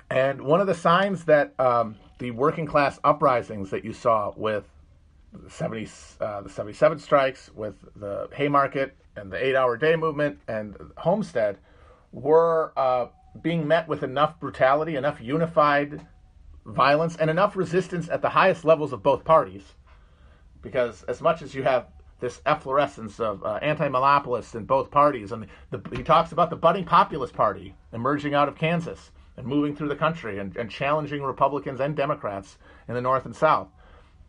And 0.09 0.41
one 0.41 0.59
of 0.59 0.67
the 0.67 0.73
signs 0.73 1.25
that 1.25 1.53
um, 1.59 1.95
the 2.17 2.31
working 2.31 2.65
class 2.65 2.99
uprisings 3.03 3.69
that 3.69 3.85
you 3.85 3.93
saw 3.93 4.33
with 4.35 4.65
the 5.31 5.49
70, 5.49 5.87
uh, 6.19 6.41
the 6.41 6.49
77 6.49 6.99
strikes, 6.99 7.51
with 7.53 7.75
the 7.95 8.27
Haymarket 8.33 8.95
and 9.15 9.31
the 9.31 9.43
eight 9.43 9.55
hour 9.55 9.77
day 9.77 9.95
movement 9.95 10.39
and 10.47 10.75
Homestead 10.97 11.59
were 12.11 12.73
uh, 12.75 13.07
being 13.41 13.67
met 13.67 13.87
with 13.87 14.01
enough 14.01 14.39
brutality, 14.39 14.95
enough 14.95 15.21
unified 15.21 16.05
violence, 16.65 17.15
and 17.15 17.29
enough 17.29 17.55
resistance 17.55 18.09
at 18.09 18.23
the 18.23 18.29
highest 18.29 18.65
levels 18.65 18.91
of 18.91 19.03
both 19.03 19.23
parties. 19.23 19.75
Because 20.61 21.03
as 21.03 21.21
much 21.21 21.43
as 21.43 21.53
you 21.53 21.63
have 21.63 21.87
this 22.19 22.41
efflorescence 22.47 23.19
of 23.19 23.43
uh, 23.43 23.59
anti-monopolists 23.61 24.55
in 24.55 24.65
both 24.65 24.89
parties, 24.89 25.31
and 25.31 25.45
the, 25.69 25.81
he 25.95 26.03
talks 26.03 26.31
about 26.31 26.49
the 26.49 26.55
budding 26.55 26.83
populist 26.83 27.33
party 27.33 27.75
emerging 27.93 28.33
out 28.33 28.49
of 28.49 28.55
Kansas 28.55 29.11
and 29.39 29.47
moving 29.47 29.73
through 29.73 29.87
the 29.87 29.95
country 29.95 30.37
and, 30.37 30.55
and 30.57 30.69
challenging 30.69 31.23
Republicans 31.23 31.79
and 31.79 31.95
Democrats 31.95 32.57
in 32.89 32.93
the 32.93 33.01
North 33.01 33.25
and 33.25 33.33
South. 33.33 33.69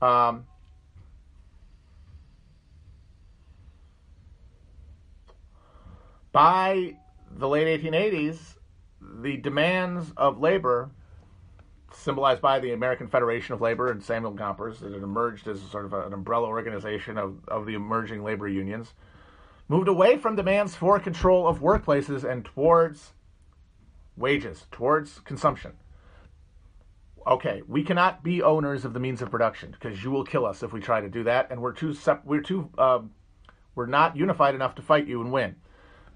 Um, 0.00 0.46
by 6.30 6.96
the 7.36 7.48
late 7.48 7.82
1880s, 7.82 8.38
the 9.20 9.36
demands 9.36 10.12
of 10.16 10.38
labor, 10.38 10.90
symbolized 11.92 12.40
by 12.40 12.60
the 12.60 12.72
American 12.72 13.08
Federation 13.08 13.54
of 13.54 13.60
Labor 13.60 13.90
and 13.90 14.00
Samuel 14.02 14.32
Gompers, 14.32 14.78
that 14.78 14.92
had 14.92 15.02
emerged 15.02 15.48
as 15.48 15.60
sort 15.60 15.86
of 15.86 15.92
an 15.92 16.12
umbrella 16.12 16.46
organization 16.46 17.18
of, 17.18 17.36
of 17.48 17.66
the 17.66 17.74
emerging 17.74 18.22
labor 18.22 18.46
unions, 18.46 18.94
moved 19.66 19.88
away 19.88 20.16
from 20.18 20.36
demands 20.36 20.76
for 20.76 21.00
control 21.00 21.48
of 21.48 21.58
workplaces 21.58 22.22
and 22.22 22.44
towards 22.44 23.12
wages, 24.20 24.66
towards 24.70 25.18
consumption. 25.20 25.72
Okay, 27.26 27.62
we 27.66 27.82
cannot 27.82 28.22
be 28.22 28.42
owners 28.42 28.84
of 28.84 28.94
the 28.94 29.00
means 29.00 29.20
of 29.20 29.30
production 29.30 29.72
because 29.72 30.02
you 30.02 30.10
will 30.10 30.24
kill 30.24 30.46
us 30.46 30.62
if 30.62 30.72
we 30.72 30.80
try 30.80 31.00
to 31.00 31.08
do 31.08 31.24
that, 31.24 31.50
and 31.50 31.60
we're 31.60 31.72
too 31.72 31.92
sep- 31.92 32.24
we're 32.24 32.40
too 32.40 32.70
uh, 32.78 33.00
we're 33.74 33.86
not 33.86 34.16
unified 34.16 34.54
enough 34.54 34.74
to 34.76 34.82
fight 34.82 35.06
you 35.06 35.20
and 35.20 35.32
win. 35.32 35.56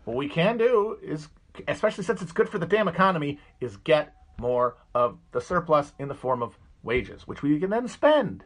What 0.04 0.16
we 0.16 0.28
can 0.28 0.56
do 0.56 0.98
is 1.02 1.28
especially 1.68 2.04
since 2.04 2.22
it's 2.22 2.32
good 2.32 2.48
for 2.48 2.58
the 2.58 2.66
damn 2.66 2.88
economy, 2.88 3.38
is 3.60 3.76
get 3.78 4.14
more 4.38 4.76
of 4.94 5.18
the 5.32 5.40
surplus 5.40 5.92
in 5.98 6.08
the 6.08 6.14
form 6.14 6.42
of 6.42 6.58
wages, 6.82 7.26
which 7.26 7.42
we 7.42 7.58
can 7.58 7.70
then 7.70 7.88
spend 7.88 8.44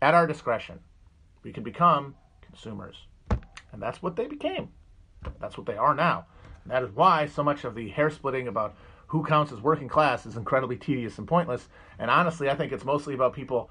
at 0.00 0.14
our 0.14 0.26
discretion. 0.26 0.80
We 1.42 1.52
can 1.52 1.64
become 1.64 2.14
consumers. 2.42 2.96
And 3.72 3.82
that's 3.82 4.02
what 4.02 4.16
they 4.16 4.26
became. 4.26 4.70
That's 5.40 5.58
what 5.58 5.66
they 5.66 5.76
are 5.76 5.94
now. 5.94 6.26
And 6.62 6.72
that 6.72 6.82
is 6.82 6.94
why 6.94 7.26
so 7.26 7.42
much 7.42 7.64
of 7.64 7.74
the 7.74 7.88
hair 7.88 8.10
splitting 8.10 8.48
about 8.48 8.76
who 9.08 9.24
counts 9.24 9.52
as 9.52 9.60
working 9.60 9.88
class 9.88 10.26
is 10.26 10.36
incredibly 10.36 10.76
tedious 10.76 11.18
and 11.18 11.26
pointless. 11.26 11.68
And 11.98 12.10
honestly, 12.10 12.48
I 12.50 12.54
think 12.54 12.72
it's 12.72 12.84
mostly 12.84 13.14
about 13.14 13.34
people 13.34 13.70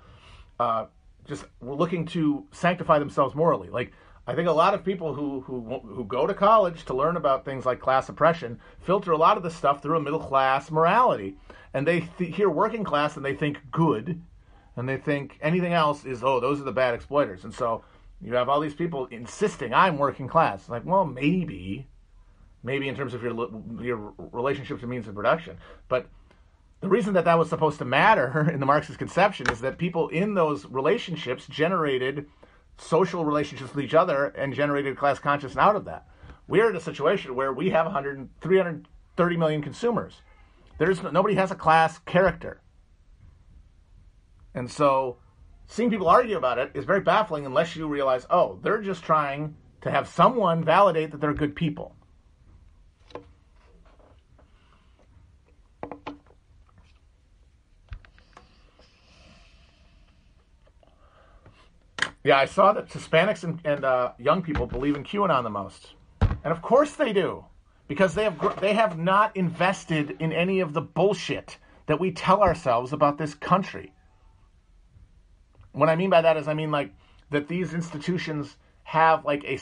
uh, 0.59 0.85
just 1.25 1.45
looking 1.61 2.05
to 2.07 2.45
sanctify 2.51 2.99
themselves 2.99 3.35
morally. 3.35 3.69
Like 3.69 3.93
I 4.25 4.35
think 4.35 4.47
a 4.47 4.53
lot 4.53 4.73
of 4.73 4.85
people 4.85 5.13
who 5.13 5.41
who 5.41 5.79
who 5.79 6.05
go 6.05 6.25
to 6.25 6.33
college 6.33 6.85
to 6.85 6.93
learn 6.93 7.17
about 7.17 7.43
things 7.43 7.65
like 7.65 7.81
class 7.81 8.07
oppression 8.07 8.59
filter 8.79 9.11
a 9.11 9.17
lot 9.17 9.35
of 9.35 9.43
this 9.43 9.55
stuff 9.55 9.81
through 9.81 9.97
a 9.97 10.01
middle 10.01 10.19
class 10.19 10.71
morality, 10.71 11.35
and 11.73 11.85
they 11.85 12.01
th- 12.17 12.35
hear 12.35 12.49
working 12.49 12.85
class 12.85 13.17
and 13.17 13.25
they 13.25 13.35
think 13.35 13.59
good, 13.69 14.21
and 14.77 14.87
they 14.87 14.97
think 14.97 15.37
anything 15.41 15.73
else 15.73 16.05
is 16.05 16.23
oh 16.23 16.39
those 16.39 16.61
are 16.61 16.65
the 16.65 16.71
bad 16.71 16.93
exploiters, 16.93 17.43
and 17.43 17.53
so 17.53 17.83
you 18.21 18.33
have 18.35 18.47
all 18.47 18.61
these 18.61 18.73
people 18.73 19.07
insisting 19.07 19.73
I'm 19.73 19.97
working 19.97 20.29
class. 20.29 20.69
Like 20.69 20.85
well 20.85 21.05
maybe, 21.05 21.87
maybe 22.63 22.87
in 22.87 22.95
terms 22.95 23.13
of 23.13 23.21
your 23.21 23.49
your 23.81 24.13
relationship 24.17 24.79
to 24.79 24.87
means 24.87 25.07
of 25.07 25.15
production, 25.15 25.57
but 25.89 26.07
the 26.83 26.89
reason 26.89 27.13
that 27.13 27.23
that 27.25 27.39
was 27.39 27.49
supposed 27.49 27.79
to 27.79 27.85
matter 27.85 28.49
in 28.53 28.59
the 28.59 28.65
Marxist 28.65 28.99
conception 28.99 29.49
is 29.49 29.61
that 29.61 29.77
people 29.77 30.09
in 30.09 30.33
those 30.33 30.65
relationships 30.65 31.47
generated 31.47 32.27
social 32.77 33.23
relationships 33.23 33.73
with 33.73 33.85
each 33.85 33.93
other 33.93 34.25
and 34.25 34.53
generated 34.53 34.97
class 34.97 35.19
consciousness 35.19 35.57
out 35.57 35.75
of 35.75 35.85
that. 35.85 36.07
We're 36.47 36.69
in 36.69 36.75
a 36.75 36.81
situation 36.81 37.35
where 37.35 37.53
we 37.53 37.69
have 37.69 37.85
100, 37.85 38.27
330 38.41 39.37
million 39.37 39.61
consumers. 39.61 40.21
There's 40.77 41.01
nobody 41.03 41.35
has 41.35 41.51
a 41.51 41.55
class 41.55 41.99
character, 41.99 42.61
and 44.53 44.69
so 44.69 45.17
seeing 45.67 45.89
people 45.89 46.09
argue 46.09 46.37
about 46.37 46.57
it 46.57 46.71
is 46.73 46.83
very 46.85 46.99
baffling 46.99 47.45
unless 47.45 47.75
you 47.75 47.87
realize, 47.87 48.25
oh, 48.29 48.59
they're 48.61 48.81
just 48.81 49.03
trying 49.03 49.55
to 49.81 49.91
have 49.91 50.07
someone 50.07 50.63
validate 50.63 51.11
that 51.11 51.21
they're 51.21 51.33
good 51.33 51.55
people. 51.55 51.95
Yeah, 62.23 62.37
I 62.37 62.45
saw 62.45 62.71
that 62.73 62.87
Hispanics 62.87 63.43
and, 63.43 63.59
and 63.65 63.83
uh, 63.83 64.13
young 64.17 64.41
people 64.41 64.65
believe 64.65 64.95
in 64.95 65.03
QAnon 65.03 65.43
the 65.43 65.49
most, 65.49 65.93
and 66.21 66.53
of 66.53 66.61
course 66.61 66.93
they 66.93 67.11
do, 67.11 67.43
because 67.89 68.15
they 68.15 68.23
have 68.23 68.61
they 68.61 68.73
have 68.73 68.97
not 68.97 69.35
invested 69.35 70.15
in 70.19 70.31
any 70.31 70.61
of 70.61 70.73
the 70.73 70.81
bullshit 70.81 71.57
that 71.87 71.99
we 71.99 72.11
tell 72.11 72.41
ourselves 72.41 72.93
about 72.93 73.17
this 73.17 73.33
country. 73.33 73.91
What 75.73 75.89
I 75.89 75.97
mean 75.97 76.09
by 76.09 76.21
that 76.21 76.37
is, 76.37 76.47
I 76.47 76.53
mean 76.53 76.71
like 76.71 76.93
that 77.29 77.49
these 77.49 77.73
institutions 77.73 78.55
have 78.83 79.25
like 79.25 79.43
a, 79.43 79.59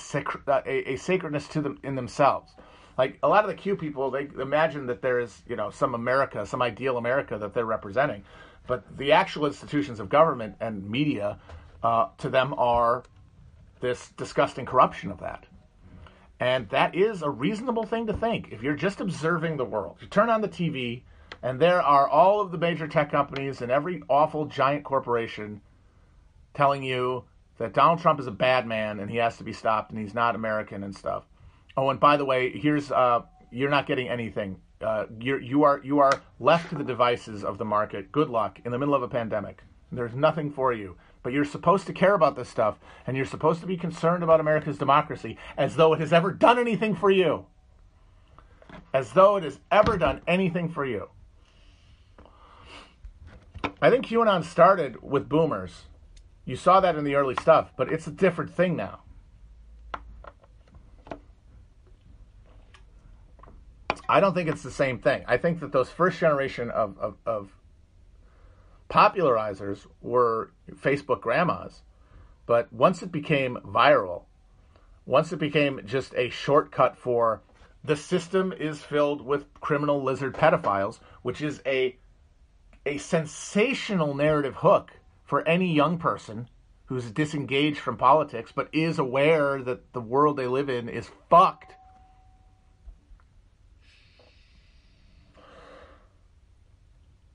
uh, 0.47 0.61
a, 0.65 0.93
a 0.93 0.95
sacredness 0.97 1.47
to 1.47 1.61
them 1.61 1.79
in 1.83 1.95
themselves. 1.95 2.51
Like 2.95 3.17
a 3.23 3.27
lot 3.27 3.43
of 3.43 3.49
the 3.49 3.55
Q 3.55 3.75
people, 3.75 4.11
they 4.11 4.27
imagine 4.39 4.85
that 4.85 5.01
there 5.01 5.19
is 5.19 5.41
you 5.47 5.55
know 5.55 5.71
some 5.71 5.95
America, 5.95 6.45
some 6.45 6.61
ideal 6.61 6.97
America 6.97 7.39
that 7.39 7.55
they're 7.55 7.65
representing, 7.65 8.23
but 8.67 8.83
the 8.99 9.13
actual 9.13 9.47
institutions 9.47 9.99
of 9.99 10.09
government 10.09 10.57
and 10.59 10.87
media 10.87 11.39
uh, 11.83 12.09
to 12.19 12.29
them 12.29 12.53
are 12.57 13.03
this 13.79 14.09
disgusting 14.17 14.65
corruption 14.65 15.11
of 15.11 15.19
that. 15.19 15.45
And 16.39 16.69
that 16.69 16.95
is 16.95 17.21
a 17.21 17.29
reasonable 17.29 17.83
thing 17.83 18.07
to 18.07 18.13
think. 18.13 18.49
If 18.51 18.63
you're 18.63 18.75
just 18.75 18.99
observing 18.99 19.57
the 19.57 19.65
world, 19.65 19.97
you 20.01 20.07
turn 20.07 20.29
on 20.29 20.41
the 20.41 20.47
TV, 20.47 21.03
and 21.43 21.59
there 21.59 21.81
are 21.81 22.07
all 22.07 22.41
of 22.41 22.51
the 22.51 22.57
major 22.57 22.87
tech 22.87 23.11
companies 23.11 23.61
and 23.61 23.71
every 23.71 24.01
awful 24.09 24.45
giant 24.45 24.83
corporation 24.83 25.61
telling 26.53 26.83
you 26.83 27.23
that 27.57 27.73
Donald 27.73 27.99
Trump 27.99 28.19
is 28.19 28.27
a 28.27 28.31
bad 28.31 28.65
man 28.65 28.99
and 28.99 29.09
he 29.09 29.17
has 29.17 29.37
to 29.37 29.43
be 29.43 29.53
stopped 29.53 29.91
and 29.91 29.99
he's 29.99 30.13
not 30.13 30.35
American 30.35 30.83
and 30.83 30.95
stuff. 30.95 31.23
Oh, 31.77 31.89
and 31.89 31.99
by 31.99 32.17
the 32.17 32.25
way, 32.25 32.51
here's 32.51 32.91
uh, 32.91 33.21
you're 33.51 33.69
not 33.69 33.87
getting 33.87 34.09
anything. 34.09 34.59
Uh, 34.81 35.05
you're 35.19 35.39
you 35.39 35.63
are 35.63 35.79
you 35.83 35.99
are 35.99 36.21
left 36.39 36.69
to 36.69 36.75
the 36.75 36.83
devices 36.83 37.43
of 37.43 37.57
the 37.57 37.65
market. 37.65 38.11
Good 38.11 38.29
luck 38.29 38.59
in 38.65 38.71
the 38.71 38.79
middle 38.79 38.95
of 38.95 39.03
a 39.03 39.07
pandemic. 39.07 39.63
There's 39.91 40.15
nothing 40.15 40.51
for 40.51 40.73
you. 40.73 40.97
But 41.23 41.33
you're 41.33 41.45
supposed 41.45 41.87
to 41.87 41.93
care 41.93 42.15
about 42.15 42.35
this 42.35 42.49
stuff, 42.49 42.79
and 43.05 43.15
you're 43.15 43.25
supposed 43.25 43.61
to 43.61 43.67
be 43.67 43.77
concerned 43.77 44.23
about 44.23 44.39
America's 44.39 44.77
democracy 44.77 45.37
as 45.57 45.75
though 45.75 45.93
it 45.93 45.99
has 45.99 46.11
ever 46.11 46.31
done 46.31 46.57
anything 46.57 46.95
for 46.95 47.11
you. 47.11 47.45
As 48.93 49.13
though 49.13 49.37
it 49.37 49.43
has 49.43 49.59
ever 49.71 49.97
done 49.97 50.21
anything 50.27 50.69
for 50.69 50.85
you. 50.85 51.09
I 53.81 53.89
think 53.89 54.05
QAnon 54.05 54.43
started 54.43 55.01
with 55.01 55.29
boomers. 55.29 55.83
You 56.45 56.55
saw 56.55 56.79
that 56.79 56.95
in 56.95 57.03
the 57.03 57.15
early 57.15 57.35
stuff, 57.35 57.71
but 57.77 57.91
it's 57.91 58.07
a 58.07 58.11
different 58.11 58.53
thing 58.53 58.75
now. 58.75 59.01
I 64.09 64.19
don't 64.19 64.33
think 64.33 64.49
it's 64.49 64.63
the 64.63 64.71
same 64.71 64.99
thing. 64.99 65.23
I 65.27 65.37
think 65.37 65.61
that 65.61 65.71
those 65.71 65.89
first 65.89 66.19
generation 66.19 66.69
of, 66.69 66.97
of, 66.97 67.15
of 67.25 67.51
popularizers 68.91 69.87
were 70.01 70.51
Facebook 70.69 71.21
grandmas. 71.21 71.81
But 72.45 72.71
once 72.73 73.01
it 73.01 73.11
became 73.11 73.57
viral, 73.65 74.23
once 75.05 75.31
it 75.31 75.39
became 75.39 75.81
just 75.85 76.13
a 76.15 76.29
shortcut 76.29 76.97
for 76.97 77.41
the 77.83 77.95
system 77.95 78.53
is 78.53 78.83
filled 78.83 79.21
with 79.25 79.51
criminal 79.61 80.03
lizard 80.03 80.35
pedophiles, 80.35 80.99
which 81.23 81.41
is 81.41 81.61
a 81.65 81.95
a 82.85 82.97
sensational 82.97 84.13
narrative 84.13 84.55
hook 84.55 84.91
for 85.23 85.47
any 85.47 85.71
young 85.73 85.97
person 85.97 86.49
who's 86.85 87.11
disengaged 87.11 87.79
from 87.79 87.95
politics 87.95 88.51
but 88.53 88.67
is 88.73 88.99
aware 88.99 89.61
that 89.61 89.93
the 89.93 90.01
world 90.01 90.35
they 90.35 90.47
live 90.47 90.69
in 90.69 90.89
is 90.89 91.09
fucked. 91.29 91.73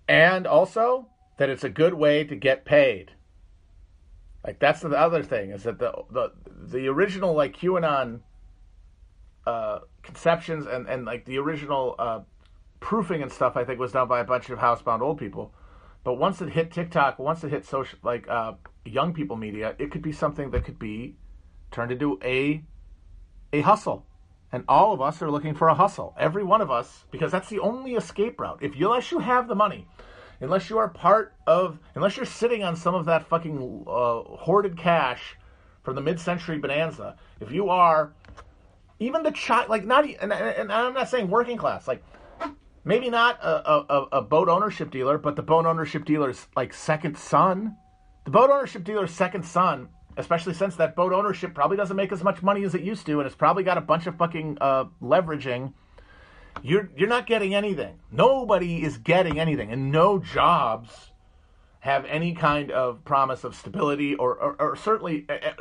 And 0.08 0.46
also, 0.46 1.08
that 1.36 1.50
it's 1.50 1.64
a 1.64 1.68
good 1.68 1.94
way 1.94 2.24
to 2.24 2.36
get 2.36 2.64
paid. 2.64 3.12
Like 4.44 4.58
that's 4.58 4.80
the 4.80 4.90
other 4.90 5.22
thing 5.22 5.50
is 5.50 5.64
that 5.64 5.78
the 5.78 5.92
the 6.10 6.32
the 6.46 6.86
original 6.88 7.34
like 7.34 7.56
QAnon 7.56 8.20
uh, 9.46 9.80
conceptions 10.02 10.66
and 10.66 10.88
and 10.88 11.04
like 11.04 11.24
the 11.24 11.38
original 11.38 11.96
uh, 11.98 12.20
proofing 12.78 13.22
and 13.22 13.32
stuff 13.32 13.56
I 13.56 13.64
think 13.64 13.80
was 13.80 13.92
done 13.92 14.06
by 14.06 14.20
a 14.20 14.24
bunch 14.24 14.48
of 14.50 14.58
housebound 14.58 15.00
old 15.00 15.18
people. 15.18 15.52
But 16.04 16.14
once 16.14 16.40
it 16.40 16.50
hit 16.50 16.70
TikTok, 16.70 17.18
once 17.18 17.42
it 17.42 17.50
hit 17.50 17.64
social 17.64 17.98
like 18.04 18.28
uh, 18.28 18.52
young 18.84 19.12
people 19.12 19.36
media, 19.36 19.74
it 19.78 19.90
could 19.90 20.02
be 20.02 20.12
something 20.12 20.52
that 20.52 20.64
could 20.64 20.78
be 20.78 21.16
turned 21.72 21.90
into 21.90 22.18
a 22.22 22.62
a 23.52 23.62
hustle. 23.62 24.06
And 24.52 24.64
all 24.68 24.92
of 24.92 25.00
us 25.00 25.20
are 25.22 25.30
looking 25.30 25.54
for 25.54 25.66
a 25.66 25.74
hustle. 25.74 26.14
Every 26.16 26.44
one 26.44 26.60
of 26.60 26.70
us, 26.70 27.04
because 27.10 27.32
that's 27.32 27.48
the 27.48 27.58
only 27.58 27.94
escape 27.94 28.38
route. 28.38 28.58
If 28.62 28.76
you, 28.76 28.86
unless 28.86 29.10
you 29.10 29.18
have 29.18 29.48
the 29.48 29.56
money, 29.56 29.88
unless 30.40 30.70
you 30.70 30.78
are 30.78 30.88
part 30.88 31.34
of, 31.46 31.78
unless 31.94 32.16
you're 32.16 32.26
sitting 32.26 32.62
on 32.62 32.76
some 32.76 32.94
of 32.94 33.06
that 33.06 33.26
fucking 33.28 33.84
uh, 33.86 34.22
hoarded 34.22 34.76
cash 34.76 35.36
from 35.82 35.94
the 35.94 36.00
mid-century 36.00 36.58
bonanza, 36.58 37.16
if 37.40 37.52
you 37.52 37.68
are 37.68 38.12
even 38.98 39.22
the 39.22 39.30
child, 39.30 39.68
like 39.68 39.84
not, 39.84 40.04
and, 40.04 40.32
and 40.32 40.72
I'm 40.72 40.94
not 40.94 41.08
saying 41.08 41.28
working 41.28 41.56
class, 41.56 41.86
like 41.86 42.02
maybe 42.84 43.10
not 43.10 43.38
a, 43.42 43.92
a, 43.92 44.06
a 44.12 44.22
boat 44.22 44.48
ownership 44.48 44.90
dealer, 44.90 45.18
but 45.18 45.36
the 45.36 45.42
boat 45.42 45.66
ownership 45.66 46.04
dealer's 46.04 46.46
like 46.56 46.72
second 46.72 47.16
son, 47.16 47.76
the 48.24 48.30
boat 48.30 48.50
ownership 48.50 48.84
dealer's 48.84 49.12
second 49.12 49.44
son 49.44 49.88
especially 50.16 50.54
since 50.54 50.76
that 50.76 50.96
boat 50.96 51.12
ownership 51.12 51.54
probably 51.54 51.76
doesn't 51.76 51.96
make 51.96 52.12
as 52.12 52.24
much 52.24 52.42
money 52.42 52.64
as 52.64 52.74
it 52.74 52.80
used 52.82 53.06
to, 53.06 53.20
and 53.20 53.26
it's 53.26 53.36
probably 53.36 53.62
got 53.62 53.78
a 53.78 53.82
bunch 53.82 54.06
of 54.06 54.16
fucking 54.16 54.56
uh, 54.60 54.84
leveraging 55.02 55.72
you're 56.62 56.90
you're 56.96 57.08
not 57.08 57.26
getting 57.26 57.54
anything. 57.54 57.98
Nobody 58.10 58.82
is 58.82 58.98
getting 58.98 59.38
anything, 59.38 59.70
and 59.70 59.90
no 59.90 60.18
jobs 60.18 61.12
have 61.80 62.04
any 62.06 62.34
kind 62.34 62.72
of 62.72 63.04
promise 63.04 63.44
of 63.44 63.54
stability 63.54 64.16
or, 64.16 64.34
or, 64.34 64.56
or 64.58 64.76
certainly 64.76 65.24
uh, 65.28 65.52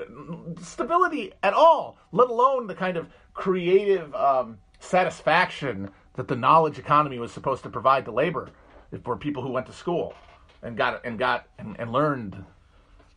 stability 0.59 1.31
at 1.43 1.53
all, 1.53 1.97
let 2.11 2.29
alone 2.29 2.65
the 2.65 2.73
kind 2.73 2.97
of 2.97 3.07
creative 3.35 4.13
um, 4.15 4.57
satisfaction 4.79 5.91
that 6.15 6.27
the 6.27 6.35
knowledge 6.35 6.79
economy 6.79 7.19
was 7.19 7.31
supposed 7.31 7.61
to 7.61 7.69
provide 7.69 8.05
to 8.05 8.11
labor 8.11 8.49
for 9.03 9.15
people 9.15 9.43
who 9.43 9.49
went 9.49 9.67
to 9.67 9.73
school 9.73 10.15
and 10.63 10.75
got 10.75 11.05
and 11.05 11.19
got 11.19 11.47
and, 11.59 11.75
and 11.79 11.91
learned. 11.91 12.43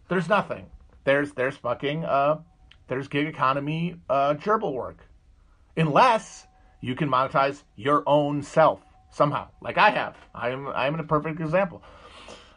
There's 0.09 0.29
nothing. 0.29 0.67
There's 1.05 1.33
there's 1.33 1.57
fucking 1.57 2.05
uh, 2.05 2.41
there's 2.89 3.09
gig 3.09 3.27
economy 3.27 3.97
uh, 4.11 4.35
gerbil 4.35 4.75
work, 4.75 4.99
unless 5.77 6.47
you 6.81 6.95
can 6.95 7.09
monetize 7.09 7.63
your 7.77 8.03
own 8.07 8.43
self 8.43 8.81
somehow, 9.11 9.49
like 9.61 9.79
I 9.79 9.91
have. 9.91 10.17
I 10.35 10.51
am 10.51 10.69
I 10.69 10.87
am 10.87 10.99
a 10.99 11.05
perfect 11.05 11.41
example. 11.41 11.83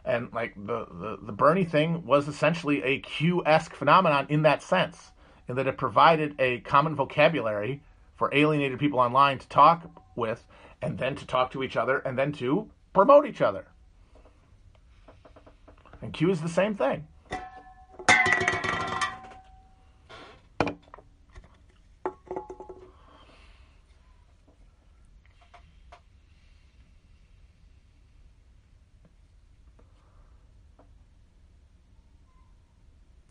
And 0.03 0.31
like 0.33 0.55
the, 0.55 0.85
the, 0.85 1.19
the 1.21 1.31
Bernie 1.31 1.65
thing 1.65 2.05
was 2.05 2.27
essentially 2.27 2.81
a 2.83 2.99
Q-esque 2.99 3.75
phenomenon 3.75 4.25
in 4.29 4.41
that 4.43 4.63
sense, 4.63 5.11
in 5.47 5.55
that 5.55 5.67
it 5.67 5.77
provided 5.77 6.35
a 6.39 6.59
common 6.61 6.95
vocabulary 6.95 7.83
for 8.15 8.33
alienated 8.33 8.79
people 8.79 8.99
online 8.99 9.37
to 9.39 9.47
talk 9.47 9.89
with, 10.15 10.43
and 10.81 10.97
then 10.97 11.15
to 11.15 11.25
talk 11.25 11.51
to 11.51 11.63
each 11.63 11.77
other, 11.77 11.99
and 11.99 12.17
then 12.17 12.31
to 12.33 12.69
promote 12.93 13.27
each 13.27 13.41
other. 13.41 13.65
And 16.01 16.13
Q 16.13 16.31
is 16.31 16.41
the 16.41 16.49
same 16.49 16.75
thing. 16.75 17.07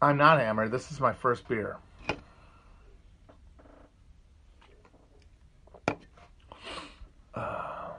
I'm 0.02 0.16
not 0.16 0.40
hammered. 0.40 0.70
This 0.70 0.90
is 0.90 0.98
my 0.98 1.12
first 1.12 1.46
beer. 1.46 1.76
Uh, 7.34 7.90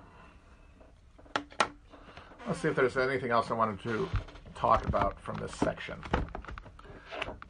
let's 2.47 2.59
see 2.59 2.67
if 2.67 2.75
there's 2.75 2.97
anything 2.97 3.31
else 3.31 3.51
I 3.51 3.53
wanted 3.53 3.79
to 3.83 4.09
talk 4.55 4.87
about 4.87 5.19
from 5.19 5.35
this 5.37 5.53
section. 5.55 5.95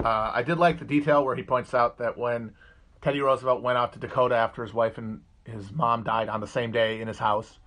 Uh, 0.03 0.31
I 0.33 0.43
did 0.43 0.57
like 0.57 0.79
the 0.79 0.85
detail 0.85 1.23
where 1.23 1.35
he 1.35 1.43
points 1.43 1.73
out 1.73 1.97
that 1.99 2.17
when 2.17 2.53
Teddy 3.01 3.21
Roosevelt 3.21 3.61
went 3.61 3.77
out 3.77 3.93
to 3.93 3.99
Dakota 3.99 4.35
after 4.35 4.63
his 4.63 4.73
wife 4.73 4.97
and 4.97 5.21
his 5.45 5.71
mom 5.71 6.03
died 6.03 6.27
on 6.27 6.41
the 6.41 6.47
same 6.47 6.71
day 6.71 6.99
in 6.99 7.07
his 7.07 7.17
house, 7.17 7.59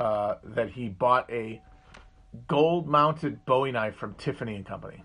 uh, 0.00 0.36
that 0.44 0.70
he 0.70 0.88
bought 0.88 1.30
a 1.30 1.60
gold-mounted 2.48 3.44
Bowie 3.44 3.72
knife 3.72 3.96
from 3.96 4.14
Tiffany 4.14 4.56
and 4.56 4.64
Company. 4.64 5.02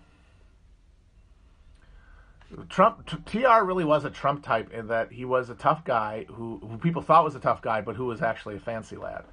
Trump 2.68 3.06
TR 3.26 3.64
really 3.64 3.84
was 3.84 4.04
a 4.04 4.10
Trump 4.10 4.44
type 4.44 4.72
in 4.72 4.88
that 4.88 5.12
he 5.12 5.24
was 5.24 5.48
a 5.48 5.54
tough 5.54 5.84
guy 5.84 6.26
who, 6.28 6.58
who 6.58 6.76
people 6.78 7.02
thought 7.02 7.24
was 7.24 7.34
a 7.34 7.40
tough 7.40 7.62
guy, 7.62 7.80
but 7.80 7.96
who 7.96 8.06
was 8.06 8.22
actually 8.22 8.56
a 8.56 8.60
fancy 8.60 8.96
lad. 8.96 9.24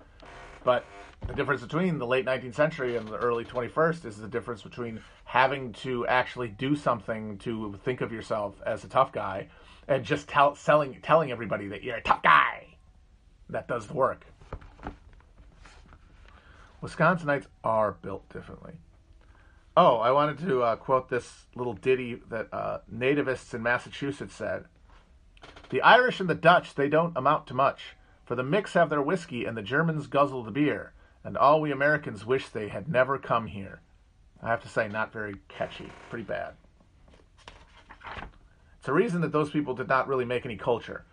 But 0.64 0.86
the 1.28 1.34
difference 1.34 1.62
between 1.62 1.98
the 1.98 2.08
late 2.08 2.26
19th 2.26 2.56
century 2.56 2.96
and 2.96 3.08
the 3.08 3.18
early 3.18 3.44
21st 3.44 4.06
is 4.06 4.18
the 4.18 4.28
difference 4.28 4.62
between 4.62 5.02
having 5.26 5.74
to 5.74 6.08
actually 6.08 6.48
do 6.48 6.76
something 6.76 7.38
to 7.40 7.78
think 7.84 8.02
of 8.02 8.12
yourself 8.12 8.56
as 8.66 8.84
a 8.84 8.88
tough 8.88 9.12
guy 9.12 9.48
and 9.88 10.04
just 10.06 10.28
tell, 10.28 10.56
selling, 10.56 11.00
telling 11.02 11.32
everybody 11.32 11.68
that 11.68 11.84
you're 11.84 11.98
a 11.98 12.02
tough 12.02 12.24
guy. 12.24 12.68
That 13.50 13.68
does 13.68 13.88
the 13.88 13.94
work. 13.94 14.26
Wisconsinites 16.82 17.48
are 17.64 17.94
built 18.02 18.30
differently. 18.30 18.74
Oh, 19.82 19.96
I 19.96 20.12
wanted 20.12 20.40
to 20.40 20.62
uh, 20.62 20.76
quote 20.76 21.08
this 21.08 21.46
little 21.56 21.72
ditty 21.72 22.22
that 22.30 22.50
uh, 22.52 22.80
nativists 22.94 23.54
in 23.54 23.64
Massachusetts 23.64 24.36
said. 24.36 24.66
The 25.70 25.82
Irish 25.82 26.20
and 26.20 26.30
the 26.30 26.36
Dutch, 26.36 26.76
they 26.76 26.90
don't 26.90 27.16
amount 27.16 27.48
to 27.48 27.54
much, 27.54 27.96
for 28.26 28.36
the 28.36 28.44
Micks 28.44 28.74
have 28.74 28.90
their 28.90 29.02
whiskey 29.02 29.46
and 29.46 29.56
the 29.56 29.62
Germans 29.62 30.08
guzzle 30.08 30.44
the 30.44 30.52
beer 30.52 30.92
and 31.24 31.38
all 31.38 31.62
we 31.62 31.72
Americans 31.72 32.26
wish 32.26 32.50
they 32.50 32.68
had 32.68 32.90
never 32.90 33.18
come 33.18 33.48
here. 33.48 33.80
I 34.44 34.50
have 34.50 34.62
to 34.64 34.68
say, 34.68 34.90
not 34.90 35.14
very 35.14 35.36
catchy. 35.48 35.90
Pretty 36.10 36.26
bad. 36.26 36.56
It's 38.80 38.90
a 38.90 38.94
reason 38.94 39.22
that 39.22 39.32
those 39.32 39.50
people 39.50 39.76
did 39.76 39.88
not 39.88 40.10
really 40.10 40.26
make 40.26 40.46
any 40.46 40.58
culture. 40.58 41.06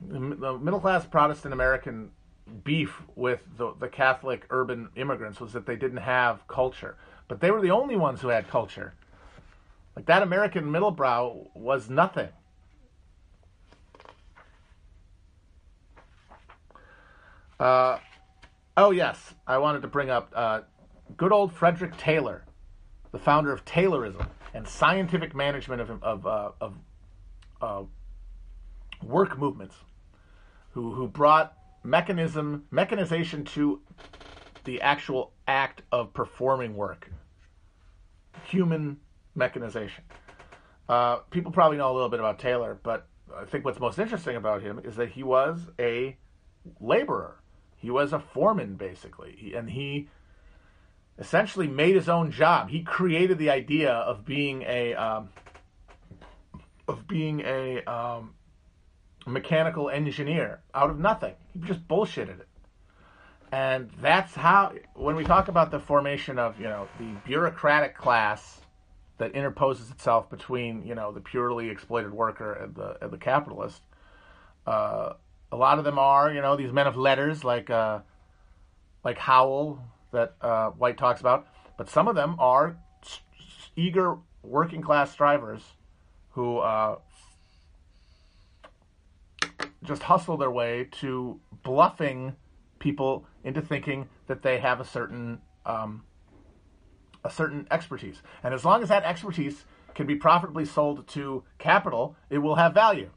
The 0.00 0.20
middle 0.20 0.80
class 0.80 1.04
Protestant 1.04 1.52
American 1.52 2.12
beef 2.64 3.02
with 3.14 3.40
the, 3.56 3.74
the 3.78 3.88
Catholic 3.88 4.46
urban 4.50 4.88
immigrants 4.96 5.40
was 5.40 5.52
that 5.52 5.66
they 5.66 5.76
didn't 5.76 5.98
have 5.98 6.46
culture. 6.48 6.96
But 7.28 7.40
they 7.40 7.50
were 7.50 7.60
the 7.60 7.70
only 7.70 7.96
ones 7.96 8.20
who 8.20 8.28
had 8.28 8.48
culture. 8.48 8.94
Like 9.94 10.06
that 10.06 10.22
American 10.22 10.64
middlebrow 10.64 11.48
was 11.54 11.90
nothing. 11.90 12.28
Uh, 17.58 17.98
oh, 18.76 18.92
yes. 18.92 19.34
I 19.46 19.58
wanted 19.58 19.82
to 19.82 19.88
bring 19.88 20.10
up 20.10 20.32
uh, 20.34 20.60
good 21.16 21.32
old 21.32 21.52
Frederick 21.52 21.96
Taylor, 21.96 22.44
the 23.12 23.18
founder 23.18 23.52
of 23.52 23.64
Taylorism 23.64 24.28
and 24.54 24.66
scientific 24.66 25.34
management 25.34 25.82
of, 25.82 26.02
of, 26.02 26.26
uh, 26.26 26.50
of 26.60 26.74
uh, 27.60 27.82
work 29.02 29.38
movements, 29.38 29.74
who, 30.70 30.92
who 30.92 31.08
brought 31.08 31.57
mechanism, 31.82 32.64
mechanization 32.70 33.44
to 33.44 33.80
the 34.64 34.80
actual 34.80 35.32
act 35.46 35.82
of 35.92 36.12
performing 36.12 36.76
work. 36.76 37.10
Human 38.46 38.98
mechanization. 39.34 40.04
Uh, 40.88 41.16
people 41.30 41.52
probably 41.52 41.76
know 41.76 41.92
a 41.92 41.94
little 41.94 42.08
bit 42.08 42.20
about 42.20 42.38
Taylor, 42.38 42.78
but 42.82 43.06
I 43.36 43.44
think 43.44 43.64
what's 43.64 43.80
most 43.80 43.98
interesting 43.98 44.36
about 44.36 44.62
him 44.62 44.80
is 44.84 44.96
that 44.96 45.10
he 45.10 45.22
was 45.22 45.60
a 45.78 46.16
laborer. 46.80 47.40
He 47.76 47.90
was 47.90 48.12
a 48.12 48.18
foreman, 48.18 48.74
basically, 48.74 49.52
and 49.54 49.70
he 49.70 50.08
essentially 51.18 51.66
made 51.66 51.94
his 51.94 52.08
own 52.08 52.30
job. 52.30 52.70
He 52.70 52.82
created 52.82 53.38
the 53.38 53.50
idea 53.50 53.92
of 53.92 54.24
being 54.24 54.62
a 54.62 54.94
um, 54.94 55.28
of 56.86 57.06
being 57.06 57.40
a 57.40 57.82
um, 57.84 58.34
mechanical 59.28 59.90
engineer 59.90 60.60
out 60.74 60.90
of 60.90 60.98
nothing. 60.98 61.34
He 61.52 61.60
just 61.60 61.86
bullshitted 61.86 62.40
it, 62.40 62.48
and 63.52 63.90
that's 64.00 64.34
how. 64.34 64.72
When 64.94 65.16
we 65.16 65.24
talk 65.24 65.48
about 65.48 65.70
the 65.70 65.80
formation 65.80 66.38
of 66.38 66.58
you 66.58 66.66
know 66.66 66.88
the 66.98 67.12
bureaucratic 67.24 67.96
class 67.96 68.60
that 69.18 69.32
interposes 69.32 69.90
itself 69.90 70.30
between 70.30 70.86
you 70.86 70.94
know 70.94 71.12
the 71.12 71.20
purely 71.20 71.68
exploited 71.68 72.12
worker 72.12 72.52
and 72.52 72.74
the 72.74 72.96
and 73.02 73.10
the 73.10 73.18
capitalist. 73.18 73.82
Uh, 74.66 75.14
a 75.50 75.56
lot 75.56 75.78
of 75.78 75.84
them 75.84 75.98
are, 75.98 76.32
you 76.32 76.42
know, 76.42 76.56
these 76.56 76.72
men 76.72 76.86
of 76.86 76.96
letters 76.96 77.44
like 77.44 77.70
uh, 77.70 78.00
like 79.04 79.18
Howell 79.18 79.82
that 80.12 80.34
uh, 80.40 80.70
White 80.70 80.98
talks 80.98 81.20
about, 81.20 81.46
but 81.76 81.88
some 81.88 82.08
of 82.08 82.14
them 82.14 82.36
are 82.38 82.76
eager 83.76 84.18
working 84.42 84.82
class 84.82 85.10
strivers 85.10 85.62
who 86.30 86.58
uh, 86.58 86.96
just 89.82 90.02
hustle 90.02 90.36
their 90.36 90.50
way 90.50 90.88
to 91.00 91.40
bluffing 91.62 92.34
people 92.78 93.26
into 93.44 93.60
thinking 93.60 94.08
that 94.26 94.42
they 94.42 94.58
have 94.58 94.80
a 94.80 94.84
certain 94.84 95.40
um, 95.66 96.02
a 97.24 97.30
certain 97.30 97.66
expertise, 97.70 98.22
and 98.42 98.54
as 98.54 98.64
long 98.64 98.82
as 98.82 98.88
that 98.88 99.04
expertise 99.04 99.64
can 99.94 100.06
be 100.06 100.14
profitably 100.14 100.64
sold 100.64 101.06
to 101.08 101.42
capital, 101.58 102.16
it 102.30 102.38
will 102.38 102.54
have 102.54 102.72
value. 102.72 103.10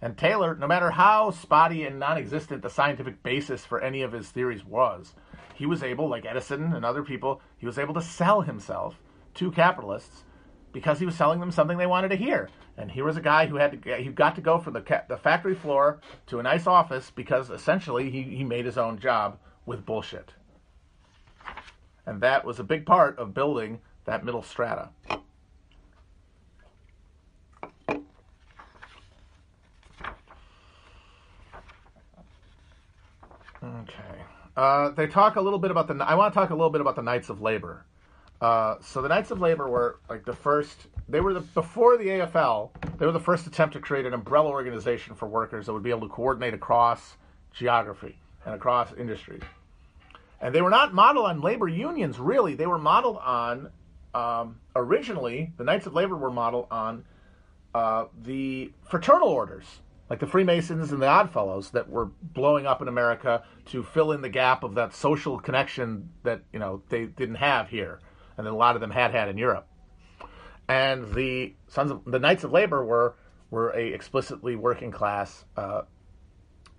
And 0.00 0.18
Taylor, 0.18 0.54
no 0.54 0.66
matter 0.66 0.90
how 0.90 1.30
spotty 1.30 1.84
and 1.84 1.98
non 1.98 2.18
existent 2.18 2.62
the 2.62 2.70
scientific 2.70 3.22
basis 3.22 3.64
for 3.64 3.80
any 3.80 4.02
of 4.02 4.12
his 4.12 4.28
theories 4.28 4.64
was, 4.64 5.14
he 5.54 5.66
was 5.66 5.82
able, 5.82 6.08
like 6.08 6.26
Edison 6.26 6.72
and 6.72 6.84
other 6.84 7.02
people, 7.02 7.40
he 7.56 7.66
was 7.66 7.78
able 7.78 7.94
to 7.94 8.02
sell 8.02 8.42
himself 8.42 9.00
to 9.34 9.50
capitalists 9.50 10.24
because 10.74 10.98
he 10.98 11.06
was 11.06 11.14
selling 11.14 11.40
them 11.40 11.50
something 11.50 11.78
they 11.78 11.86
wanted 11.86 12.08
to 12.08 12.16
hear. 12.16 12.50
And 12.76 12.90
here 12.90 13.04
was 13.04 13.16
a 13.16 13.22
guy 13.22 13.46
who 13.46 13.56
had 13.56 13.82
to 13.82 13.96
he 13.96 14.10
got 14.10 14.34
to 14.34 14.42
go 14.42 14.58
from 14.58 14.74
the 14.74 14.82
ca- 14.82 15.04
the 15.08 15.16
factory 15.16 15.54
floor 15.54 16.00
to 16.26 16.40
a 16.40 16.42
nice 16.42 16.66
office 16.66 17.10
because 17.10 17.48
essentially 17.48 18.10
he, 18.10 18.22
he 18.22 18.44
made 18.44 18.66
his 18.66 18.76
own 18.76 18.98
job 18.98 19.38
with 19.64 19.86
bullshit. 19.86 20.34
And 22.04 22.20
that 22.20 22.44
was 22.44 22.58
a 22.58 22.64
big 22.64 22.84
part 22.84 23.18
of 23.18 23.32
building 23.32 23.80
that 24.04 24.24
middle 24.24 24.42
strata. 24.42 24.90
Okay. 33.62 34.02
Uh, 34.56 34.90
they 34.90 35.06
talk 35.06 35.36
a 35.36 35.40
little 35.40 35.58
bit 35.58 35.70
about 35.70 35.88
the. 35.88 35.94
I 36.04 36.16
want 36.16 36.34
to 36.34 36.38
talk 36.38 36.50
a 36.50 36.54
little 36.54 36.70
bit 36.70 36.80
about 36.80 36.96
the 36.96 37.02
Knights 37.02 37.30
of 37.30 37.40
Labor. 37.40 37.86
Uh, 38.40 38.76
so 38.80 39.00
the 39.00 39.08
Knights 39.08 39.30
of 39.30 39.40
Labor 39.40 39.68
were 39.68 40.00
like 40.08 40.24
the 40.24 40.34
first. 40.34 40.86
They 41.08 41.20
were 41.20 41.34
the 41.34 41.40
before 41.40 41.96
the 41.96 42.06
AFL. 42.06 42.70
They 42.98 43.06
were 43.06 43.12
the 43.12 43.20
first 43.20 43.46
attempt 43.46 43.74
to 43.74 43.80
create 43.80 44.06
an 44.06 44.14
umbrella 44.14 44.50
organization 44.50 45.14
for 45.14 45.26
workers 45.26 45.66
that 45.66 45.72
would 45.72 45.82
be 45.82 45.90
able 45.90 46.08
to 46.08 46.12
coordinate 46.12 46.54
across 46.54 47.16
geography 47.52 48.18
and 48.44 48.54
across 48.54 48.92
industries. 48.94 49.42
And 50.40 50.54
they 50.54 50.60
were 50.60 50.70
not 50.70 50.92
modeled 50.92 51.26
on 51.26 51.40
labor 51.40 51.68
unions, 51.68 52.18
really. 52.18 52.54
They 52.54 52.66
were 52.66 52.78
modeled 52.78 53.18
on 53.18 53.70
um, 54.14 54.60
originally 54.76 55.52
the 55.56 55.64
Knights 55.64 55.86
of 55.86 55.94
Labor 55.94 56.16
were 56.16 56.30
modeled 56.30 56.66
on 56.70 57.04
uh, 57.74 58.06
the 58.22 58.72
fraternal 58.88 59.28
orders 59.28 59.64
like 60.10 60.20
the 60.20 60.26
Freemasons 60.26 60.92
and 60.92 61.00
the 61.00 61.08
Oddfellows 61.08 61.70
that 61.70 61.88
were 61.88 62.06
blowing 62.22 62.66
up 62.66 62.82
in 62.82 62.88
America 62.88 63.42
to 63.66 63.82
fill 63.82 64.12
in 64.12 64.20
the 64.20 64.28
gap 64.28 64.62
of 64.62 64.74
that 64.74 64.94
social 64.94 65.38
connection 65.38 66.10
that 66.22 66.42
you 66.52 66.58
know 66.58 66.82
they 66.88 67.06
didn't 67.06 67.36
have 67.36 67.68
here, 67.68 68.00
and 68.36 68.46
a 68.46 68.54
lot 68.54 68.74
of 68.74 68.80
them 68.80 68.90
had 68.90 69.12
had 69.12 69.28
in 69.28 69.38
Europe. 69.38 69.66
And 70.68 71.14
the 71.14 71.54
Sons 71.68 71.90
of 71.90 72.04
the 72.04 72.18
Knights 72.18 72.44
of 72.44 72.52
Labor 72.52 72.84
were 72.84 73.16
were 73.50 73.70
a 73.70 73.86
explicitly 73.86 74.56
working 74.56 74.90
class 74.90 75.44
uh, 75.56 75.82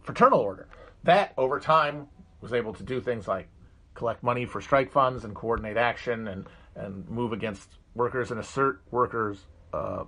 fraternal 0.04 0.40
order 0.40 0.68
that 1.04 1.34
over 1.38 1.60
time 1.60 2.08
was 2.42 2.52
able 2.54 2.74
to 2.74 2.84
do 2.84 3.00
things 3.00 3.28
like 3.28 3.48
collect 3.94 4.24
money 4.24 4.46
for 4.46 4.60
strike 4.60 4.92
funds 4.92 5.24
and 5.24 5.34
coordinate 5.34 5.78
action 5.78 6.28
and 6.28 6.46
and 6.76 7.08
move 7.10 7.32
against 7.32 7.70
workers 7.94 8.32
and 8.32 8.40
assert 8.40 8.82
workers' 8.92 9.46
uh, 9.74 10.04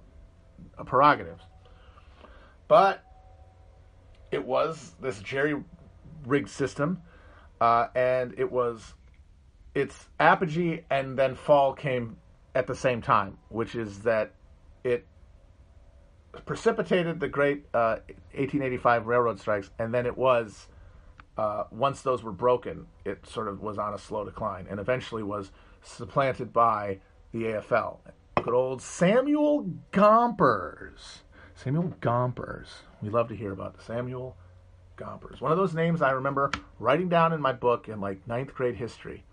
prerogatives. 0.85 1.43
But 2.67 3.03
it 4.31 4.43
was 4.43 4.93
this 4.99 5.19
jerry 5.19 5.63
rigged 6.25 6.49
system, 6.49 7.01
uh, 7.61 7.87
and 7.95 8.33
it 8.37 8.51
was 8.51 8.93
its 9.77 10.07
apogee 10.19 10.81
and 10.89 11.19
then 11.19 11.35
fall 11.35 11.71
came 11.71 12.17
at 12.55 12.65
the 12.65 12.73
same 12.73 12.99
time, 12.99 13.37
which 13.49 13.75
is 13.75 13.99
that 13.99 14.33
it 14.83 15.05
precipitated 16.47 17.19
the 17.19 17.27
great 17.27 17.65
uh, 17.75 17.97
1885 18.33 19.05
railroad 19.05 19.39
strikes, 19.39 19.69
and 19.77 19.93
then 19.93 20.07
it 20.07 20.17
was 20.17 20.67
uh, 21.37 21.65
once 21.69 22.01
those 22.01 22.23
were 22.23 22.31
broken, 22.31 22.87
it 23.05 23.27
sort 23.27 23.47
of 23.47 23.61
was 23.61 23.77
on 23.77 23.93
a 23.93 23.99
slow 23.99 24.25
decline 24.25 24.65
and 24.67 24.79
eventually 24.79 25.21
was 25.21 25.51
supplanted 25.83 26.51
by 26.51 26.99
the 27.31 27.43
AFL. 27.43 27.99
Good 28.41 28.55
old 28.55 28.81
Samuel 28.81 29.69
Gompers. 29.91 31.19
Samuel 31.53 31.93
Gompers. 32.01 32.81
We 33.03 33.09
love 33.09 33.27
to 33.27 33.35
hear 33.35 33.51
about 33.51 33.79
Samuel 33.79 34.37
Gompers. 34.95 35.39
One 35.39 35.51
of 35.51 35.57
those 35.59 35.75
names 35.75 36.01
I 36.01 36.11
remember 36.11 36.49
writing 36.79 37.09
down 37.09 37.31
in 37.31 37.41
my 37.41 37.53
book 37.53 37.87
in 37.87 38.01
like 38.01 38.27
ninth 38.27 38.55
grade 38.55 38.75
history. 38.75 39.23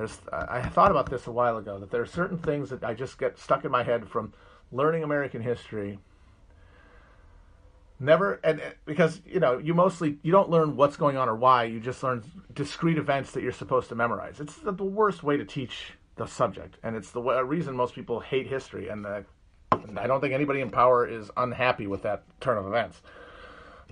There's, 0.00 0.18
I 0.32 0.62
thought 0.62 0.90
about 0.90 1.10
this 1.10 1.26
a 1.26 1.30
while 1.30 1.58
ago 1.58 1.78
that 1.78 1.90
there 1.90 2.00
are 2.00 2.06
certain 2.06 2.38
things 2.38 2.70
that 2.70 2.82
I 2.82 2.94
just 2.94 3.18
get 3.18 3.38
stuck 3.38 3.66
in 3.66 3.70
my 3.70 3.82
head 3.82 4.08
from 4.08 4.32
learning 4.72 5.02
American 5.02 5.42
history. 5.42 5.98
Never 7.98 8.40
and 8.42 8.62
because 8.86 9.20
you 9.26 9.40
know 9.40 9.58
you 9.58 9.74
mostly 9.74 10.16
you 10.22 10.32
don't 10.32 10.48
learn 10.48 10.74
what's 10.74 10.96
going 10.96 11.18
on 11.18 11.28
or 11.28 11.36
why 11.36 11.64
you 11.64 11.80
just 11.80 12.02
learn 12.02 12.24
discrete 12.54 12.96
events 12.96 13.32
that 13.32 13.42
you're 13.42 13.52
supposed 13.52 13.90
to 13.90 13.94
memorize. 13.94 14.40
It's 14.40 14.56
the, 14.56 14.72
worst 14.72 15.22
way 15.22 15.36
to 15.36 15.44
teach 15.44 15.92
the 16.16 16.24
subject 16.24 16.78
and 16.82 16.96
it's 16.96 17.10
the 17.10 17.20
way, 17.20 17.38
reason 17.42 17.76
most 17.76 17.94
people 17.94 18.20
hate 18.20 18.46
history 18.46 18.88
and, 18.88 19.04
the, 19.04 19.26
and 19.72 19.98
i 19.98 20.06
don't 20.06 20.22
think 20.22 20.32
anybody 20.32 20.62
in 20.62 20.70
power 20.70 21.06
is 21.06 21.30
unhappy 21.36 21.86
with 21.86 22.04
that 22.04 22.22
turn 22.40 22.56
of 22.56 22.66
events. 22.66 23.02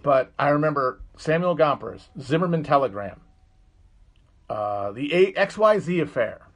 But 0.03 0.33
i 0.39 0.49
remember 0.49 1.03
samuel 1.19 1.55
gompers 1.55 2.09
zimmerman 2.19 2.63
telegram 2.63 3.21
uh, 4.49 4.93
the 4.93 5.13
A- 5.13 5.33
xyz 5.47 6.03
affair 6.03 6.49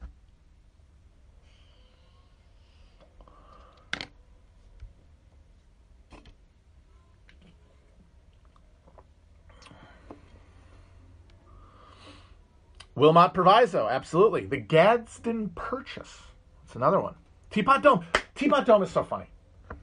Wilmot 12.95 13.33
Proviso, 13.33 13.87
absolutely. 13.89 14.45
The 14.45 14.57
Gadsden 14.57 15.49
Purchase. 15.55 16.19
That's 16.63 16.75
another 16.75 16.99
one. 16.99 17.15
Teapot 17.49 17.81
Dome. 17.81 18.05
Teapot 18.35 18.65
Dome 18.65 18.83
is 18.83 18.91
so 18.91 19.03
funny. 19.03 19.25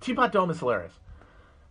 Teapot 0.01 0.33
Dome 0.33 0.51
is 0.51 0.59
hilarious. 0.59 0.93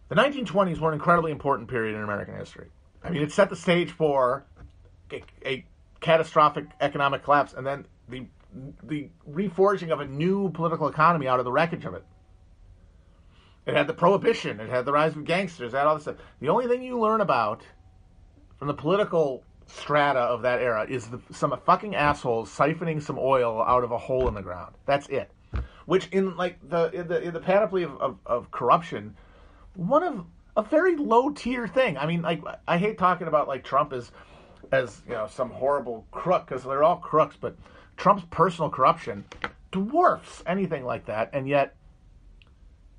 The 0.10 0.16
1920s 0.16 0.80
were 0.80 0.90
an 0.90 0.96
incredibly 0.96 1.32
important 1.32 1.70
period 1.70 1.96
in 1.96 2.04
American 2.04 2.36
history. 2.36 2.70
I 3.04 3.10
mean, 3.10 3.22
it 3.22 3.32
set 3.32 3.50
the 3.50 3.56
stage 3.56 3.92
for 3.92 4.44
a, 5.12 5.24
a 5.46 5.66
catastrophic 6.00 6.66
economic 6.82 7.24
collapse 7.24 7.54
and 7.54 7.66
then 7.66 7.86
the 8.08 8.26
the 8.84 9.10
reforging 9.30 9.92
of 9.92 10.00
a 10.00 10.06
new 10.06 10.50
political 10.50 10.88
economy 10.88 11.28
out 11.28 11.40
of 11.40 11.46
the 11.46 11.52
wreckage 11.52 11.86
of 11.86 11.94
it. 11.94 12.04
It 13.66 13.76
had 13.76 13.86
the 13.86 13.94
prohibition, 13.94 14.60
it 14.60 14.70
had 14.70 14.86
the 14.86 14.92
rise 14.92 15.16
of 15.16 15.24
gangsters, 15.26 15.74
it 15.74 15.78
had 15.78 15.86
all 15.86 15.96
this 15.96 16.04
stuff. 16.04 16.16
The 16.40 16.50
only 16.50 16.68
thing 16.68 16.82
you 16.82 17.00
learn 17.00 17.22
about 17.22 17.62
from 18.58 18.68
the 18.68 18.74
political 18.74 19.44
strata 19.68 20.20
of 20.20 20.42
that 20.42 20.62
era 20.62 20.86
is 20.90 21.08
the, 21.08 21.20
some 21.32 21.56
fucking 21.66 21.96
assholes 21.96 22.50
siphoning 22.50 23.02
some 23.02 23.20
oil 23.20 23.62
out 23.62 23.84
of 23.84 23.92
a 23.92 23.98
hole 23.98 24.28
in 24.28 24.34
the 24.34 24.42
ground. 24.42 24.74
That's 24.86 25.08
it. 25.10 25.30
Which 25.86 26.08
in 26.08 26.36
like 26.36 26.58
the 26.68 26.90
in 26.92 27.08
the, 27.08 27.22
in 27.22 27.34
the 27.34 27.40
panoply 27.40 27.84
of, 27.84 28.00
of, 28.02 28.18
of 28.26 28.52
corruption, 28.52 29.16
one 29.76 30.04
of 30.04 30.26
a 30.58 30.64
very 30.64 30.96
low 30.96 31.30
tier 31.30 31.68
thing. 31.68 31.98
I 31.98 32.06
mean, 32.06 32.22
like 32.22 32.42
I 32.68 32.78
hate 32.78 32.98
talking 32.98 33.28
about 33.28 33.48
like 33.48 33.64
Trump 33.64 33.94
as 33.94 34.12
as 34.72 35.02
you 35.08 35.14
know 35.14 35.28
some 35.28 35.50
horrible 35.50 36.06
crook 36.12 36.48
because 36.48 36.64
they're 36.64 36.84
all 36.84 36.98
crooks, 36.98 37.36
but 37.40 37.56
Trump's 37.98 38.24
personal 38.30 38.70
corruption 38.70 39.26
dwarfs 39.72 40.44
anything 40.46 40.86
like 40.86 41.06
that, 41.06 41.30
and 41.34 41.48
yet 41.48 41.76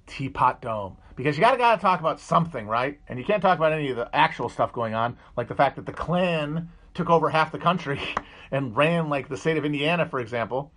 Teapot 0.07 0.61
Dome 0.61 0.97
because 1.17 1.37
you 1.37 1.43
got 1.43 1.53
to 1.53 1.59
got 1.59 1.77
to 1.77 1.83
talk 1.83 2.01
about 2.01 2.19
something, 2.19 2.67
right? 2.67 2.99
And 3.09 3.19
you 3.19 3.25
can't 3.25 3.43
talk 3.43 3.59
about 3.59 3.73
any 3.73 3.91
of 3.91 3.97
the 3.97 4.09
actual 4.15 4.49
stuff 4.49 4.73
going 4.73 4.95
on, 4.95 5.19
like 5.37 5.49
the 5.49 5.55
fact 5.55 5.77
that 5.77 5.87
the 5.87 5.93
Klan 5.93 6.71
took 6.95 7.11
over 7.11 7.29
half 7.29 7.53
the 7.53 7.59
country 7.59 8.01
and 8.51 8.77
ran 8.77 9.09
like 9.09 9.29
the 9.29 9.37
state 9.37 9.57
of 9.57 9.65
Indiana, 9.65 10.07
for 10.07 10.19
example. 10.21 10.73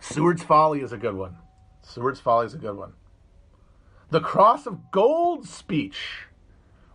Seward's 0.00 0.42
Folly 0.42 0.80
is 0.80 0.92
a 0.92 0.96
good 0.96 1.14
one. 1.14 1.36
Seward's 1.82 2.20
Folly 2.20 2.46
is 2.46 2.54
a 2.54 2.58
good 2.58 2.76
one. 2.76 2.94
The 4.10 4.20
Cross 4.20 4.66
of 4.66 4.90
Gold 4.90 5.46
speech, 5.46 6.26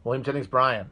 William 0.07 0.23
Jennings 0.23 0.47
Bryan. 0.47 0.89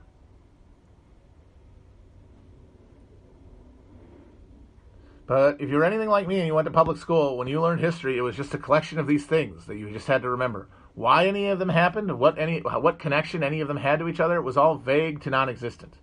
But 5.26 5.61
if 5.61 5.70
you're 5.70 5.86
anything 5.86 6.09
like 6.09 6.28
me 6.28 6.38
and 6.39 6.45
you 6.45 6.53
went 6.53 6.66
to 6.66 6.72
public 6.72 6.97
school, 6.97 7.38
when 7.38 7.47
you 7.47 7.61
learned 7.61 7.80
history, 7.80 8.18
it 8.18 8.22
was 8.22 8.36
just 8.36 8.53
a 8.53 8.57
collection 8.57 8.99
of 8.99 9.07
these 9.07 9.26
things 9.26 9.68
that 9.68 9.78
you 9.78 9.89
just 9.89 10.07
had 10.07 10.22
to 10.24 10.30
remember. 10.30 10.68
Why 10.95 11.28
any 11.28 11.47
of 11.47 11.59
them 11.59 11.70
happened, 11.70 12.20
what 12.20 12.38
any 12.38 12.59
what 12.59 12.99
connection 12.99 13.41
any 13.41 13.61
of 13.61 13.70
them 13.70 13.78
had 13.78 13.99
to 13.99 14.09
each 14.09 14.20
other, 14.20 14.36
it 14.36 14.43
was 14.43 14.57
all 14.57 14.76
vague 14.76 15.22
to 15.22 15.30
non-existent. 15.30 15.93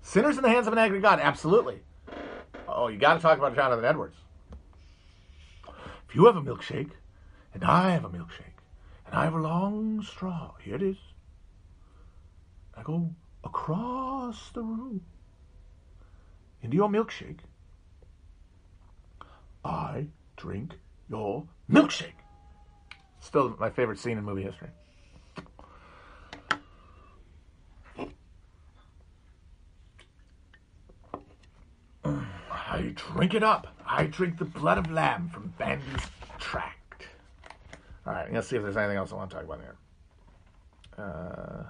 Sinners 0.00 0.38
in 0.38 0.42
the 0.42 0.48
hands 0.48 0.66
of 0.66 0.72
an 0.72 0.78
angry 0.78 1.00
God, 1.00 1.20
absolutely. 1.20 1.82
Oh, 2.66 2.88
you 2.88 2.98
got 2.98 3.14
to 3.14 3.20
talk 3.20 3.36
about 3.36 3.54
Jonathan 3.54 3.84
Edwards. 3.84 4.16
If 6.08 6.14
you 6.14 6.24
have 6.24 6.36
a 6.36 6.42
milkshake, 6.42 6.92
and 7.52 7.64
I 7.64 7.90
have 7.90 8.04
a 8.04 8.08
milkshake, 8.08 8.49
and 9.10 9.18
I 9.18 9.24
have 9.24 9.34
a 9.34 9.38
long 9.38 10.02
straw, 10.02 10.52
here 10.62 10.76
it 10.76 10.82
is. 10.82 10.96
I 12.76 12.82
go 12.82 13.10
across 13.42 14.50
the 14.50 14.62
room 14.62 15.02
into 16.62 16.76
your 16.76 16.88
milkshake. 16.88 17.40
I 19.64 20.06
drink 20.36 20.74
your 21.08 21.44
milkshake. 21.70 22.12
Still 23.20 23.56
my 23.58 23.68
favorite 23.70 23.98
scene 23.98 24.16
in 24.16 24.24
movie 24.24 24.42
history. 24.42 24.68
I 32.04 32.92
drink 32.94 33.34
it 33.34 33.42
up. 33.42 33.66
I 33.84 34.04
drink 34.04 34.38
the 34.38 34.44
blood 34.44 34.78
of 34.78 34.90
lamb 34.90 35.28
from 35.28 35.52
Bandy's 35.58 36.06
tract. 36.38 36.79
All 38.06 38.12
right, 38.14 38.32
let's 38.32 38.48
see 38.48 38.56
if 38.56 38.62
there's 38.62 38.76
anything 38.76 38.96
else 38.96 39.12
I 39.12 39.16
want 39.16 39.30
to 39.30 39.36
talk 39.36 39.44
about 39.44 39.60
here. 39.60 39.76
Uh, 40.98 41.64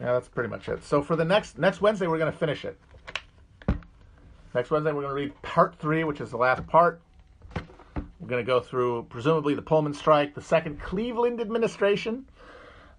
Yeah, 0.00 0.14
that's 0.14 0.28
pretty 0.28 0.48
much 0.48 0.68
it. 0.68 0.82
So 0.82 1.02
for 1.02 1.14
the 1.14 1.26
next 1.26 1.58
next 1.58 1.82
Wednesday, 1.82 2.06
we're 2.06 2.18
going 2.18 2.32
to 2.32 2.38
finish 2.38 2.64
it. 2.64 2.78
Next 4.54 4.70
Wednesday, 4.70 4.92
we're 4.92 5.02
going 5.02 5.14
to 5.14 5.22
read 5.22 5.42
part 5.42 5.76
three, 5.76 6.04
which 6.04 6.22
is 6.22 6.30
the 6.30 6.38
last 6.38 6.66
part. 6.66 7.02
We're 8.18 8.28
going 8.28 8.44
to 8.44 8.46
go 8.46 8.60
through 8.60 9.06
presumably 9.10 9.54
the 9.54 9.62
Pullman 9.62 9.92
strike, 9.92 10.34
the 10.34 10.40
second 10.40 10.80
Cleveland 10.80 11.40
administration, 11.40 12.24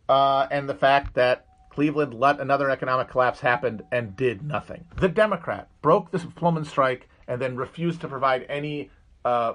uh, 0.09 0.47
and 0.51 0.67
the 0.67 0.75
fact 0.75 1.15
that 1.15 1.45
Cleveland 1.69 2.13
let 2.13 2.39
another 2.39 2.69
economic 2.69 3.09
collapse 3.09 3.39
happen 3.39 3.81
and 3.91 4.15
did 4.15 4.43
nothing. 4.43 4.85
The 4.97 5.09
Democrat 5.09 5.69
broke 5.81 6.11
the 6.11 6.19
Pullman 6.19 6.65
strike 6.65 7.07
and 7.27 7.41
then 7.41 7.55
refused 7.55 8.01
to 8.01 8.07
provide 8.07 8.45
any 8.49 8.89
uh, 9.23 9.53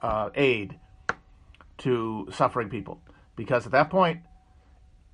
uh, 0.00 0.30
aid 0.34 0.78
to 1.78 2.28
suffering 2.32 2.68
people 2.68 3.00
because 3.36 3.66
at 3.66 3.72
that 3.72 3.90
point 3.90 4.20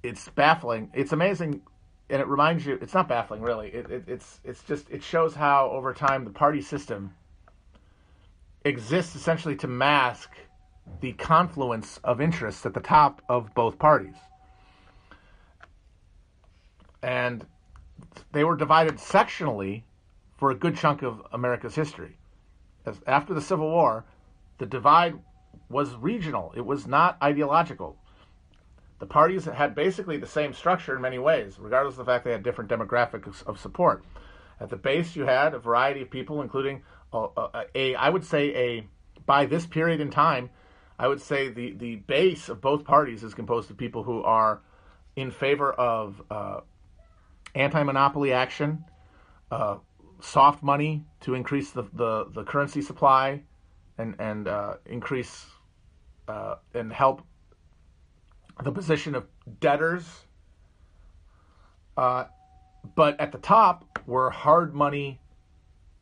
it's 0.03 0.29
baffling. 0.29 0.91
It's 0.95 1.13
amazing, 1.13 1.63
and 2.09 2.21
it 2.21 2.29
reminds 2.29 2.65
you. 2.65 2.79
It's 2.81 2.95
not 2.95 3.09
baffling, 3.09 3.43
really. 3.43 3.69
It, 3.69 3.91
it, 3.91 4.05
it's 4.07 4.41
it's 4.45 4.63
just 4.63 4.89
it 4.91 5.03
shows 5.03 5.35
how 5.35 5.71
over 5.71 5.93
time 5.93 6.25
the 6.25 6.31
party 6.31 6.63
system 6.63 7.15
exists 8.65 9.15
essentially 9.17 9.57
to 9.57 9.69
mask 9.69 10.31
the 11.01 11.13
confluence 11.13 12.01
of 12.05 12.21
interests 12.21 12.65
at 12.65 12.75
the 12.75 12.81
top 12.81 13.23
of 13.29 13.55
both 13.55 13.79
parties, 13.79 14.17
and 17.03 17.47
they 18.33 18.45
were 18.45 18.57
divided 18.57 18.97
sectionally 18.97 19.83
for 20.37 20.51
a 20.51 20.55
good 20.55 20.77
chunk 20.77 21.03
of 21.03 21.23
America's 21.33 21.75
history. 21.75 22.17
As 22.85 23.01
after 23.07 23.35
the 23.35 23.41
Civil 23.41 23.71
War, 23.71 24.05
the 24.59 24.67
divide 24.67 25.19
was 25.69 25.95
regional. 25.97 26.53
It 26.57 26.65
was 26.65 26.87
not 26.87 27.17
ideological 27.23 27.97
the 28.99 29.07
parties 29.07 29.45
had 29.45 29.75
basically 29.75 30.17
the 30.17 30.27
same 30.27 30.53
structure 30.53 30.97
in 30.97 31.03
many 31.03 31.19
ways, 31.19 31.59
regardless 31.59 31.95
of 31.95 31.99
the 31.99 32.05
fact 32.05 32.25
they 32.25 32.33
had 32.33 32.43
different 32.43 32.71
demographics 32.71 33.47
of 33.47 33.61
support. 33.61 34.05
At 34.59 34.71
the 34.71 34.77
base, 34.77 35.15
you 35.15 35.27
had 35.27 35.53
a 35.53 35.59
variety 35.59 36.03
of 36.03 36.11
people, 36.11 36.41
including 36.41 36.83
a, 37.13 37.27
a, 37.37 37.65
a 37.75 37.95
I 37.95 38.09
would 38.09 38.25
say 38.25 38.55
a 38.55 38.87
by 39.27 39.45
this 39.45 39.67
period 39.67 40.01
in 40.01 40.11
time, 40.11 40.51
I 40.99 41.09
would 41.09 41.21
say 41.21 41.49
the 41.49 41.73
the 41.73 41.97
base 41.97 42.49
of 42.49 42.61
both 42.61 42.85
parties 42.85 43.23
is 43.23 43.35
composed 43.35 43.71
of 43.71 43.77
people 43.77 44.03
who 44.03 44.23
are 44.23 44.63
in 45.15 45.31
favor 45.31 45.73
of 45.73 46.23
uh, 46.31 46.61
anti-monopoly 47.55 48.33
action, 48.33 48.85
uh, 49.51 49.77
soft 50.21 50.63
money 50.63 51.05
to 51.21 51.35
increase 51.35 51.71
the, 51.71 51.85
the, 51.95 52.27
the 52.33 52.45
currency 52.45 52.83
supply, 52.83 53.43
and 53.99 54.15
and 54.19 54.49
uh, 54.49 54.75
increase 54.87 55.47
uh, 56.29 56.57
and 56.75 56.93
help 56.93 57.23
the 58.63 58.73
position 58.73 59.15
of 59.15 59.27
debtors. 59.61 60.05
Uh, 61.97 62.25
but 62.95 63.19
at 63.21 63.33
the 63.33 63.39
top 63.39 64.01
were 64.07 64.31
hard 64.31 64.75
money 64.75 65.21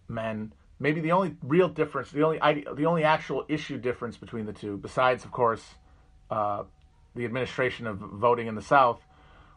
men. 0.08 0.52
Maybe 0.78 1.00
the 1.00 1.12
only 1.12 1.36
real 1.42 1.68
difference, 1.68 2.10
the 2.10 2.22
only 2.22 2.38
the 2.38 2.86
only 2.86 3.04
actual 3.04 3.44
issue 3.48 3.78
difference 3.78 4.16
between 4.16 4.46
the 4.46 4.52
two, 4.52 4.76
besides 4.76 5.24
of 5.24 5.30
course 5.30 5.64
uh, 6.30 6.64
the 7.14 7.24
administration 7.24 7.86
of 7.86 7.98
voting 7.98 8.48
in 8.48 8.54
the 8.54 8.62
South, 8.62 9.00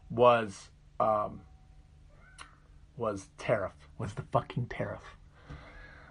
was 0.10 0.70
um, 1.00 1.42
was 2.98 3.28
tariff, 3.38 3.74
was 3.98 4.14
the 4.14 4.24
fucking 4.32 4.68
tariff, 4.68 5.18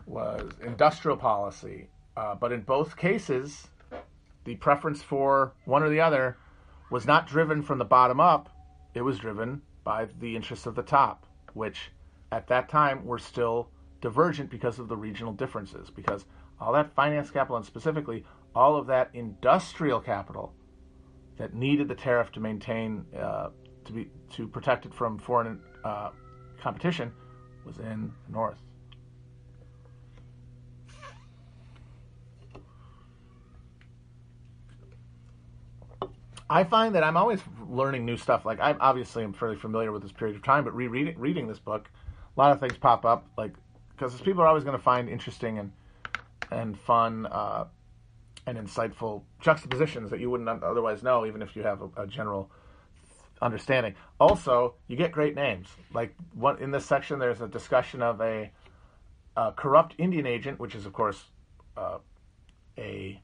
was 0.06 0.50
industrial 0.62 1.16
policy. 1.16 1.88
Uh, 2.16 2.34
but 2.34 2.50
in 2.50 2.62
both 2.62 2.96
cases, 2.96 3.68
the 4.44 4.54
preference 4.56 5.02
for 5.02 5.52
one 5.66 5.82
or 5.82 5.90
the 5.90 6.00
other 6.00 6.36
was 6.90 7.06
not 7.06 7.26
driven 7.26 7.62
from 7.62 7.78
the 7.78 7.84
bottom 7.84 8.20
up, 8.20 8.48
it 8.94 9.02
was 9.02 9.18
driven 9.18 9.60
by 9.84 10.06
the 10.20 10.34
interests 10.34 10.66
of 10.66 10.74
the 10.74 10.82
top, 10.82 11.26
which 11.52 11.90
at 12.32 12.46
that 12.48 12.68
time 12.68 13.04
were 13.04 13.18
still 13.18 13.68
divergent 14.00 14.50
because 14.50 14.78
of 14.78 14.88
the 14.88 14.96
regional 14.96 15.32
differences. 15.32 15.90
Because 15.90 16.24
all 16.60 16.72
that 16.72 16.94
finance 16.94 17.30
capital, 17.30 17.56
and 17.56 17.66
specifically 17.66 18.24
all 18.54 18.76
of 18.76 18.86
that 18.86 19.10
industrial 19.14 20.00
capital 20.00 20.54
that 21.36 21.54
needed 21.54 21.88
the 21.88 21.94
tariff 21.94 22.32
to 22.32 22.40
maintain, 22.40 23.04
uh, 23.18 23.48
to 23.84 23.92
be 23.92 24.08
to 24.30 24.48
protect 24.48 24.86
it 24.86 24.94
from 24.94 25.18
foreign 25.18 25.60
uh, 25.84 26.10
competition, 26.60 27.12
was 27.64 27.78
in 27.78 28.12
the 28.26 28.32
north. 28.32 28.58
I 36.48 36.62
find 36.62 36.94
that 36.94 37.02
I'm 37.02 37.16
always 37.16 37.40
learning 37.68 38.04
new 38.04 38.16
stuff. 38.16 38.44
Like 38.44 38.60
I 38.60 38.72
obviously 38.74 39.24
am 39.24 39.32
fairly 39.32 39.56
familiar 39.56 39.90
with 39.90 40.02
this 40.02 40.12
period 40.12 40.36
of 40.36 40.42
time, 40.42 40.64
but 40.64 40.74
rereading 40.74 41.18
reading 41.18 41.48
this 41.48 41.58
book, 41.58 41.90
a 42.36 42.40
lot 42.40 42.52
of 42.52 42.60
things 42.60 42.76
pop 42.76 43.04
up. 43.04 43.26
Like 43.36 43.52
because 43.96 44.20
people 44.20 44.42
are 44.42 44.46
always 44.46 44.64
going 44.64 44.76
to 44.76 44.82
find 44.82 45.08
interesting 45.08 45.58
and 45.58 45.72
and 46.50 46.78
fun 46.78 47.26
uh, 47.26 47.64
and 48.46 48.56
insightful 48.58 49.22
juxtapositions 49.40 50.10
that 50.10 50.20
you 50.20 50.30
wouldn't 50.30 50.48
otherwise 50.62 51.02
know, 51.02 51.26
even 51.26 51.42
if 51.42 51.56
you 51.56 51.62
have 51.62 51.82
a, 51.82 52.02
a 52.02 52.06
general 52.06 52.50
understanding. 53.42 53.94
Also, 54.20 54.74
you 54.86 54.96
get 54.96 55.12
great 55.12 55.34
names. 55.34 55.68
Like 55.92 56.14
one 56.34 56.58
in 56.58 56.70
this 56.70 56.86
section, 56.86 57.18
there's 57.18 57.40
a 57.40 57.48
discussion 57.48 58.02
of 58.02 58.20
a, 58.20 58.50
a 59.36 59.52
corrupt 59.52 59.94
Indian 59.98 60.26
agent, 60.26 60.60
which 60.60 60.74
is 60.74 60.86
of 60.86 60.92
course 60.92 61.24
uh, 61.76 61.98
a 62.78 63.20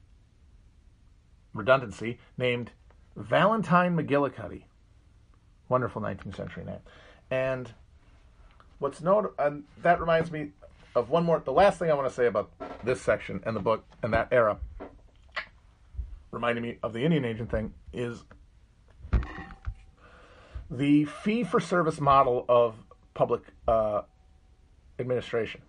redundancy 1.53 2.19
named 2.37 2.71
Valentine 3.15 3.95
McGillycuddy. 3.95 4.63
Wonderful 5.69 6.01
19th 6.01 6.35
century 6.35 6.65
name. 6.65 6.79
And 7.31 7.71
what's 8.79 9.01
noted, 9.01 9.31
and 9.39 9.63
that 9.81 9.99
reminds 9.99 10.29
me 10.29 10.51
of 10.95 11.09
one 11.09 11.23
more, 11.23 11.41
the 11.43 11.51
last 11.51 11.79
thing 11.79 11.89
I 11.89 11.93
want 11.93 12.07
to 12.07 12.13
say 12.13 12.27
about 12.27 12.51
this 12.83 13.01
section 13.01 13.41
and 13.45 13.55
the 13.55 13.59
book 13.59 13.85
and 14.01 14.13
that 14.13 14.27
era, 14.31 14.59
reminding 16.31 16.63
me 16.63 16.77
of 16.83 16.93
the 16.93 17.03
Indian 17.03 17.25
agent 17.25 17.49
thing, 17.49 17.73
is 17.91 18.23
the 20.69 21.05
fee 21.05 21.43
for 21.43 21.59
service 21.59 21.99
model 21.99 22.45
of 22.47 22.75
public 23.13 23.41
uh, 23.67 24.01
administration. 24.99 25.61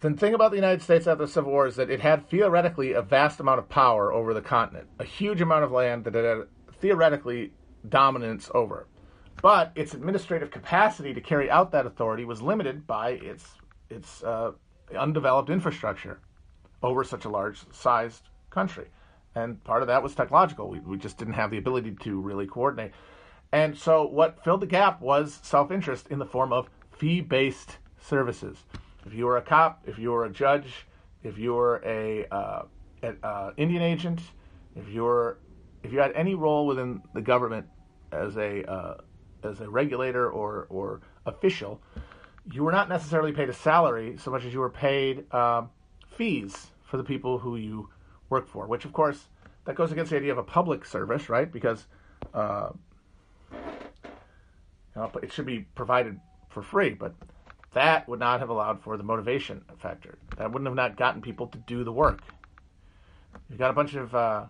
The 0.00 0.14
thing 0.14 0.34
about 0.34 0.50
the 0.50 0.56
United 0.56 0.82
States 0.82 1.06
after 1.06 1.26
the 1.26 1.30
Civil 1.30 1.52
War 1.52 1.68
is 1.68 1.76
that 1.76 1.88
it 1.88 2.00
had 2.00 2.28
theoretically 2.28 2.92
a 2.92 3.02
vast 3.02 3.38
amount 3.38 3.60
of 3.60 3.68
power 3.68 4.12
over 4.12 4.34
the 4.34 4.40
continent, 4.40 4.88
a 4.98 5.04
huge 5.04 5.40
amount 5.40 5.62
of 5.62 5.70
land 5.70 6.04
that 6.04 6.16
it 6.16 6.24
had 6.24 6.48
theoretically 6.80 7.52
dominance 7.88 8.50
over. 8.52 8.88
But 9.42 9.72
its 9.74 9.92
administrative 9.92 10.50
capacity 10.50 11.12
to 11.12 11.20
carry 11.20 11.50
out 11.50 11.72
that 11.72 11.84
authority 11.84 12.24
was 12.24 12.40
limited 12.40 12.86
by 12.86 13.10
its 13.10 13.56
its 13.90 14.22
uh, 14.22 14.52
undeveloped 14.96 15.50
infrastructure 15.50 16.20
over 16.82 17.04
such 17.04 17.24
a 17.24 17.28
large 17.28 17.60
sized 17.72 18.28
country. 18.50 18.86
And 19.34 19.62
part 19.64 19.82
of 19.82 19.88
that 19.88 20.02
was 20.02 20.14
technological. 20.14 20.68
We, 20.68 20.80
we 20.80 20.96
just 20.96 21.18
didn't 21.18 21.34
have 21.34 21.50
the 21.50 21.58
ability 21.58 21.96
to 22.02 22.20
really 22.20 22.46
coordinate. 22.46 22.92
And 23.50 23.76
so 23.76 24.06
what 24.06 24.42
filled 24.44 24.60
the 24.60 24.66
gap 24.66 25.00
was 25.00 25.40
self 25.42 25.70
interest 25.70 26.06
in 26.08 26.18
the 26.18 26.26
form 26.26 26.52
of 26.52 26.70
fee 26.90 27.20
based 27.20 27.78
services. 28.00 28.58
If 29.04 29.14
you 29.14 29.26
were 29.26 29.36
a 29.36 29.42
cop, 29.42 29.82
if 29.86 29.98
you 29.98 30.12
were 30.12 30.24
a 30.24 30.30
judge, 30.30 30.86
if 31.22 31.36
you 31.36 31.54
were 31.54 31.82
a, 31.84 32.26
uh, 32.30 32.62
uh, 33.22 33.50
Indian 33.56 33.82
agent, 33.82 34.20
if 34.76 34.88
you 34.88 35.02
were, 35.02 35.38
if 35.82 35.92
you 35.92 35.98
had 35.98 36.12
any 36.12 36.34
role 36.34 36.66
within 36.66 37.02
the 37.14 37.20
government 37.20 37.66
as 38.12 38.36
a 38.36 38.70
uh, 38.70 38.94
as 39.44 39.60
a 39.60 39.68
regulator 39.68 40.30
or 40.30 40.66
or 40.70 41.00
official, 41.26 41.80
you 42.50 42.64
were 42.64 42.72
not 42.72 42.88
necessarily 42.88 43.32
paid 43.32 43.48
a 43.48 43.52
salary 43.52 44.16
so 44.18 44.30
much 44.30 44.44
as 44.44 44.52
you 44.52 44.60
were 44.60 44.70
paid 44.70 45.32
um, 45.32 45.70
fees 46.16 46.68
for 46.82 46.96
the 46.96 47.04
people 47.04 47.38
who 47.38 47.56
you 47.56 47.88
work 48.28 48.48
for. 48.48 48.66
Which, 48.66 48.84
of 48.84 48.92
course, 48.92 49.28
that 49.64 49.74
goes 49.74 49.92
against 49.92 50.10
the 50.10 50.16
idea 50.16 50.32
of 50.32 50.38
a 50.38 50.42
public 50.42 50.84
service, 50.84 51.28
right? 51.28 51.50
Because 51.50 51.86
uh, 52.34 52.70
you 53.52 53.58
know, 54.96 55.10
it 55.22 55.32
should 55.32 55.46
be 55.46 55.60
provided 55.74 56.18
for 56.50 56.62
free, 56.62 56.90
but 56.90 57.14
that 57.72 58.08
would 58.08 58.20
not 58.20 58.40
have 58.40 58.50
allowed 58.50 58.82
for 58.82 58.96
the 58.96 59.02
motivation 59.02 59.62
factor. 59.78 60.18
That 60.36 60.52
wouldn't 60.52 60.66
have 60.66 60.76
not 60.76 60.96
gotten 60.96 61.22
people 61.22 61.46
to 61.48 61.58
do 61.58 61.84
the 61.84 61.92
work. 61.92 62.20
You've 63.48 63.58
got 63.58 63.70
a 63.70 63.74
bunch 63.74 63.94
of 63.94 64.14
uh, 64.14 64.44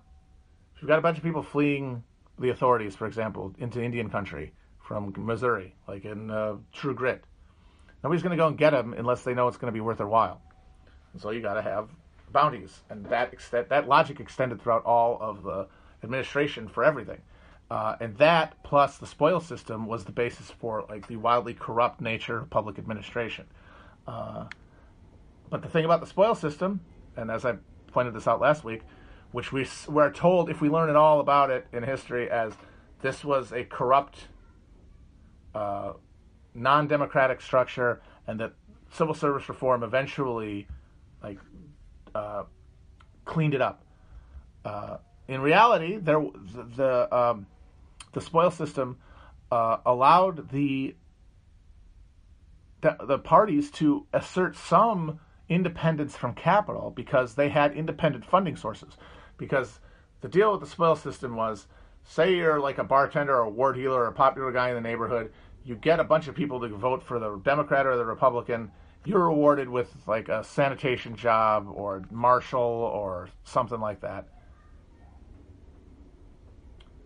you've 0.80 0.88
got 0.88 0.99
a 0.99 1.03
bunch 1.03 1.18
of 1.18 1.22
people 1.22 1.43
fleeing 1.43 2.03
the 2.38 2.49
authorities, 2.49 2.97
for 2.97 3.07
example, 3.07 3.55
into 3.59 3.82
Indian 3.82 4.11
country 4.11 4.53
from 4.93 5.14
Missouri, 5.16 5.74
like 5.88 6.05
in 6.05 6.30
uh, 6.30 6.57
True 6.70 6.95
Grit. 6.95 7.24
Nobody's 8.05 8.22
going 8.22 8.36
to 8.36 8.36
go 8.36 8.49
and 8.49 8.59
get 8.59 8.70
them 8.70 8.93
unless 8.93 9.22
they 9.22 9.32
know 9.32 9.49
it's 9.49 9.57
going 9.57 9.72
to 9.72 9.74
be 9.74 9.80
worth 9.80 9.97
their 9.97 10.07
while. 10.07 10.43
And 11.14 11.22
so 11.22 11.30
you 11.30 11.40
got 11.40 11.55
to 11.55 11.62
have 11.62 11.88
bounties, 12.30 12.80
and 12.90 13.07
that 13.07 13.32
extent, 13.32 13.70
that 13.70 13.88
logic 13.88 14.20
extended 14.20 14.61
throughout 14.61 14.84
all 14.84 15.16
of 15.18 15.45
the 15.45 15.66
administration 16.05 16.68
for 16.68 16.84
everything. 16.84 17.22
Uh, 17.70 17.97
and 18.01 18.14
that 18.18 18.62
plus 18.64 18.99
the 18.99 19.07
spoil 19.07 19.40
system 19.40 19.86
was 19.86 20.05
the 20.05 20.12
basis 20.12 20.51
for 20.51 20.84
like 20.90 21.07
the 21.07 21.16
wildly 21.16 21.55
corrupt 21.55 22.03
nature 22.03 22.40
of 22.40 22.51
public 22.51 22.78
administration. 22.78 23.47
Uh, 24.07 24.45
but 25.49 25.62
the 25.62 25.68
thing 25.68 25.86
about 25.86 26.01
the 26.01 26.07
spoil 26.07 26.34
system, 26.34 26.80
and 27.16 27.30
as 27.30 27.47
I 27.47 27.55
pointed 27.86 28.12
this 28.12 28.28
out 28.28 28.43
last 28.43 28.62
week, 28.62 28.82
which 29.30 29.53
we 29.53 29.66
were 29.88 30.11
told 30.11 30.51
if 30.51 30.61
we 30.61 30.68
learn 30.68 30.90
at 30.90 30.97
all 30.97 31.20
about 31.20 31.49
it 31.49 31.66
in 31.72 31.82
history 31.82 32.30
as 32.30 32.53
this 33.01 33.24
was 33.24 33.53
a 33.53 33.64
corrupt, 33.64 34.28
uh, 35.55 35.92
non-democratic 36.55 37.40
structure, 37.40 38.03
and 38.26 38.40
that 38.40 38.53
civil 38.90 39.14
service 39.14 39.48
reform 39.48 39.82
eventually, 39.82 40.66
like, 41.22 41.38
uh, 42.14 42.44
cleaned 43.24 43.55
it 43.55 43.62
up. 43.62 43.84
Uh, 44.64 44.98
in 45.28 45.40
reality, 45.40 45.96
there 45.96 46.20
the, 46.55 46.64
the 46.76 47.16
um, 47.16 47.46
the 48.12 48.20
spoil 48.20 48.50
system 48.50 48.98
uh, 49.50 49.78
allowed 49.86 50.50
the, 50.50 50.94
the 52.80 52.96
the 53.07 53.18
parties 53.18 53.70
to 53.70 54.07
assert 54.12 54.57
some 54.57 55.20
independence 55.48 56.16
from 56.16 56.34
capital 56.34 56.92
because 56.94 57.34
they 57.34 57.48
had 57.48 57.72
independent 57.72 58.24
funding 58.24 58.57
sources. 58.57 58.96
Because 59.36 59.80
the 60.20 60.28
deal 60.28 60.53
with 60.53 60.61
the 60.61 60.66
spoil 60.66 60.96
system 60.96 61.36
was, 61.36 61.66
say 62.05 62.34
you're 62.34 62.61
like 62.61 62.78
a 62.78 62.84
bartender 62.84 63.34
or 63.34 63.42
a 63.42 63.50
ward 63.50 63.76
heeler 63.76 64.03
or 64.03 64.07
a 64.09 64.12
popular 64.12 64.53
guy 64.53 64.68
in 64.68 64.74
the 64.74 64.80
neighborhood, 64.80 65.32
you 65.64 65.76
get 65.76 66.00
a 66.00 66.05
bunch 66.05 66.28
of 66.28 66.34
people 66.34 66.61
to 66.61 66.68
vote 66.68 67.03
for 67.03 67.18
the 67.18 67.36
Democrat 67.38 67.86
or 67.86 67.96
the 67.96 68.05
Republican. 68.05 68.70
You're 69.05 69.26
rewarded 69.26 69.68
with 69.68 69.90
like 70.07 70.28
a 70.28 70.44
sanitation 70.44 71.16
job 71.16 71.66
or 71.72 72.03
marshal 72.11 72.61
or 72.61 73.28
something 73.44 73.80
like 73.80 74.00
that 74.00 74.28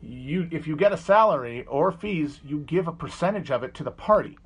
you 0.06 0.48
if 0.50 0.66
you 0.66 0.76
get 0.76 0.92
a 0.92 0.96
salary 0.96 1.64
or 1.66 1.90
fees, 1.92 2.40
you 2.44 2.60
give 2.60 2.88
a 2.88 2.92
percentage 2.92 3.50
of 3.50 3.62
it 3.62 3.74
to 3.74 3.84
the 3.84 3.90
party. 3.90 4.38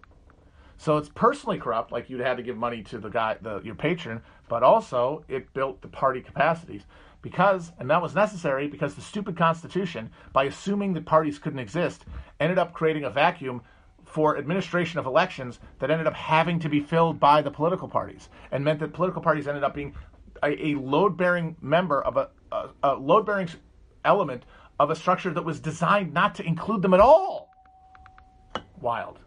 So 0.76 0.96
it's 0.96 1.10
personally 1.10 1.58
corrupt, 1.58 1.92
like 1.92 2.08
you'd 2.08 2.20
had 2.20 2.38
to 2.38 2.42
give 2.42 2.56
money 2.56 2.82
to 2.84 2.98
the 2.98 3.10
guy, 3.10 3.36
the, 3.42 3.60
your 3.62 3.74
patron, 3.74 4.22
but 4.48 4.62
also 4.62 5.24
it 5.28 5.52
built 5.52 5.82
the 5.82 5.88
party 5.88 6.22
capacities 6.22 6.84
because, 7.22 7.72
and 7.78 7.90
that 7.90 8.02
was 8.02 8.14
necessary 8.14 8.68
because 8.68 8.94
the 8.94 9.00
stupid 9.02 9.36
Constitution, 9.36 10.10
by 10.32 10.44
assuming 10.44 10.94
that 10.94 11.04
parties 11.04 11.38
couldn't 11.38 11.58
exist, 11.58 12.04
ended 12.38 12.58
up 12.58 12.72
creating 12.72 13.04
a 13.04 13.10
vacuum 13.10 13.62
for 14.04 14.38
administration 14.38 14.98
of 14.98 15.06
elections 15.06 15.60
that 15.78 15.90
ended 15.90 16.06
up 16.06 16.14
having 16.14 16.58
to 16.58 16.68
be 16.68 16.80
filled 16.80 17.20
by 17.20 17.42
the 17.42 17.50
political 17.50 17.88
parties, 17.88 18.28
and 18.50 18.64
meant 18.64 18.80
that 18.80 18.92
political 18.92 19.22
parties 19.22 19.46
ended 19.46 19.62
up 19.62 19.74
being 19.74 19.94
a, 20.42 20.68
a 20.68 20.74
load-bearing 20.74 21.56
member 21.60 22.02
of 22.02 22.16
a, 22.16 22.30
a, 22.50 22.68
a 22.82 22.94
load-bearing 22.94 23.48
element 24.04 24.44
of 24.80 24.90
a 24.90 24.96
structure 24.96 25.30
that 25.30 25.44
was 25.44 25.60
designed 25.60 26.12
not 26.14 26.34
to 26.34 26.42
include 26.42 26.82
them 26.82 26.94
at 26.94 27.00
all. 27.00 27.52
Wild. 28.80 29.18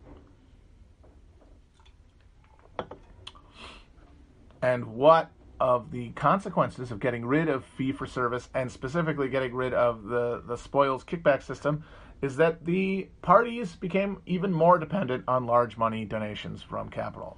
And 4.64 4.86
what 4.88 5.30
of 5.64 5.92
the 5.92 6.10
consequences 6.10 6.92
of 6.92 7.00
getting 7.00 7.26
rid 7.26 7.48
of 7.48 7.64
fee 7.64 7.94
for 7.94 8.06
service 8.06 8.50
and 8.54 8.70
specifically 8.70 9.30
getting 9.30 9.56
rid 9.56 9.74
of 9.74 10.04
the, 10.04 10.44
the 10.46 10.58
spoils 10.58 11.06
kickback 11.06 11.42
system 11.42 11.86
is 12.22 12.36
that 12.36 12.66
the 12.66 13.08
parties 13.22 13.74
became 13.78 14.22
even 14.26 14.52
more 14.52 14.78
dependent 14.78 15.24
on 15.26 15.46
large 15.46 15.78
money 15.78 16.04
donations 16.04 16.62
from 16.62 16.90
capital. 16.90 17.38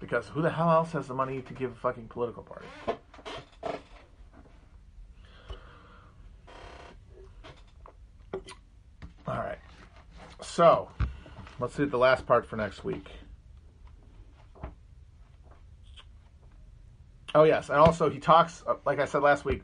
Because 0.00 0.26
who 0.28 0.40
the 0.40 0.48
hell 0.48 0.70
else 0.70 0.92
has 0.92 1.06
the 1.06 1.12
money 1.12 1.42
to 1.42 1.52
give 1.52 1.70
a 1.72 1.74
fucking 1.74 2.08
political 2.08 2.42
party? 2.42 2.66
All 9.28 9.36
right. 9.36 9.58
So, 10.40 10.88
let's 11.58 11.74
see 11.74 11.84
the 11.84 11.98
last 11.98 12.26
part 12.26 12.46
for 12.46 12.56
next 12.56 12.84
week. 12.84 13.10
Oh 17.34 17.44
yes, 17.44 17.68
and 17.68 17.78
also 17.78 18.10
he 18.10 18.18
talks, 18.18 18.64
uh, 18.66 18.74
like 18.84 18.98
I 18.98 19.04
said 19.04 19.22
last 19.22 19.44
week, 19.44 19.62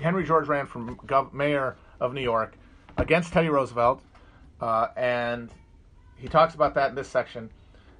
Henry 0.00 0.24
George 0.24 0.48
ran 0.48 0.66
for 0.66 0.80
gov- 0.80 1.32
mayor 1.32 1.76
of 2.00 2.14
New 2.14 2.22
York 2.22 2.56
against 2.96 3.32
Teddy 3.32 3.48
Roosevelt, 3.48 4.02
uh, 4.60 4.88
and 4.96 5.50
he 6.16 6.28
talks 6.28 6.54
about 6.54 6.74
that 6.74 6.90
in 6.90 6.94
this 6.94 7.08
section. 7.08 7.50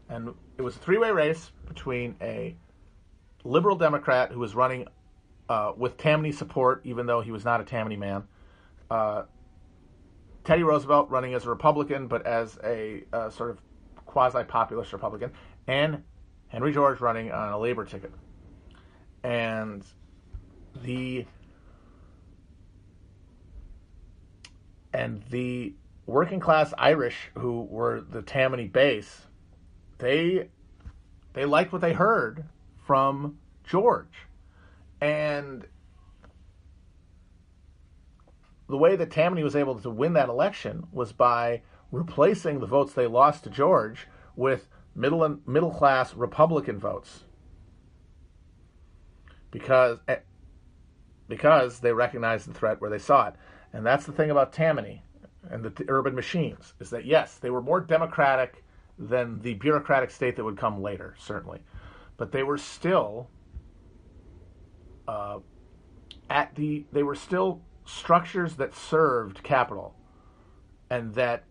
And 0.09 0.35
it 0.57 0.63
was 0.63 0.77
a 0.77 0.79
three-way 0.79 1.11
race 1.11 1.51
between 1.67 2.17
a 2.21 2.55
liberal 3.45 3.77
Democrat 3.77 4.31
who 4.31 4.39
was 4.39 4.55
running 4.55 4.87
uh, 5.49 5.73
with 5.77 5.97
Tammany 5.99 6.33
support, 6.33 6.81
even 6.85 7.07
though 7.07 7.21
he 7.21 7.33
was 7.33 7.45
not 7.45 7.61
a 7.61 7.65
Tammany 7.65 7.97
man. 7.97 8.25
Uh, 8.91 9.25
Teddy 10.45 10.63
Roosevelt 10.63 11.11
running 11.11 11.35
as 11.35 11.45
a 11.45 11.51
Republican, 11.51 12.07
but 12.07 12.25
as 12.25 12.59
a 12.65 13.03
uh, 13.13 13.29
sort 13.31 13.51
of 13.51 13.61
quasi-populist 14.07 14.93
Republican, 14.93 15.33
and 15.67 16.03
Henry 16.49 16.73
George 16.73 17.01
running 17.01 17.33
on 17.33 17.53
a 17.53 17.59
labor 17.59 17.85
ticket. 17.85 18.13
And 19.27 19.85
the 20.85 21.27
and 24.93 25.21
the 25.31 25.75
working 26.07 26.39
class 26.39 26.73
Irish 26.79 27.33
who 27.37 27.63
were 27.63 28.03
the 28.03 28.23
Tammany 28.23 28.69
base, 28.69 29.23
they 29.99 30.49
they 31.33 31.45
liked 31.45 31.73
what 31.73 31.83
they 31.83 31.93
heard 31.93 32.45
from 32.87 33.39
George. 33.65 34.29
And 35.01 35.67
the 38.69 38.77
way 38.77 38.95
that 38.95 39.11
Tammany 39.11 39.43
was 39.43 39.57
able 39.57 39.77
to 39.81 39.91
win 39.91 40.13
that 40.13 40.29
election 40.29 40.87
was 40.93 41.13
by 41.13 41.63
replacing 41.91 42.61
the 42.61 42.67
votes 42.67 42.93
they 42.93 43.09
lost 43.09 43.43
to 43.43 43.51
George 43.51 44.07
with 44.37 44.69
middle 44.95 45.25
and 45.25 45.45
middle 45.49 45.73
class 45.73 46.15
Republican 46.15 46.79
votes. 46.79 47.25
Because 49.51 49.99
eh, 50.09 50.17
because 51.29 51.81
they 51.81 51.93
recognized 51.93 52.49
the 52.49 52.55
threat 52.55 52.81
where 52.81 52.91
they 52.91 52.99
saw 52.99 53.29
it. 53.29 53.35
And 53.73 53.85
that's 53.85 54.07
the 54.07 54.13
thing 54.13 54.31
about 54.31 54.53
Tammany 54.53 55.03
and 55.51 55.65
the, 55.65 55.71
the 55.71 55.85
urban 55.89 56.15
machines 56.15 56.75
is 56.81 56.91
that 56.91 57.05
yes, 57.05 57.39
they 57.39 57.51
were 57.51 57.63
more 57.63 57.81
democratic 57.81 58.65
than 58.99 59.41
the 59.43 59.55
bureaucratic 59.55 60.11
state 60.11 60.37
that 60.37 60.45
would 60.45 60.57
come 60.57 60.83
later, 60.83 61.15
certainly, 61.19 61.61
but 62.17 62.33
they 62.33 62.43
were 62.43 62.59
still 62.59 63.29
uh, 65.07 65.39
at 66.31 66.55
the 66.55 66.85
they 66.93 67.03
were 67.03 67.15
still 67.15 67.61
structures 67.85 68.57
that 68.57 68.75
served 68.75 69.43
capital 69.43 69.95
and 70.91 71.15
that 71.15 71.45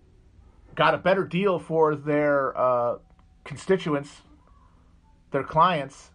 got 0.75 0.93
a 0.93 0.97
better 0.97 1.23
deal 1.23 1.59
for 1.59 1.95
their 1.95 2.57
uh, 2.57 2.97
constituents, 3.45 4.21
their 5.31 5.43
clients, 5.43 6.11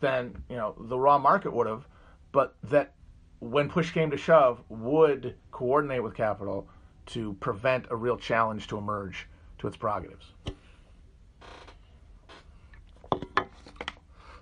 than 0.00 0.42
you 0.48 0.56
know 0.56 0.74
the 0.78 0.98
raw 0.98 1.18
market 1.18 1.52
would 1.52 1.66
have, 1.66 1.86
but 2.32 2.56
that 2.64 2.94
when 3.40 3.68
push 3.68 3.90
came 3.92 4.10
to 4.10 4.16
shove, 4.16 4.62
would 4.68 5.34
coordinate 5.50 6.02
with 6.02 6.14
capital 6.14 6.68
to 7.06 7.34
prevent 7.34 7.86
a 7.90 7.96
real 7.96 8.16
challenge 8.16 8.66
to 8.68 8.78
emerge 8.78 9.26
to 9.58 9.66
its 9.66 9.76
prerogatives. 9.76 10.32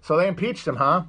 So 0.01 0.17
they 0.17 0.27
impeached 0.27 0.67
him, 0.67 0.77
huh? 0.77 1.05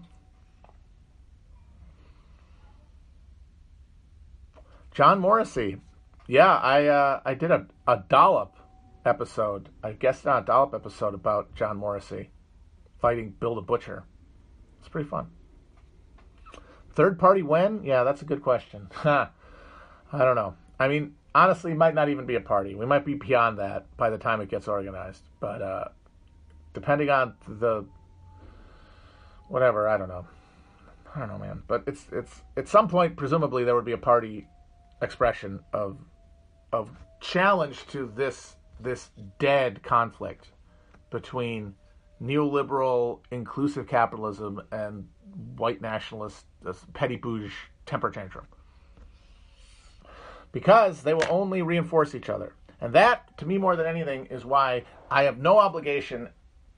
John 4.92 5.20
Morrissey. 5.20 5.78
Yeah, 6.28 6.54
I 6.54 6.86
uh, 6.88 7.22
I 7.26 7.34
did 7.34 7.52
a, 7.52 7.66
a 7.88 8.04
dollop 8.10 8.56
episode. 9.06 9.70
I 9.84 9.94
guess 9.94 10.26
not 10.26 10.44
a 10.44 10.46
dollop 10.46 10.74
episode 10.74 11.14
about 11.14 11.56
John 11.56 11.78
Morrissey 11.78 12.30
fighting 13.00 13.34
Bill 13.40 13.56
the 13.56 13.62
Butcher. 13.62 14.04
It's 14.90 14.92
pretty 14.92 15.08
fun. 15.08 15.28
Third 16.96 17.20
party 17.20 17.44
when? 17.44 17.84
Yeah, 17.84 18.04
that's 18.04 18.24
a 18.24 18.26
good 18.26 18.42
question. 18.42 18.90
I 19.06 19.30
don't 20.12 20.34
know. 20.34 20.56
I 20.80 20.88
mean, 20.88 21.14
honestly, 21.36 21.76
might 21.76 21.94
not 21.94 22.10
even 22.10 22.26
be 22.26 22.34
a 22.34 22.42
party. 22.42 22.74
We 22.74 22.88
might 22.88 23.06
be 23.06 23.14
beyond 23.14 23.60
that 23.60 23.86
by 23.98 24.10
the 24.10 24.18
time 24.18 24.42
it 24.42 24.50
gets 24.50 24.68
organized. 24.68 25.22
But 25.40 25.62
uh, 25.62 25.86
depending 26.74 27.12
on 27.12 27.36
the 27.48 27.86
whatever, 29.48 29.88
I 29.88 30.00
don't 30.00 30.10
know. 30.10 30.26
I 31.16 31.20
don't 31.20 31.28
know, 31.28 31.38
man. 31.38 31.62
But 31.68 31.84
it's 31.86 32.08
it's 32.12 32.42
at 32.58 32.68
some 32.68 32.88
point, 32.88 33.16
presumably, 33.16 33.64
there 33.66 33.76
would 33.76 33.86
be 33.86 33.92
a 33.92 33.98
party 33.98 34.48
expression 35.04 35.60
of 35.72 36.00
of 36.74 36.90
challenge 37.22 37.86
to 37.90 38.12
this 38.16 38.56
this 38.80 39.12
dead 39.38 39.84
conflict 39.84 40.48
between 41.12 41.76
neoliberal 42.22 43.20
inclusive 43.32 43.88
capitalism 43.88 44.62
and 44.72 45.08
white 45.56 45.82
nationalist 45.82 46.46
petty 46.94 47.16
bourgeois 47.16 47.50
temper 47.86 48.12
tantrum. 48.12 48.46
Because 50.52 51.04
they 51.04 51.14
will 51.14 51.28
only 51.30 51.62
reinforce 51.62 52.16
each 52.16 52.30
other. 52.30 52.54
And 52.82 52.94
that 52.94 53.38
to 53.38 53.46
me 53.46 53.58
more 53.58 53.76
than 53.76 53.86
anything 53.86 54.26
is 54.28 54.46
why 54.46 54.84
i 55.12 55.24
have 55.24 55.38
no 55.38 55.58
obligation 55.58 56.30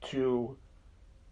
to 0.02 0.56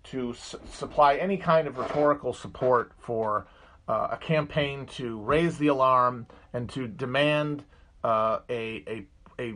to 0.04 0.32
su- 0.34 0.60
supply 0.72 1.16
any 1.16 1.36
kind 1.36 1.66
of 1.68 1.78
rhetorical 1.78 2.32
support 2.32 2.92
for 2.98 3.46
uh, 3.88 4.08
a 4.12 4.16
campaign 4.16 4.86
to 4.86 5.20
raise 5.20 5.58
the 5.58 5.66
alarm 5.66 6.26
and 6.52 6.68
to 6.70 6.86
demand 6.86 7.64
uh, 8.04 8.38
a, 8.48 8.84
a, 8.86 9.42
a 9.42 9.54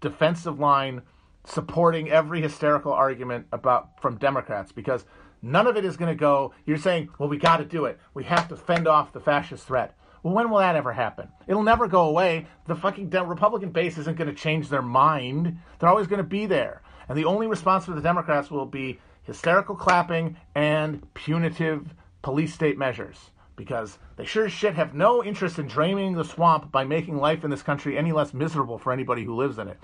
defensive 0.00 0.58
line 0.58 1.02
supporting 1.44 2.10
every 2.10 2.40
hysterical 2.40 2.92
argument 2.92 3.46
about 3.52 4.00
from 4.00 4.16
Democrats 4.16 4.72
because 4.72 5.04
none 5.42 5.66
of 5.66 5.76
it 5.76 5.84
is 5.84 5.96
going 5.96 6.10
to 6.10 6.18
go. 6.18 6.52
You're 6.66 6.78
saying, 6.78 7.10
well, 7.18 7.28
we 7.28 7.38
got 7.38 7.58
to 7.58 7.64
do 7.64 7.86
it. 7.86 7.98
We 8.14 8.24
have 8.24 8.48
to 8.48 8.56
fend 8.56 8.86
off 8.86 9.12
the 9.12 9.20
fascist 9.20 9.66
threat. 9.66 9.96
Well, 10.22 10.34
when 10.34 10.50
will 10.50 10.58
that 10.58 10.76
ever 10.76 10.92
happen? 10.92 11.28
It'll 11.46 11.62
never 11.62 11.88
go 11.88 12.02
away. 12.08 12.46
The 12.66 12.74
fucking 12.74 13.10
Republican 13.10 13.70
base 13.70 13.96
isn't 13.96 14.18
going 14.18 14.28
to 14.28 14.34
change 14.34 14.68
their 14.68 14.82
mind. 14.82 15.58
They're 15.78 15.88
always 15.88 16.06
going 16.06 16.18
to 16.18 16.24
be 16.24 16.46
there. 16.46 16.82
And 17.08 17.16
the 17.16 17.24
only 17.24 17.46
response 17.46 17.86
for 17.86 17.92
the 17.92 18.02
Democrats 18.02 18.50
will 18.50 18.66
be 18.66 19.00
hysterical 19.22 19.74
clapping 19.74 20.36
and 20.54 21.02
punitive 21.14 21.94
police 22.22 22.52
state 22.52 22.76
measures 22.76 23.30
because 23.56 23.98
they 24.16 24.24
sure 24.24 24.46
as 24.46 24.52
shit 24.52 24.74
have 24.74 24.94
no 24.94 25.22
interest 25.22 25.58
in 25.58 25.66
draining 25.66 26.14
the 26.14 26.24
swamp 26.24 26.72
by 26.72 26.84
making 26.84 27.16
life 27.16 27.44
in 27.44 27.50
this 27.50 27.62
country 27.62 27.98
any 27.98 28.10
less 28.10 28.32
miserable 28.32 28.78
for 28.78 28.92
anybody 28.92 29.22
who 29.24 29.34
lives 29.34 29.58
in 29.58 29.68
it. 29.68 29.78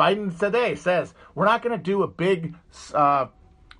Biden 0.00 0.36
today 0.38 0.76
says 0.76 1.12
we're 1.34 1.44
not 1.44 1.60
going 1.60 1.76
to 1.76 1.82
do 1.82 2.02
a 2.02 2.08
big. 2.08 2.54
Uh, 2.94 3.26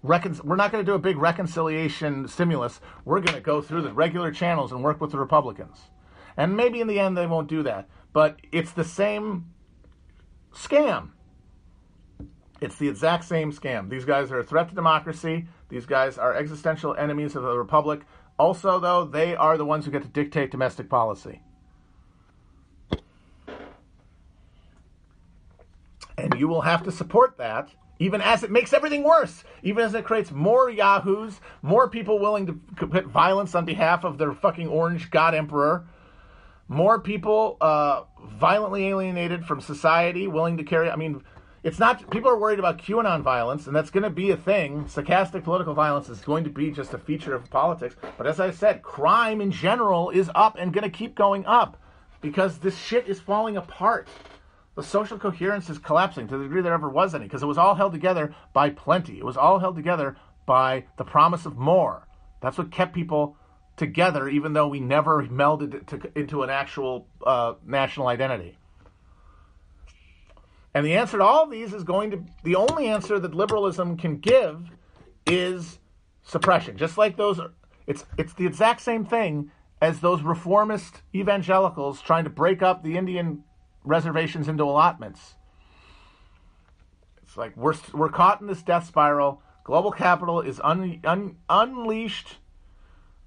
recon- 0.03 0.39
we're 0.45 0.57
not 0.57 0.71
going 0.71 0.85
to 0.85 0.91
do 0.91 0.95
a 0.95 0.99
big 0.99 1.16
reconciliation 1.16 2.29
stimulus. 2.29 2.79
We're 3.07 3.21
going 3.21 3.37
to 3.37 3.41
go 3.41 3.62
through 3.62 3.83
the 3.83 3.93
regular 3.95 4.31
channels 4.31 4.71
and 4.71 4.85
work 4.85 5.01
with 5.01 5.12
the 5.12 5.18
Republicans. 5.18 5.79
And 6.37 6.59
maybe 6.59 6.83
in 6.83 6.89
the 6.89 7.01
end 7.01 7.16
they 7.16 7.27
won't 7.27 7.49
do 7.49 7.62
that. 7.62 7.89
But 8.12 8.39
it's 8.53 8.73
the 8.73 8.85
same 8.85 9.47
scam. 10.53 11.12
It's 12.61 12.77
the 12.77 12.89
exact 12.89 13.25
same 13.25 13.51
scam. 13.51 13.89
These 13.89 14.05
guys 14.05 14.31
are 14.31 14.41
a 14.41 14.45
threat 14.45 14.68
to 14.68 14.75
democracy. 14.75 15.49
These 15.71 15.87
guys 15.87 16.18
are 16.18 16.35
existential 16.35 16.95
enemies 16.95 17.35
of 17.35 17.45
the 17.45 17.57
republic. 17.57 18.03
Also, 18.39 18.79
though, 18.79 19.07
they 19.07 19.35
are 19.37 19.57
the 19.57 19.64
ones 19.64 19.87
who 19.87 19.91
get 19.91 20.03
to 20.03 20.09
dictate 20.09 20.51
domestic 20.51 20.91
policy. 20.91 21.41
And 26.21 26.39
you 26.39 26.49
will 26.49 26.61
have 26.61 26.83
to 26.85 26.93
support 26.93 27.39
that, 27.39 27.71
even 27.99 28.21
as 28.21 28.43
it 28.43 28.51
makes 28.51 28.73
everything 28.73 29.03
worse, 29.05 29.45
even 29.62 29.85
as 29.85 29.95
it 29.95 30.05
creates 30.05 30.31
more 30.31 30.71
yahoos, 30.71 31.41
more 31.62 31.89
people 31.89 32.18
willing 32.18 32.47
to 32.47 32.61
commit 32.77 33.07
violence 33.07 33.55
on 33.55 33.64
behalf 33.64 34.05
of 34.05 34.18
their 34.18 34.33
fucking 34.33 34.68
orange 34.68 35.11
god 35.11 35.35
emperor, 35.35 35.87
more 36.68 37.01
people 37.01 37.57
uh, 37.61 38.03
violently 38.25 38.87
alienated 38.87 39.45
from 39.45 39.61
society, 39.61 40.29
willing 40.29 40.57
to 40.57 40.64
carry. 40.64 40.89
I 40.91 40.97
mean, 40.97 41.23
it's 41.62 41.79
not 41.79 42.09
people 42.11 42.31
are 42.31 42.39
worried 42.39 42.59
about 42.59 42.79
QAnon 42.79 43.23
violence, 43.23 43.66
and 43.66 43.75
that's 43.75 43.91
going 43.91 44.05
to 44.05 44.11
be 44.11 44.31
a 44.31 44.37
thing. 44.37 44.85
Stochastic 44.85 45.45
political 45.45 45.75
violence 45.75 46.09
is 46.09 46.21
going 46.21 46.45
to 46.45 46.51
be 46.51 46.71
just 46.71 46.95
a 46.95 46.99
feature 46.99 47.35
of 47.35 47.51
politics. 47.51 47.97
But 48.16 48.27
as 48.27 48.41
I 48.41 48.51
said, 48.51 48.83
crime 48.83 49.41
in 49.41 49.51
general 49.51 50.11
is 50.11 50.31
up 50.35 50.57
and 50.59 50.73
going 50.73 50.85
to 50.85 50.97
keep 50.97 51.14
going 51.14 51.45
up 51.45 51.77
because 52.21 52.59
this 52.59 52.79
shit 52.79 53.09
is 53.09 53.21
falling 53.21 53.57
apart. 53.57 54.09
The 54.81 54.87
social 54.87 55.18
coherence 55.18 55.68
is 55.68 55.76
collapsing 55.76 56.26
to 56.28 56.39
the 56.39 56.45
degree 56.45 56.62
there 56.62 56.72
ever 56.72 56.89
was 56.89 57.14
any 57.14 57.26
because 57.26 57.43
it 57.43 57.47
was 57.47 57.59
all 57.59 57.74
held 57.74 57.93
together 57.93 58.35
by 58.55 58.70
plenty. 58.70 59.18
It 59.18 59.26
was 59.26 59.37
all 59.37 59.59
held 59.59 59.76
together 59.76 60.16
by 60.47 60.87
the 60.97 61.05
promise 61.05 61.45
of 61.45 61.59
more. 61.59 62.09
That's 62.41 62.57
what 62.57 62.72
kept 62.72 62.95
people 62.95 63.37
together, 63.76 64.26
even 64.26 64.55
though 64.55 64.68
we 64.68 64.81
never 64.81 65.22
melded 65.24 65.74
it 65.74 65.87
to, 65.89 66.18
into 66.18 66.45
an 66.45 66.49
actual 66.49 67.07
uh, 67.26 67.57
national 67.62 68.07
identity. 68.07 68.57
And 70.72 70.87
the 70.87 70.95
answer 70.95 71.18
to 71.18 71.24
all 71.24 71.45
of 71.45 71.51
these 71.51 71.74
is 71.74 71.85
going 71.85 72.11
to 72.12 72.24
the 72.43 72.57
only 72.57 72.87
answer 72.87 73.20
that 73.20 73.35
liberalism 73.35 73.99
can 73.99 74.16
give 74.16 74.70
is 75.26 75.78
suppression. 76.22 76.78
Just 76.78 76.97
like 76.97 77.18
those 77.18 77.39
it's 77.87 78.07
it's 78.16 78.33
the 78.33 78.47
exact 78.47 78.81
same 78.81 79.05
thing 79.05 79.51
as 79.83 80.01
those 80.01 80.22
reformist 80.22 81.03
evangelicals 81.14 82.01
trying 82.01 82.24
to 82.24 82.31
break 82.31 82.62
up 82.62 82.83
the 82.83 82.97
Indian 82.97 83.45
reservations 83.85 84.49
into 84.49 84.64
allotments. 84.64 85.35
It's 87.22 87.37
like 87.37 87.57
we're 87.57 87.74
we're 87.93 88.09
caught 88.09 88.41
in 88.41 88.47
this 88.47 88.62
death 88.62 88.87
spiral. 88.87 89.43
Global 89.64 89.93
capital 89.93 90.41
is 90.41 90.61
un, 90.64 91.01
un, 91.05 91.37
unleashed. 91.49 92.39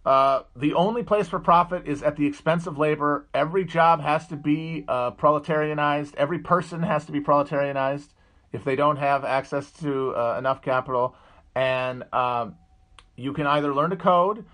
Uh, 0.06 0.42
the 0.56 0.74
only 0.74 1.04
place 1.04 1.30
for 1.30 1.40
profit 1.40 1.88
is 1.88 2.04
at 2.04 2.18
the 2.18 2.28
expense 2.28 2.68
of 2.68 2.78
labor. 2.78 3.28
Every 3.34 3.64
job 3.64 4.02
has 4.02 4.28
to 4.28 4.36
be 4.36 4.84
uh, 4.88 5.12
proletarianized. 5.12 6.16
Every 6.16 6.40
person 6.40 6.84
has 6.84 7.06
to 7.06 7.14
be 7.14 7.22
proletarianized 7.22 8.10
if 8.52 8.66
they 8.66 8.76
don't 8.76 8.98
have 8.98 9.24
access 9.24 9.72
to 9.72 10.14
uh, 10.16 10.36
enough 10.38 10.62
capital. 10.62 11.16
And 11.56 12.04
um, 12.12 12.58
you 13.16 13.32
can 13.32 13.48
either 13.48 13.74
learn 13.74 13.92
to 13.92 13.96
code 13.96 14.46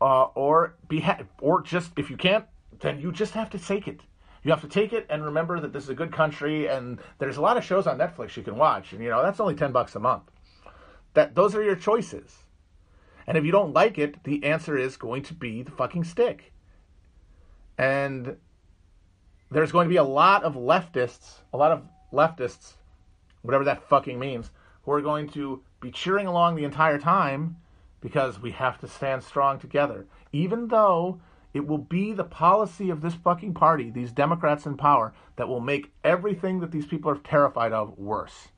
uh, 0.00 0.24
or 0.34 0.76
be 0.88 1.00
ha- 1.00 1.22
or 1.40 1.62
just 1.62 1.90
if 1.96 2.08
you 2.10 2.16
can't, 2.16 2.44
then 2.80 3.00
you 3.00 3.10
just 3.10 3.34
have 3.34 3.50
to 3.50 3.58
take 3.58 3.88
it. 3.88 4.00
You 4.42 4.50
have 4.50 4.60
to 4.62 4.68
take 4.68 4.92
it 4.92 5.06
and 5.08 5.24
remember 5.24 5.60
that 5.60 5.72
this 5.72 5.84
is 5.84 5.90
a 5.90 5.94
good 5.94 6.12
country, 6.12 6.66
and 6.66 6.98
there's 7.18 7.36
a 7.36 7.40
lot 7.40 7.56
of 7.56 7.64
shows 7.64 7.86
on 7.86 7.98
Netflix 7.98 8.36
you 8.36 8.42
can 8.42 8.56
watch, 8.56 8.92
and 8.92 9.02
you 9.02 9.08
know 9.08 9.22
that's 9.22 9.40
only 9.40 9.54
ten 9.54 9.72
bucks 9.72 9.94
a 9.94 10.00
month. 10.00 10.24
That 11.14 11.34
those 11.34 11.54
are 11.54 11.62
your 11.62 11.76
choices, 11.76 12.44
and 13.26 13.38
if 13.38 13.44
you 13.44 13.52
don't 13.52 13.72
like 13.72 13.98
it, 13.98 14.24
the 14.24 14.42
answer 14.44 14.76
is 14.76 14.96
going 14.96 15.22
to 15.24 15.34
be 15.34 15.62
the 15.62 15.70
fucking 15.70 16.04
stick. 16.04 16.52
And 17.78 18.36
there's 19.50 19.72
going 19.72 19.86
to 19.86 19.92
be 19.92 19.96
a 19.96 20.04
lot 20.04 20.42
of 20.44 20.54
leftists, 20.54 21.40
a 21.52 21.56
lot 21.56 21.72
of 21.72 21.82
leftists, 22.12 22.74
whatever 23.42 23.64
that 23.64 23.88
fucking 23.88 24.18
means, 24.18 24.50
who 24.84 24.92
are 24.92 25.00
going 25.00 25.28
to 25.30 25.62
be 25.80 25.90
cheering 25.90 26.26
along 26.26 26.56
the 26.56 26.64
entire 26.64 26.98
time 26.98 27.56
because 28.00 28.40
we 28.40 28.50
have 28.50 28.78
to 28.80 28.88
stand 28.88 29.22
strong 29.22 29.58
together, 29.58 30.06
even 30.32 30.68
though 30.68 31.20
it 31.54 31.66
will 31.66 31.78
be 31.78 32.12
the 32.12 32.24
policy 32.24 32.90
of 32.90 33.00
this 33.00 33.14
fucking 33.14 33.54
party, 33.54 33.90
these 33.90 34.12
Democrats 34.12 34.66
in 34.66 34.76
power, 34.76 35.12
that 35.36 35.48
will 35.48 35.60
make 35.60 35.92
everything 36.02 36.60
that 36.60 36.70
these 36.70 36.86
people 36.86 37.10
are 37.10 37.16
terrified 37.16 37.72
of 37.72 37.98
worse. 37.98 38.48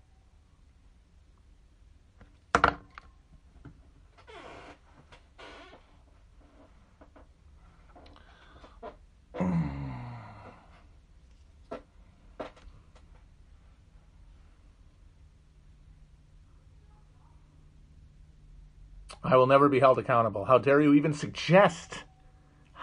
I 19.26 19.36
will 19.36 19.46
never 19.46 19.68
be 19.68 19.80
held 19.80 19.98
accountable. 19.98 20.44
How 20.44 20.58
dare 20.58 20.80
you 20.80 20.94
even 20.94 21.14
suggest? 21.14 22.04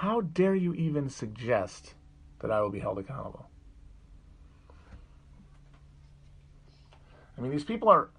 How 0.01 0.21
dare 0.21 0.55
you 0.55 0.73
even 0.73 1.09
suggest 1.09 1.93
that 2.39 2.49
I 2.49 2.59
will 2.59 2.71
be 2.71 2.79
held 2.79 2.97
accountable? 2.97 3.47
I 7.37 7.41
mean, 7.41 7.51
these 7.51 7.63
people 7.63 7.87
are. 7.87 8.09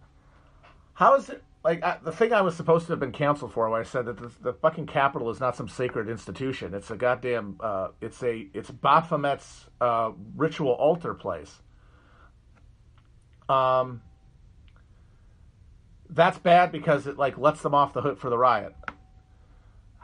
How 0.94 1.16
is 1.16 1.28
it? 1.28 1.42
Like, 1.64 1.82
I, 1.82 1.98
the 2.00 2.12
thing 2.12 2.32
I 2.32 2.40
was 2.40 2.54
supposed 2.54 2.86
to 2.86 2.92
have 2.92 3.00
been 3.00 3.10
canceled 3.10 3.52
for, 3.52 3.68
where 3.68 3.80
I 3.80 3.82
said 3.82 4.06
that 4.06 4.16
the, 4.16 4.30
the 4.40 4.52
fucking 4.52 4.86
Capitol 4.86 5.28
is 5.30 5.40
not 5.40 5.56
some 5.56 5.68
sacred 5.68 6.08
institution. 6.08 6.72
It's 6.72 6.92
a 6.92 6.96
goddamn. 6.96 7.56
Uh, 7.58 7.88
it's 8.00 8.22
a. 8.22 8.46
It's 8.54 8.70
Baphomet's 8.70 9.66
uh, 9.80 10.12
ritual 10.36 10.74
altar 10.74 11.14
place. 11.14 11.62
Um 13.48 14.02
that's 16.10 16.38
bad 16.38 16.70
because 16.70 17.08
it 17.08 17.16
like 17.16 17.38
lets 17.38 17.62
them 17.62 17.74
off 17.74 17.92
the 17.92 18.02
hook 18.02 18.20
for 18.20 18.30
the 18.30 18.38
riot. 18.38 18.72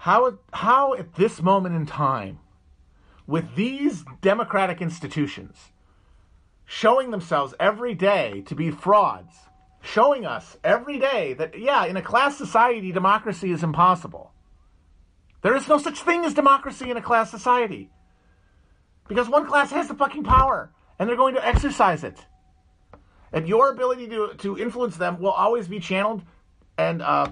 How 0.09 0.39
how 0.55 0.95
at 0.95 1.17
this 1.17 1.43
moment 1.43 1.75
in 1.75 1.85
time, 1.85 2.39
with 3.27 3.57
these 3.57 4.07
democratic 4.23 4.81
institutions 4.81 5.55
showing 6.65 7.11
themselves 7.11 7.53
every 7.61 7.95
day 7.95 8.43
to 8.47 8.55
be 8.55 8.71
frauds, 8.71 9.35
showing 9.83 10.25
us 10.25 10.57
every 10.65 10.99
day 10.99 11.35
that 11.35 11.59
yeah, 11.59 11.85
in 11.85 11.99
a 11.99 12.01
class 12.01 12.39
society, 12.39 12.91
democracy 12.91 13.51
is 13.51 13.63
impossible. 13.63 14.33
There 15.43 15.55
is 15.55 15.69
no 15.69 15.77
such 15.77 16.01
thing 16.01 16.25
as 16.25 16.33
democracy 16.33 16.91
in 16.91 16.97
a 16.97 17.03
class 17.03 17.31
society. 17.31 17.91
Because 19.09 19.29
one 19.29 19.47
class 19.47 19.71
has 19.73 19.89
the 19.89 19.95
fucking 19.95 20.25
power, 20.25 20.71
and 20.99 21.07
they're 21.07 21.17
going 21.17 21.35
to 21.35 21.47
exercise 21.47 22.03
it 22.03 22.25
and 23.31 23.47
your 23.47 23.71
ability 23.71 24.09
to 24.09 24.33
to 24.39 24.57
influence 24.57 24.97
them 24.97 25.21
will 25.21 25.33
always 25.33 25.69
be 25.69 25.79
channeled 25.79 26.23
and 26.79 27.03
uh, 27.03 27.29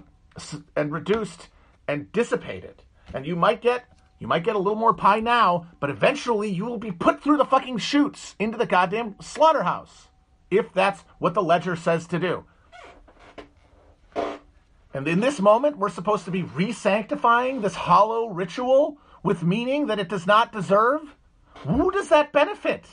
and 0.77 0.93
reduced 0.93 1.49
and 1.89 2.11
dissipate 2.13 2.65
it. 2.65 2.83
And 3.15 3.27
you 3.27 3.37
might 3.37 3.63
get 3.63 3.85
you 4.19 4.27
might 4.27 4.45
get 4.45 4.57
a 4.57 4.59
little 4.59 4.79
more 4.79 4.95
pie 4.95 5.21
now, 5.21 5.67
but 5.79 5.91
eventually 5.91 6.49
you 6.49 6.65
will 6.65 6.79
be 6.79 6.91
put 6.91 7.23
through 7.23 7.37
the 7.37 7.45
fucking 7.45 7.79
chutes 7.79 8.35
into 8.39 8.57
the 8.57 8.65
goddamn 8.65 9.17
slaughterhouse 9.21 10.09
if 10.51 10.73
that's 10.73 11.03
what 11.19 11.35
the 11.35 11.43
ledger 11.43 11.77
says 11.77 12.07
to 12.07 12.19
do. 12.19 12.45
And 14.95 15.07
in 15.07 15.21
this 15.21 15.41
moment, 15.41 15.77
we're 15.77 15.91
supposed 15.91 16.25
to 16.25 16.31
be 16.31 16.45
re-sanctifying 16.45 17.61
this 17.61 17.75
hollow 17.75 18.29
ritual 18.29 18.97
with 19.23 19.43
meaning 19.43 19.89
that 19.89 19.99
it 19.99 20.09
does 20.09 20.27
not 20.27 20.53
deserve. 20.53 21.03
Who 21.67 21.91
does 21.91 22.09
that 22.09 22.33
benefit? 22.33 22.87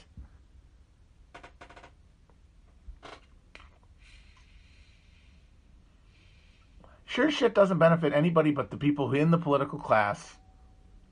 Sure 7.14 7.30
shit 7.30 7.54
doesn't 7.54 7.78
benefit 7.78 8.12
anybody 8.12 8.52
but 8.52 8.72
the 8.72 8.78
people 8.78 9.14
in 9.14 9.30
the 9.30 9.38
political 9.38 9.78
class 9.78 10.38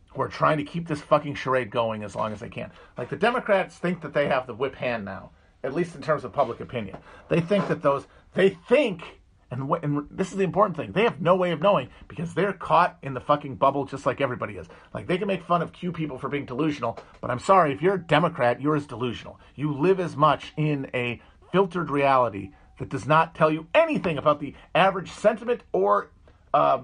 who 0.10 0.22
are 0.22 0.28
trying 0.28 0.58
to 0.58 0.64
keep 0.64 0.88
this 0.88 1.00
fucking 1.00 1.36
charade 1.36 1.70
going 1.70 2.04
as 2.04 2.16
long 2.16 2.34
as 2.34 2.40
they 2.40 2.50
can. 2.50 2.72
Like 2.98 3.10
the 3.10 3.16
Democrats 3.16 3.78
think 3.78 4.02
that 4.02 4.14
they 4.14 4.28
have 4.28 4.48
the 4.48 4.56
whip 4.56 4.76
hand 4.76 5.06
now, 5.06 5.30
at 5.64 5.74
least 5.74 5.96
in 5.96 6.02
terms 6.02 6.24
of 6.24 6.34
public 6.34 6.60
opinion. 6.60 6.98
They 7.30 7.40
think 7.40 7.68
that 7.68 7.84
those, 7.84 8.08
they 8.34 8.50
think, 8.50 9.04
and, 9.52 9.72
and 9.84 10.08
this 10.10 10.32
is 10.32 10.38
the 10.38 10.44
important 10.44 10.76
thing, 10.76 10.92
they 10.92 11.04
have 11.04 11.22
no 11.22 11.36
way 11.36 11.52
of 11.52 11.62
knowing 11.62 11.90
because 12.08 12.34
they're 12.34 12.52
caught 12.52 12.98
in 13.04 13.14
the 13.14 13.22
fucking 13.22 13.56
bubble 13.56 13.86
just 13.86 14.08
like 14.08 14.22
everybody 14.22 14.56
is. 14.56 14.68
Like 14.96 15.06
they 15.06 15.20
can 15.20 15.28
make 15.28 15.44
fun 15.44 15.62
of 15.62 15.72
Q 15.72 15.92
people 15.92 16.18
for 16.18 16.30
being 16.30 16.46
delusional, 16.46 16.98
but 17.22 17.30
I'm 17.30 17.40
sorry, 17.40 17.74
if 17.74 17.82
you're 17.82 17.96
a 17.96 18.00
Democrat, 18.00 18.60
you're 18.60 18.76
as 18.76 18.88
delusional. 18.88 19.40
You 19.56 19.72
live 19.78 20.00
as 20.00 20.18
much 20.18 20.52
in 20.58 20.90
a 20.96 21.22
filtered 21.52 21.92
reality 21.92 22.52
that 22.80 22.90
does 22.90 23.08
not 23.08 23.36
tell 23.36 23.52
you 23.52 23.68
anything 23.74 24.18
about 24.18 24.40
the 24.40 24.56
average 24.74 25.12
sentiment 25.12 25.62
or 25.72 26.10
uh, 26.54 26.82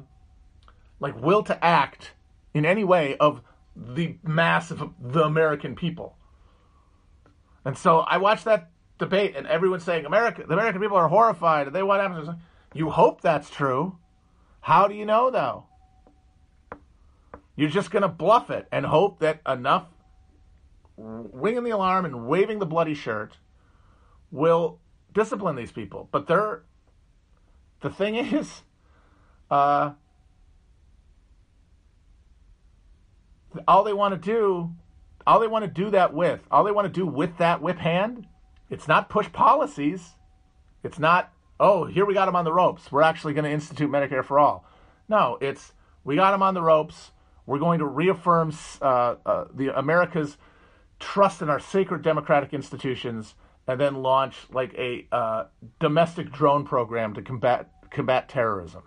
like 1.00 1.20
will 1.22 1.44
to 1.44 1.64
act 1.64 2.12
in 2.54 2.66
any 2.66 2.84
way 2.84 3.18
of 3.18 3.42
the 3.76 4.18
mass 4.24 4.72
of 4.72 4.92
the 5.00 5.24
American 5.24 5.76
people. 5.76 6.16
And 7.64 7.78
so 7.78 8.00
I 8.00 8.18
watched 8.18 8.46
that 8.46 8.72
debate, 8.98 9.36
and 9.36 9.46
everyone's 9.46 9.84
saying 9.84 10.06
America, 10.06 10.44
the 10.48 10.54
American 10.54 10.82
people 10.82 10.98
are 10.98 11.08
horrified, 11.08 11.68
and 11.68 11.76
they 11.76 11.84
want 11.84 12.02
happens. 12.02 12.30
You 12.74 12.90
hope 12.90 13.22
that's 13.22 13.50
true. 13.50 13.98
How 14.62 14.88
do 14.88 14.96
you 14.96 15.06
know 15.06 15.30
though? 15.30 15.66
You're 17.56 17.70
just 17.70 17.90
going 17.90 18.04
to 18.04 18.08
bluff 18.08 18.52
it 18.52 18.68
and 18.72 18.86
hope 18.86 19.20
that 19.20 19.42
enough 19.48 19.88
ringing 20.96 21.64
the 21.64 21.72
alarm 21.72 22.06
and 22.06 22.28
waving 22.28 22.60
the 22.60 22.66
bloody 22.66 22.94
shirt 22.94 23.38
will 24.32 24.80
discipline 25.18 25.56
these 25.56 25.72
people. 25.72 26.08
But 26.12 26.28
they're 26.28 26.62
the 27.82 27.90
thing 27.90 28.16
is, 28.16 28.62
uh, 29.50 29.92
all 33.68 33.84
they 33.84 33.94
want 33.94 34.14
to 34.14 34.20
do, 34.20 34.72
all 35.26 35.40
they 35.40 35.48
want 35.48 35.66
to 35.66 35.72
do 35.72 35.90
that 35.90 36.14
with, 36.14 36.42
all 36.52 36.64
they 36.64 36.72
want 36.72 36.86
to 36.86 36.94
do 36.94 37.06
with 37.06 37.38
that 37.38 37.62
whip 37.62 37.78
hand, 37.78 38.28
it's 38.70 38.88
not 38.88 39.10
push 39.10 39.32
policies. 39.32 40.14
It's 40.84 41.00
not, 41.00 41.34
oh, 41.60 41.86
here 41.86 42.06
we 42.06 42.14
got 42.14 42.28
them 42.28 42.36
on 42.36 42.46
the 42.46 42.54
ropes. 42.54 42.92
We're 42.92 43.02
actually 43.02 43.34
going 43.34 43.46
to 43.46 43.52
institute 43.52 43.90
Medicare 43.90 44.24
for 44.24 44.38
all. 44.38 44.66
No, 45.10 45.38
it's 45.42 45.74
we 46.04 46.16
got 46.16 46.32
them 46.32 46.44
on 46.44 46.54
the 46.54 46.62
ropes. 46.62 47.12
We're 47.46 47.60
going 47.60 47.80
to 47.80 47.86
reaffirm 47.86 48.54
uh, 48.82 49.16
uh, 49.26 49.46
the 49.54 49.78
America's 49.78 50.38
trust 51.00 51.42
in 51.42 51.50
our 51.50 51.60
sacred 51.60 52.02
democratic 52.02 52.54
institutions 52.54 53.36
and 53.68 53.80
then 53.80 53.96
launch 53.96 54.36
like 54.52 54.74
a 54.76 55.06
uh, 55.12 55.46
domestic 55.80 56.32
drone 56.32 56.66
program 56.66 57.14
to 57.14 57.22
combat 57.22 57.70
combat 57.90 58.30
terrorism. 58.30 58.84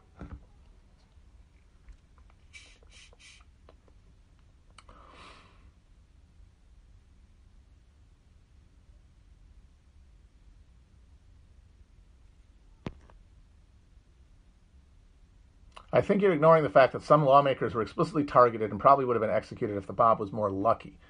I 15.93 16.03
think 16.03 16.23
you're 16.23 16.33
ignoring 16.33 16.63
the 16.63 16.71
fact 16.71 16.93
that 16.93 17.03
some 17.03 17.25
lawmakers 17.25 17.75
were 17.75 17.83
explicitly 17.83 18.23
targeted 18.23 18.71
and 18.71 18.79
probably 18.79 19.05
would 19.05 19.17
have 19.17 19.23
been 19.23 19.29
executed 19.29 19.77
if 19.77 19.89
the 19.89 19.93
Bob 19.93 20.21
was 20.21 20.31
more 20.31 20.49
lucky. 20.49 21.01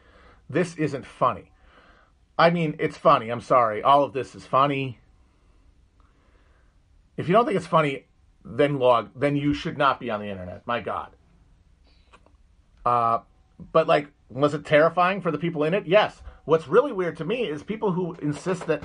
This 0.49 0.75
isn't 0.77 1.05
funny 1.05 1.51
I 2.39 2.51
mean, 2.51 2.77
it's 2.79 2.97
funny. 2.97 3.29
I'm 3.31 3.41
sorry. 3.41 3.83
All 3.83 4.03
of 4.03 4.13
this 4.13 4.35
is 4.35 4.47
funny. 4.47 4.99
If 7.17 7.29
you 7.29 7.35
don't 7.35 7.45
think 7.45 7.57
it's 7.57 7.67
funny, 7.67 8.07
then 8.45 8.79
log. 8.79 9.11
Then 9.15 9.37
you 9.37 9.53
should 9.53 9.77
not 9.77 10.01
be 10.01 10.11
on 10.11 10.21
the 10.21 10.29
internet. 10.29 10.67
My 10.67 10.81
God. 10.81 11.11
Uh, 12.85 13.21
but 13.73 13.87
like, 13.87 14.09
was 14.31 14.55
it 14.55 14.65
terrifying 14.65 15.21
for 15.21 15.31
the 15.31 15.39
people 15.39 15.65
in 15.65 15.75
it? 15.75 15.87
Yes. 15.87 16.23
What's 16.45 16.67
really 16.67 16.93
weird 16.93 17.19
to 17.19 17.25
me 17.25 17.43
is 17.45 17.63
people 17.63 17.93
who 17.93 18.15
insist 18.23 18.67
that, 18.69 18.83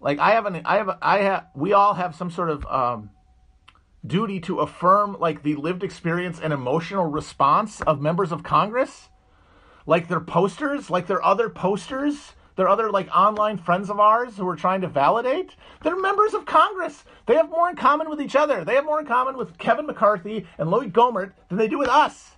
like, 0.00 0.18
I 0.18 0.32
have 0.32 0.46
an, 0.46 0.62
I 0.64 0.76
have, 0.78 0.98
I 1.00 1.18
have, 1.18 1.46
we 1.54 1.72
all 1.72 1.94
have 1.94 2.14
some 2.16 2.30
sort 2.30 2.50
of 2.50 2.66
um, 2.66 3.10
duty 4.06 4.40
to 4.40 4.60
affirm 4.60 5.16
like 5.18 5.42
the 5.42 5.54
lived 5.54 5.82
experience 5.82 6.40
and 6.40 6.52
emotional 6.52 7.04
response 7.04 7.80
of 7.82 8.00
members 8.00 8.32
of 8.32 8.42
Congress, 8.42 9.08
like 9.86 10.08
their 10.08 10.20
posters, 10.20 10.90
like 10.90 11.06
their 11.06 11.24
other 11.24 11.48
posters 11.48 12.32
they're 12.56 12.68
other 12.68 12.90
like 12.90 13.08
online 13.14 13.58
friends 13.58 13.90
of 13.90 14.00
ours 14.00 14.36
who 14.36 14.48
are 14.48 14.56
trying 14.56 14.80
to 14.80 14.88
validate. 14.88 15.54
They're 15.82 15.96
members 15.96 16.32
of 16.34 16.46
Congress. 16.46 17.04
They 17.26 17.34
have 17.34 17.50
more 17.50 17.68
in 17.68 17.76
common 17.76 18.08
with 18.08 18.20
each 18.20 18.34
other. 18.34 18.64
They 18.64 18.74
have 18.74 18.86
more 18.86 18.98
in 18.98 19.06
common 19.06 19.36
with 19.36 19.58
Kevin 19.58 19.86
McCarthy 19.86 20.46
and 20.58 20.70
Louie 20.70 20.90
Gohmert 20.90 21.32
than 21.48 21.58
they 21.58 21.68
do 21.68 21.78
with 21.78 21.88
us. 21.88 22.32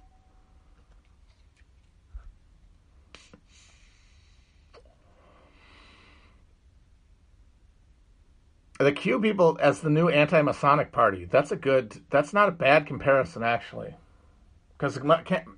The 8.81 8.93
Q 8.93 9.21
people 9.21 9.59
as 9.61 9.81
the 9.81 9.91
new 9.91 10.09
anti-Masonic 10.09 10.93
party. 10.93 11.25
That's 11.25 11.51
a 11.51 11.57
good. 11.57 12.01
That's 12.11 12.33
not 12.33 12.49
a 12.49 12.53
bad 12.53 12.87
comparison, 12.87 13.43
actually, 13.43 13.93
because 14.77 14.97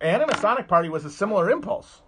anti-Masonic 0.01 0.67
party 0.69 0.89
was 0.89 1.05
a 1.05 1.11
similar 1.11 1.51
impulse. 1.51 2.01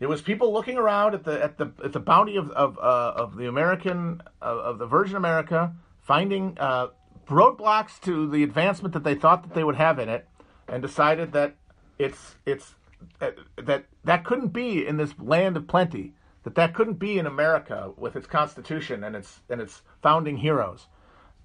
It 0.00 0.08
was 0.08 0.20
people 0.20 0.52
looking 0.52 0.78
around 0.78 1.14
at 1.14 1.24
the 1.24 1.42
at 1.42 1.58
the 1.58 1.72
at 1.84 1.92
the 1.92 2.00
bounty 2.00 2.36
of 2.36 2.50
of, 2.50 2.76
uh, 2.78 3.12
of 3.16 3.36
the 3.36 3.46
American 3.46 4.20
uh, 4.40 4.44
of 4.44 4.78
the 4.78 4.86
Virgin 4.86 5.16
America, 5.16 5.74
finding 6.00 6.56
uh, 6.58 6.88
roadblocks 7.28 8.00
to 8.02 8.28
the 8.28 8.42
advancement 8.42 8.94
that 8.94 9.04
they 9.04 9.14
thought 9.14 9.42
that 9.44 9.54
they 9.54 9.64
would 9.64 9.76
have 9.76 9.98
in 9.98 10.08
it, 10.08 10.28
and 10.68 10.82
decided 10.82 11.32
that 11.32 11.54
it's 11.98 12.36
it's 12.44 12.74
uh, 13.20 13.30
that 13.56 13.84
that 14.04 14.24
couldn't 14.24 14.48
be 14.48 14.86
in 14.86 14.96
this 14.96 15.14
land 15.18 15.56
of 15.56 15.66
plenty. 15.66 16.14
That 16.44 16.56
that 16.56 16.74
couldn't 16.74 16.98
be 16.98 17.18
in 17.18 17.26
America 17.26 17.92
with 17.96 18.16
its 18.16 18.26
constitution 18.26 19.04
and 19.04 19.14
its 19.14 19.40
and 19.48 19.60
its 19.60 19.82
founding 20.02 20.38
heroes. 20.38 20.86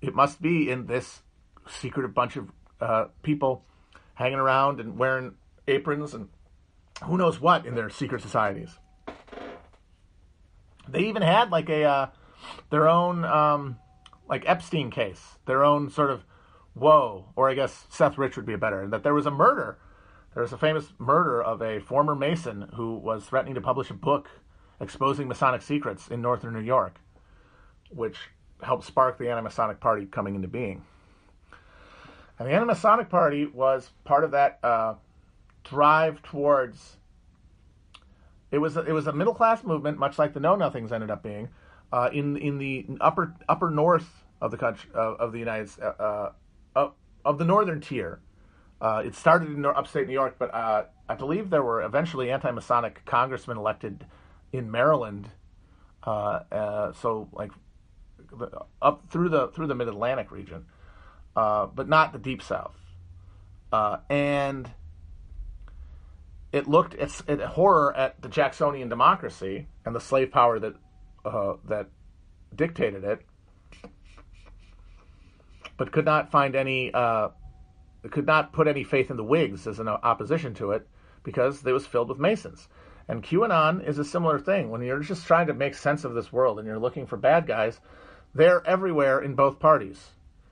It 0.02 0.16
must 0.16 0.42
be 0.42 0.70
in 0.70 0.88
this 0.88 1.22
secretive 1.70 2.14
bunch 2.14 2.38
of 2.38 2.52
uh, 2.82 3.06
people 3.22 3.64
hanging 4.16 4.40
around 4.40 4.80
and 4.80 4.98
wearing 4.98 5.36
aprons 5.68 6.14
and 6.14 6.30
who 7.04 7.18
knows 7.18 7.40
what 7.40 7.66
in 7.66 7.76
their 7.76 7.90
secret 7.90 8.22
societies. 8.22 8.78
They 10.88 11.02
even 11.02 11.22
had 11.22 11.52
like 11.52 11.70
a 11.70 11.84
uh, 11.84 12.10
their 12.70 12.88
own 12.88 13.26
um, 13.26 13.78
like 14.28 14.48
Epstein 14.48 14.90
case, 14.90 15.38
their 15.46 15.64
own 15.64 15.90
sort 15.90 16.12
of 16.12 16.24
whoa, 16.74 17.26
or 17.36 17.50
I 17.50 17.56
guess 17.56 17.86
Seth 17.90 18.18
Rich 18.18 18.36
would 18.38 18.46
be 18.46 18.54
a 18.54 18.58
better. 18.58 18.88
That 18.88 19.04
there 19.04 19.14
was 19.14 19.26
a 19.26 19.32
murder, 19.32 19.78
there 20.34 20.44
was 20.44 20.54
a 20.54 20.58
famous 20.58 20.94
murder 20.98 21.42
of 21.42 21.62
a 21.62 21.80
former 21.80 22.16
Mason 22.16 22.70
who 22.76 22.96
was 22.96 23.26
threatening 23.26 23.56
to 23.56 23.62
publish 23.62 23.90
a 23.90 23.96
book 23.96 24.30
exposing 24.80 25.28
Masonic 25.28 25.62
secrets 25.62 26.08
in 26.08 26.22
northern 26.22 26.54
New 26.54 26.62
York, 26.62 27.00
which 27.90 28.18
helped 28.62 28.86
spark 28.86 29.18
the 29.18 29.30
anti-Masonic 29.30 29.80
Party 29.80 30.06
coming 30.06 30.36
into 30.36 30.48
being. 30.48 30.84
And 32.40 32.48
the 32.48 32.54
anti-Masonic 32.54 33.10
Party 33.10 33.48
was 33.48 33.92
part 34.04 34.24
of 34.24 34.32
that 34.32 34.60
uh, 34.64 34.96
drive 35.70 36.22
towards 36.24 36.98
it 38.52 38.60
was 38.60 38.78
a, 38.78 38.82
it 38.82 38.92
was 38.92 39.08
a 39.08 39.14
middle 39.14 39.34
class 39.34 39.64
movement, 39.64 39.98
much 39.98 40.18
like 40.18 40.34
the 40.34 40.40
Know 40.40 40.56
Nothings 40.56 40.92
ended 40.92 41.12
up 41.12 41.22
being, 41.22 41.50
uh, 41.92 42.10
in 42.14 42.38
in 42.38 42.58
the 42.58 42.86
upper 43.02 43.36
upper 43.50 43.70
north 43.70 44.24
of 44.42 44.52
the 44.52 44.58
country 44.58 44.90
uh, 44.96 45.16
of 45.16 45.32
the 45.32 45.40
United 45.40 45.70
uh, 45.82 46.30
uh 46.76 46.90
of 47.26 47.38
the 47.38 47.46
northern 47.46 47.82
tier. 47.82 48.22
Uh, 48.80 49.02
it 49.04 49.16
started 49.16 49.50
in 49.50 49.66
upstate 49.66 50.08
New 50.08 50.14
York, 50.14 50.36
but 50.38 50.54
uh, 50.54 50.86
I 51.10 51.16
believe 51.16 51.50
there 51.50 51.64
were 51.64 51.82
eventually 51.82 52.30
anti-Masonic 52.30 53.04
congressmen 53.06 53.58
elected 53.58 54.06
in 54.54 54.70
Maryland. 54.70 55.30
so 56.06 57.28
like 57.34 57.52
up 58.82 59.10
through 59.10 59.30
the 59.30 59.48
through 59.50 59.68
the 59.68 59.76
Mid 59.76 59.88
Atlantic 59.88 60.32
region, 60.32 60.66
but 61.36 61.90
not 61.90 62.14
the 62.14 62.20
Deep 62.20 62.42
South, 62.42 62.78
and 64.10 64.72
it 66.52 66.68
looked 66.68 66.96
at, 66.96 67.22
at 67.30 67.40
horror 67.42 67.96
at 67.96 68.22
the 68.22 68.30
Jacksonian 68.30 68.90
democracy 68.90 69.68
and 69.86 69.96
the 69.96 70.00
slave 70.00 70.32
power 70.32 70.60
that 70.60 70.76
uh, 71.26 71.54
that 71.66 71.88
dictated 72.56 73.04
it, 73.04 73.22
but 75.78 75.92
could 75.92 76.06
not 76.06 76.32
find 76.32 76.56
any 76.56 76.94
uh, 76.94 77.30
could 78.12 78.26
not 78.26 78.54
put 78.54 78.68
any 78.68 78.84
faith 78.84 79.12
in 79.12 79.18
the 79.18 79.24
Whigs 79.24 79.68
as 79.68 79.80
an 79.80 79.88
opposition 79.88 80.54
to 80.56 80.72
it 80.72 80.88
because 81.24 81.66
it 81.66 81.72
was 81.72 81.86
filled 81.86 82.10
with 82.10 82.20
Masons. 82.20 82.68
And 83.10 83.24
QAnon 83.24 83.88
is 83.88 84.00
a 84.00 84.06
similar 84.06 84.40
thing. 84.40 84.70
When 84.70 84.82
you're 84.82 85.00
just 85.00 85.26
trying 85.26 85.48
to 85.48 85.54
make 85.54 85.76
sense 85.76 86.04
of 86.04 86.14
this 86.14 86.32
world 86.32 86.60
and 86.60 86.68
you're 86.68 86.80
looking 86.80 87.06
for 87.06 87.18
bad 87.18 87.48
guys, 87.48 87.80
they're 88.34 88.66
everywhere 88.68 89.22
in 89.22 89.36
both 89.36 89.60
parties. 89.60 90.12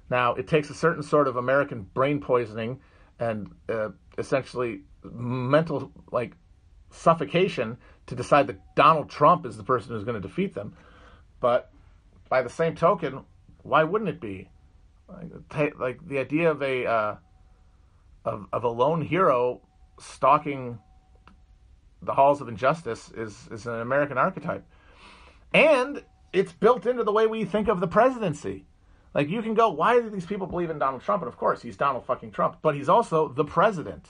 Now, 0.09 0.35
it 0.35 0.47
takes 0.47 0.69
a 0.69 0.73
certain 0.73 1.03
sort 1.03 1.27
of 1.27 1.35
American 1.35 1.83
brain 1.83 2.21
poisoning 2.21 2.79
and 3.19 3.51
uh, 3.69 3.89
essentially 4.17 4.81
mental 5.13 5.91
like 6.11 6.33
suffocation 6.91 7.77
to 8.07 8.15
decide 8.15 8.47
that 8.47 8.75
Donald 8.75 9.09
Trump 9.09 9.45
is 9.45 9.57
the 9.57 9.63
person 9.63 9.91
who's 9.91 10.03
going 10.03 10.21
to 10.21 10.27
defeat 10.27 10.53
them. 10.53 10.75
But 11.39 11.71
by 12.29 12.41
the 12.41 12.49
same 12.49 12.75
token, 12.75 13.21
why 13.63 13.83
wouldn't 13.83 14.09
it 14.09 14.21
be? 14.21 14.49
Like, 15.53 15.79
like 15.79 16.07
the 16.07 16.19
idea 16.19 16.51
of 16.51 16.61
a 16.61 16.85
uh, 16.85 17.15
of, 18.23 18.47
of 18.51 18.63
a 18.63 18.69
lone 18.69 19.01
hero 19.01 19.61
stalking 19.99 20.79
the 22.01 22.13
halls 22.13 22.41
of 22.41 22.47
injustice 22.47 23.11
is 23.15 23.47
is 23.51 23.67
an 23.67 23.79
American 23.81 24.17
archetype, 24.17 24.65
and 25.53 26.03
it's 26.33 26.51
built 26.51 26.85
into 26.85 27.03
the 27.03 27.11
way 27.11 27.27
we 27.27 27.45
think 27.45 27.67
of 27.67 27.79
the 27.79 27.87
presidency. 27.87 28.65
Like 29.13 29.29
you 29.29 29.41
can 29.41 29.53
go, 29.53 29.69
why 29.69 30.01
do 30.01 30.09
these 30.09 30.25
people 30.25 30.45
believe 30.45 30.69
in 30.69 30.77
Donald 30.77 31.01
Trump? 31.01 31.21
And 31.23 31.31
of 31.31 31.37
course, 31.37 31.61
he's 31.61 31.77
Donald 31.77 32.05
fucking 32.05 32.31
Trump, 32.31 32.57
but 32.61 32.75
he's 32.75 32.89
also 32.89 33.29
the 33.29 33.45
president. 33.45 34.09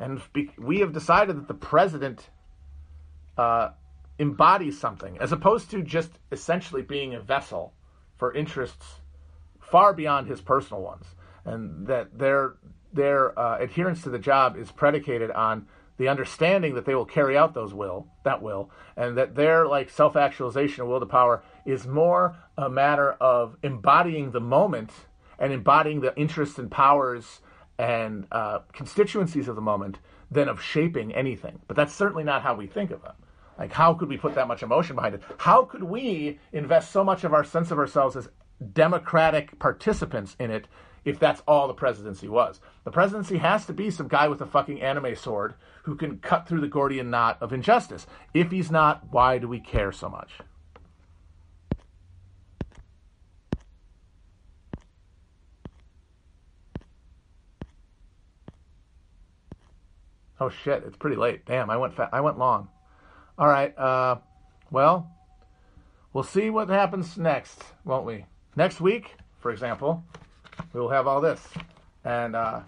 And 0.00 0.20
we 0.58 0.80
have 0.80 0.92
decided 0.92 1.36
that 1.36 1.46
the 1.46 1.54
president 1.54 2.30
uh, 3.36 3.70
embodies 4.18 4.80
something, 4.80 5.18
as 5.18 5.30
opposed 5.30 5.70
to 5.70 5.82
just 5.82 6.10
essentially 6.32 6.82
being 6.82 7.14
a 7.14 7.20
vessel 7.20 7.74
for 8.16 8.32
interests 8.34 9.00
far 9.60 9.92
beyond 9.92 10.26
his 10.26 10.40
personal 10.40 10.82
ones, 10.82 11.04
and 11.44 11.86
that 11.86 12.18
their 12.18 12.54
their 12.92 13.38
uh, 13.38 13.58
adherence 13.58 14.02
to 14.02 14.10
the 14.10 14.18
job 14.18 14.56
is 14.56 14.72
predicated 14.72 15.30
on 15.30 15.66
the 15.98 16.08
understanding 16.08 16.74
that 16.74 16.86
they 16.86 16.94
will 16.94 17.04
carry 17.04 17.36
out 17.36 17.52
those 17.52 17.74
will 17.74 18.06
that 18.24 18.40
will, 18.40 18.70
and 18.96 19.18
that 19.18 19.34
their 19.34 19.66
like 19.66 19.90
self 19.90 20.16
actualization 20.16 20.80
and 20.80 20.90
will 20.90 21.00
to 21.00 21.06
power 21.06 21.42
is 21.66 21.86
more 21.86 22.36
a 22.56 22.70
matter 22.70 23.12
of 23.20 23.54
embodying 23.62 24.30
the 24.30 24.40
moment 24.40 24.90
and 25.38 25.52
embodying 25.52 26.00
the 26.00 26.16
interests 26.16 26.58
and 26.58 26.70
powers 26.70 27.40
and 27.80 28.26
uh, 28.30 28.58
constituencies 28.74 29.48
of 29.48 29.56
the 29.56 29.62
moment 29.62 29.98
than 30.30 30.48
of 30.48 30.60
shaping 30.60 31.14
anything. 31.14 31.58
But 31.66 31.78
that's 31.78 31.94
certainly 31.94 32.24
not 32.24 32.42
how 32.42 32.54
we 32.54 32.66
think 32.66 32.90
of 32.90 33.00
them. 33.00 33.14
Like, 33.58 33.72
how 33.72 33.94
could 33.94 34.10
we 34.10 34.18
put 34.18 34.34
that 34.34 34.48
much 34.48 34.62
emotion 34.62 34.96
behind 34.96 35.14
it? 35.14 35.22
How 35.38 35.62
could 35.62 35.82
we 35.82 36.38
invest 36.52 36.92
so 36.92 37.02
much 37.02 37.24
of 37.24 37.32
our 37.32 37.42
sense 37.42 37.70
of 37.70 37.78
ourselves 37.78 38.16
as 38.16 38.28
democratic 38.74 39.58
participants 39.58 40.36
in 40.38 40.50
it 40.50 40.68
if 41.06 41.18
that's 41.18 41.42
all 41.48 41.68
the 41.68 41.74
presidency 41.74 42.28
was? 42.28 42.60
The 42.84 42.90
presidency 42.90 43.38
has 43.38 43.64
to 43.64 43.72
be 43.72 43.90
some 43.90 44.08
guy 44.08 44.28
with 44.28 44.42
a 44.42 44.46
fucking 44.46 44.82
anime 44.82 45.16
sword 45.16 45.54
who 45.84 45.96
can 45.96 46.18
cut 46.18 46.46
through 46.46 46.60
the 46.60 46.68
Gordian 46.68 47.08
knot 47.08 47.38
of 47.40 47.54
injustice. 47.54 48.06
If 48.34 48.50
he's 48.50 48.70
not, 48.70 49.10
why 49.10 49.38
do 49.38 49.48
we 49.48 49.58
care 49.58 49.90
so 49.90 50.10
much? 50.10 50.32
Oh 60.40 60.48
shit, 60.48 60.82
it's 60.86 60.96
pretty 60.96 61.16
late. 61.16 61.44
Damn, 61.44 61.68
I 61.68 61.76
went 61.76 61.94
fa- 61.94 62.08
I 62.12 62.22
went 62.22 62.38
long. 62.38 62.68
All 63.38 63.46
right. 63.46 63.76
Uh, 63.78 64.16
well, 64.70 65.10
we'll 66.12 66.24
see 66.24 66.48
what 66.48 66.68
happens 66.70 67.18
next, 67.18 67.62
won't 67.84 68.06
we? 68.06 68.24
Next 68.56 68.80
week, 68.80 69.16
for 69.38 69.50
example, 69.50 70.02
we 70.72 70.80
will 70.80 70.88
have 70.88 71.06
all 71.06 71.20
this. 71.20 71.46
And 72.04 72.34
uh, 72.34 72.60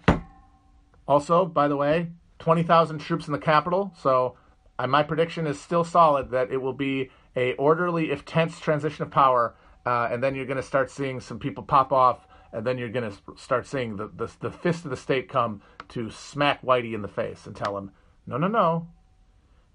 also, 1.07 1.45
by 1.45 1.67
the 1.67 1.75
way, 1.75 2.09
20,000 2.39 2.99
troops 2.99 3.27
in 3.27 3.33
the 3.33 3.39
capital. 3.39 3.93
So 3.99 4.37
uh, 4.77 4.87
my 4.87 5.03
prediction 5.03 5.47
is 5.47 5.59
still 5.59 5.83
solid 5.83 6.31
that 6.31 6.51
it 6.51 6.57
will 6.57 6.73
be 6.73 7.09
a 7.35 7.53
orderly, 7.53 8.11
if 8.11 8.25
tense, 8.25 8.59
transition 8.59 9.03
of 9.03 9.11
power. 9.11 9.55
Uh, 9.85 10.09
and 10.11 10.23
then 10.23 10.35
you're 10.35 10.45
going 10.45 10.57
to 10.57 10.63
start 10.63 10.91
seeing 10.91 11.19
some 11.19 11.39
people 11.39 11.63
pop 11.63 11.91
off, 11.91 12.27
and 12.53 12.65
then 12.65 12.77
you're 12.77 12.89
going 12.89 13.11
to 13.11 13.17
start 13.35 13.65
seeing 13.65 13.97
the, 13.97 14.07
the, 14.15 14.31
the 14.39 14.51
fist 14.51 14.85
of 14.85 14.91
the 14.91 14.97
state 14.97 15.27
come 15.27 15.61
to 15.89 16.11
smack 16.11 16.61
Whitey 16.61 16.93
in 16.93 17.01
the 17.01 17.07
face 17.07 17.47
and 17.47 17.55
tell 17.55 17.77
him, 17.77 17.91
no, 18.27 18.37
no, 18.37 18.47
no, 18.47 18.87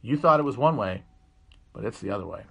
you 0.01 0.17
thought 0.17 0.41
it 0.41 0.45
was 0.45 0.57
one 0.57 0.77
way, 0.77 1.03
but 1.75 1.85
it's 1.85 2.01
the 2.01 2.11
other 2.11 2.27
way. 2.27 2.45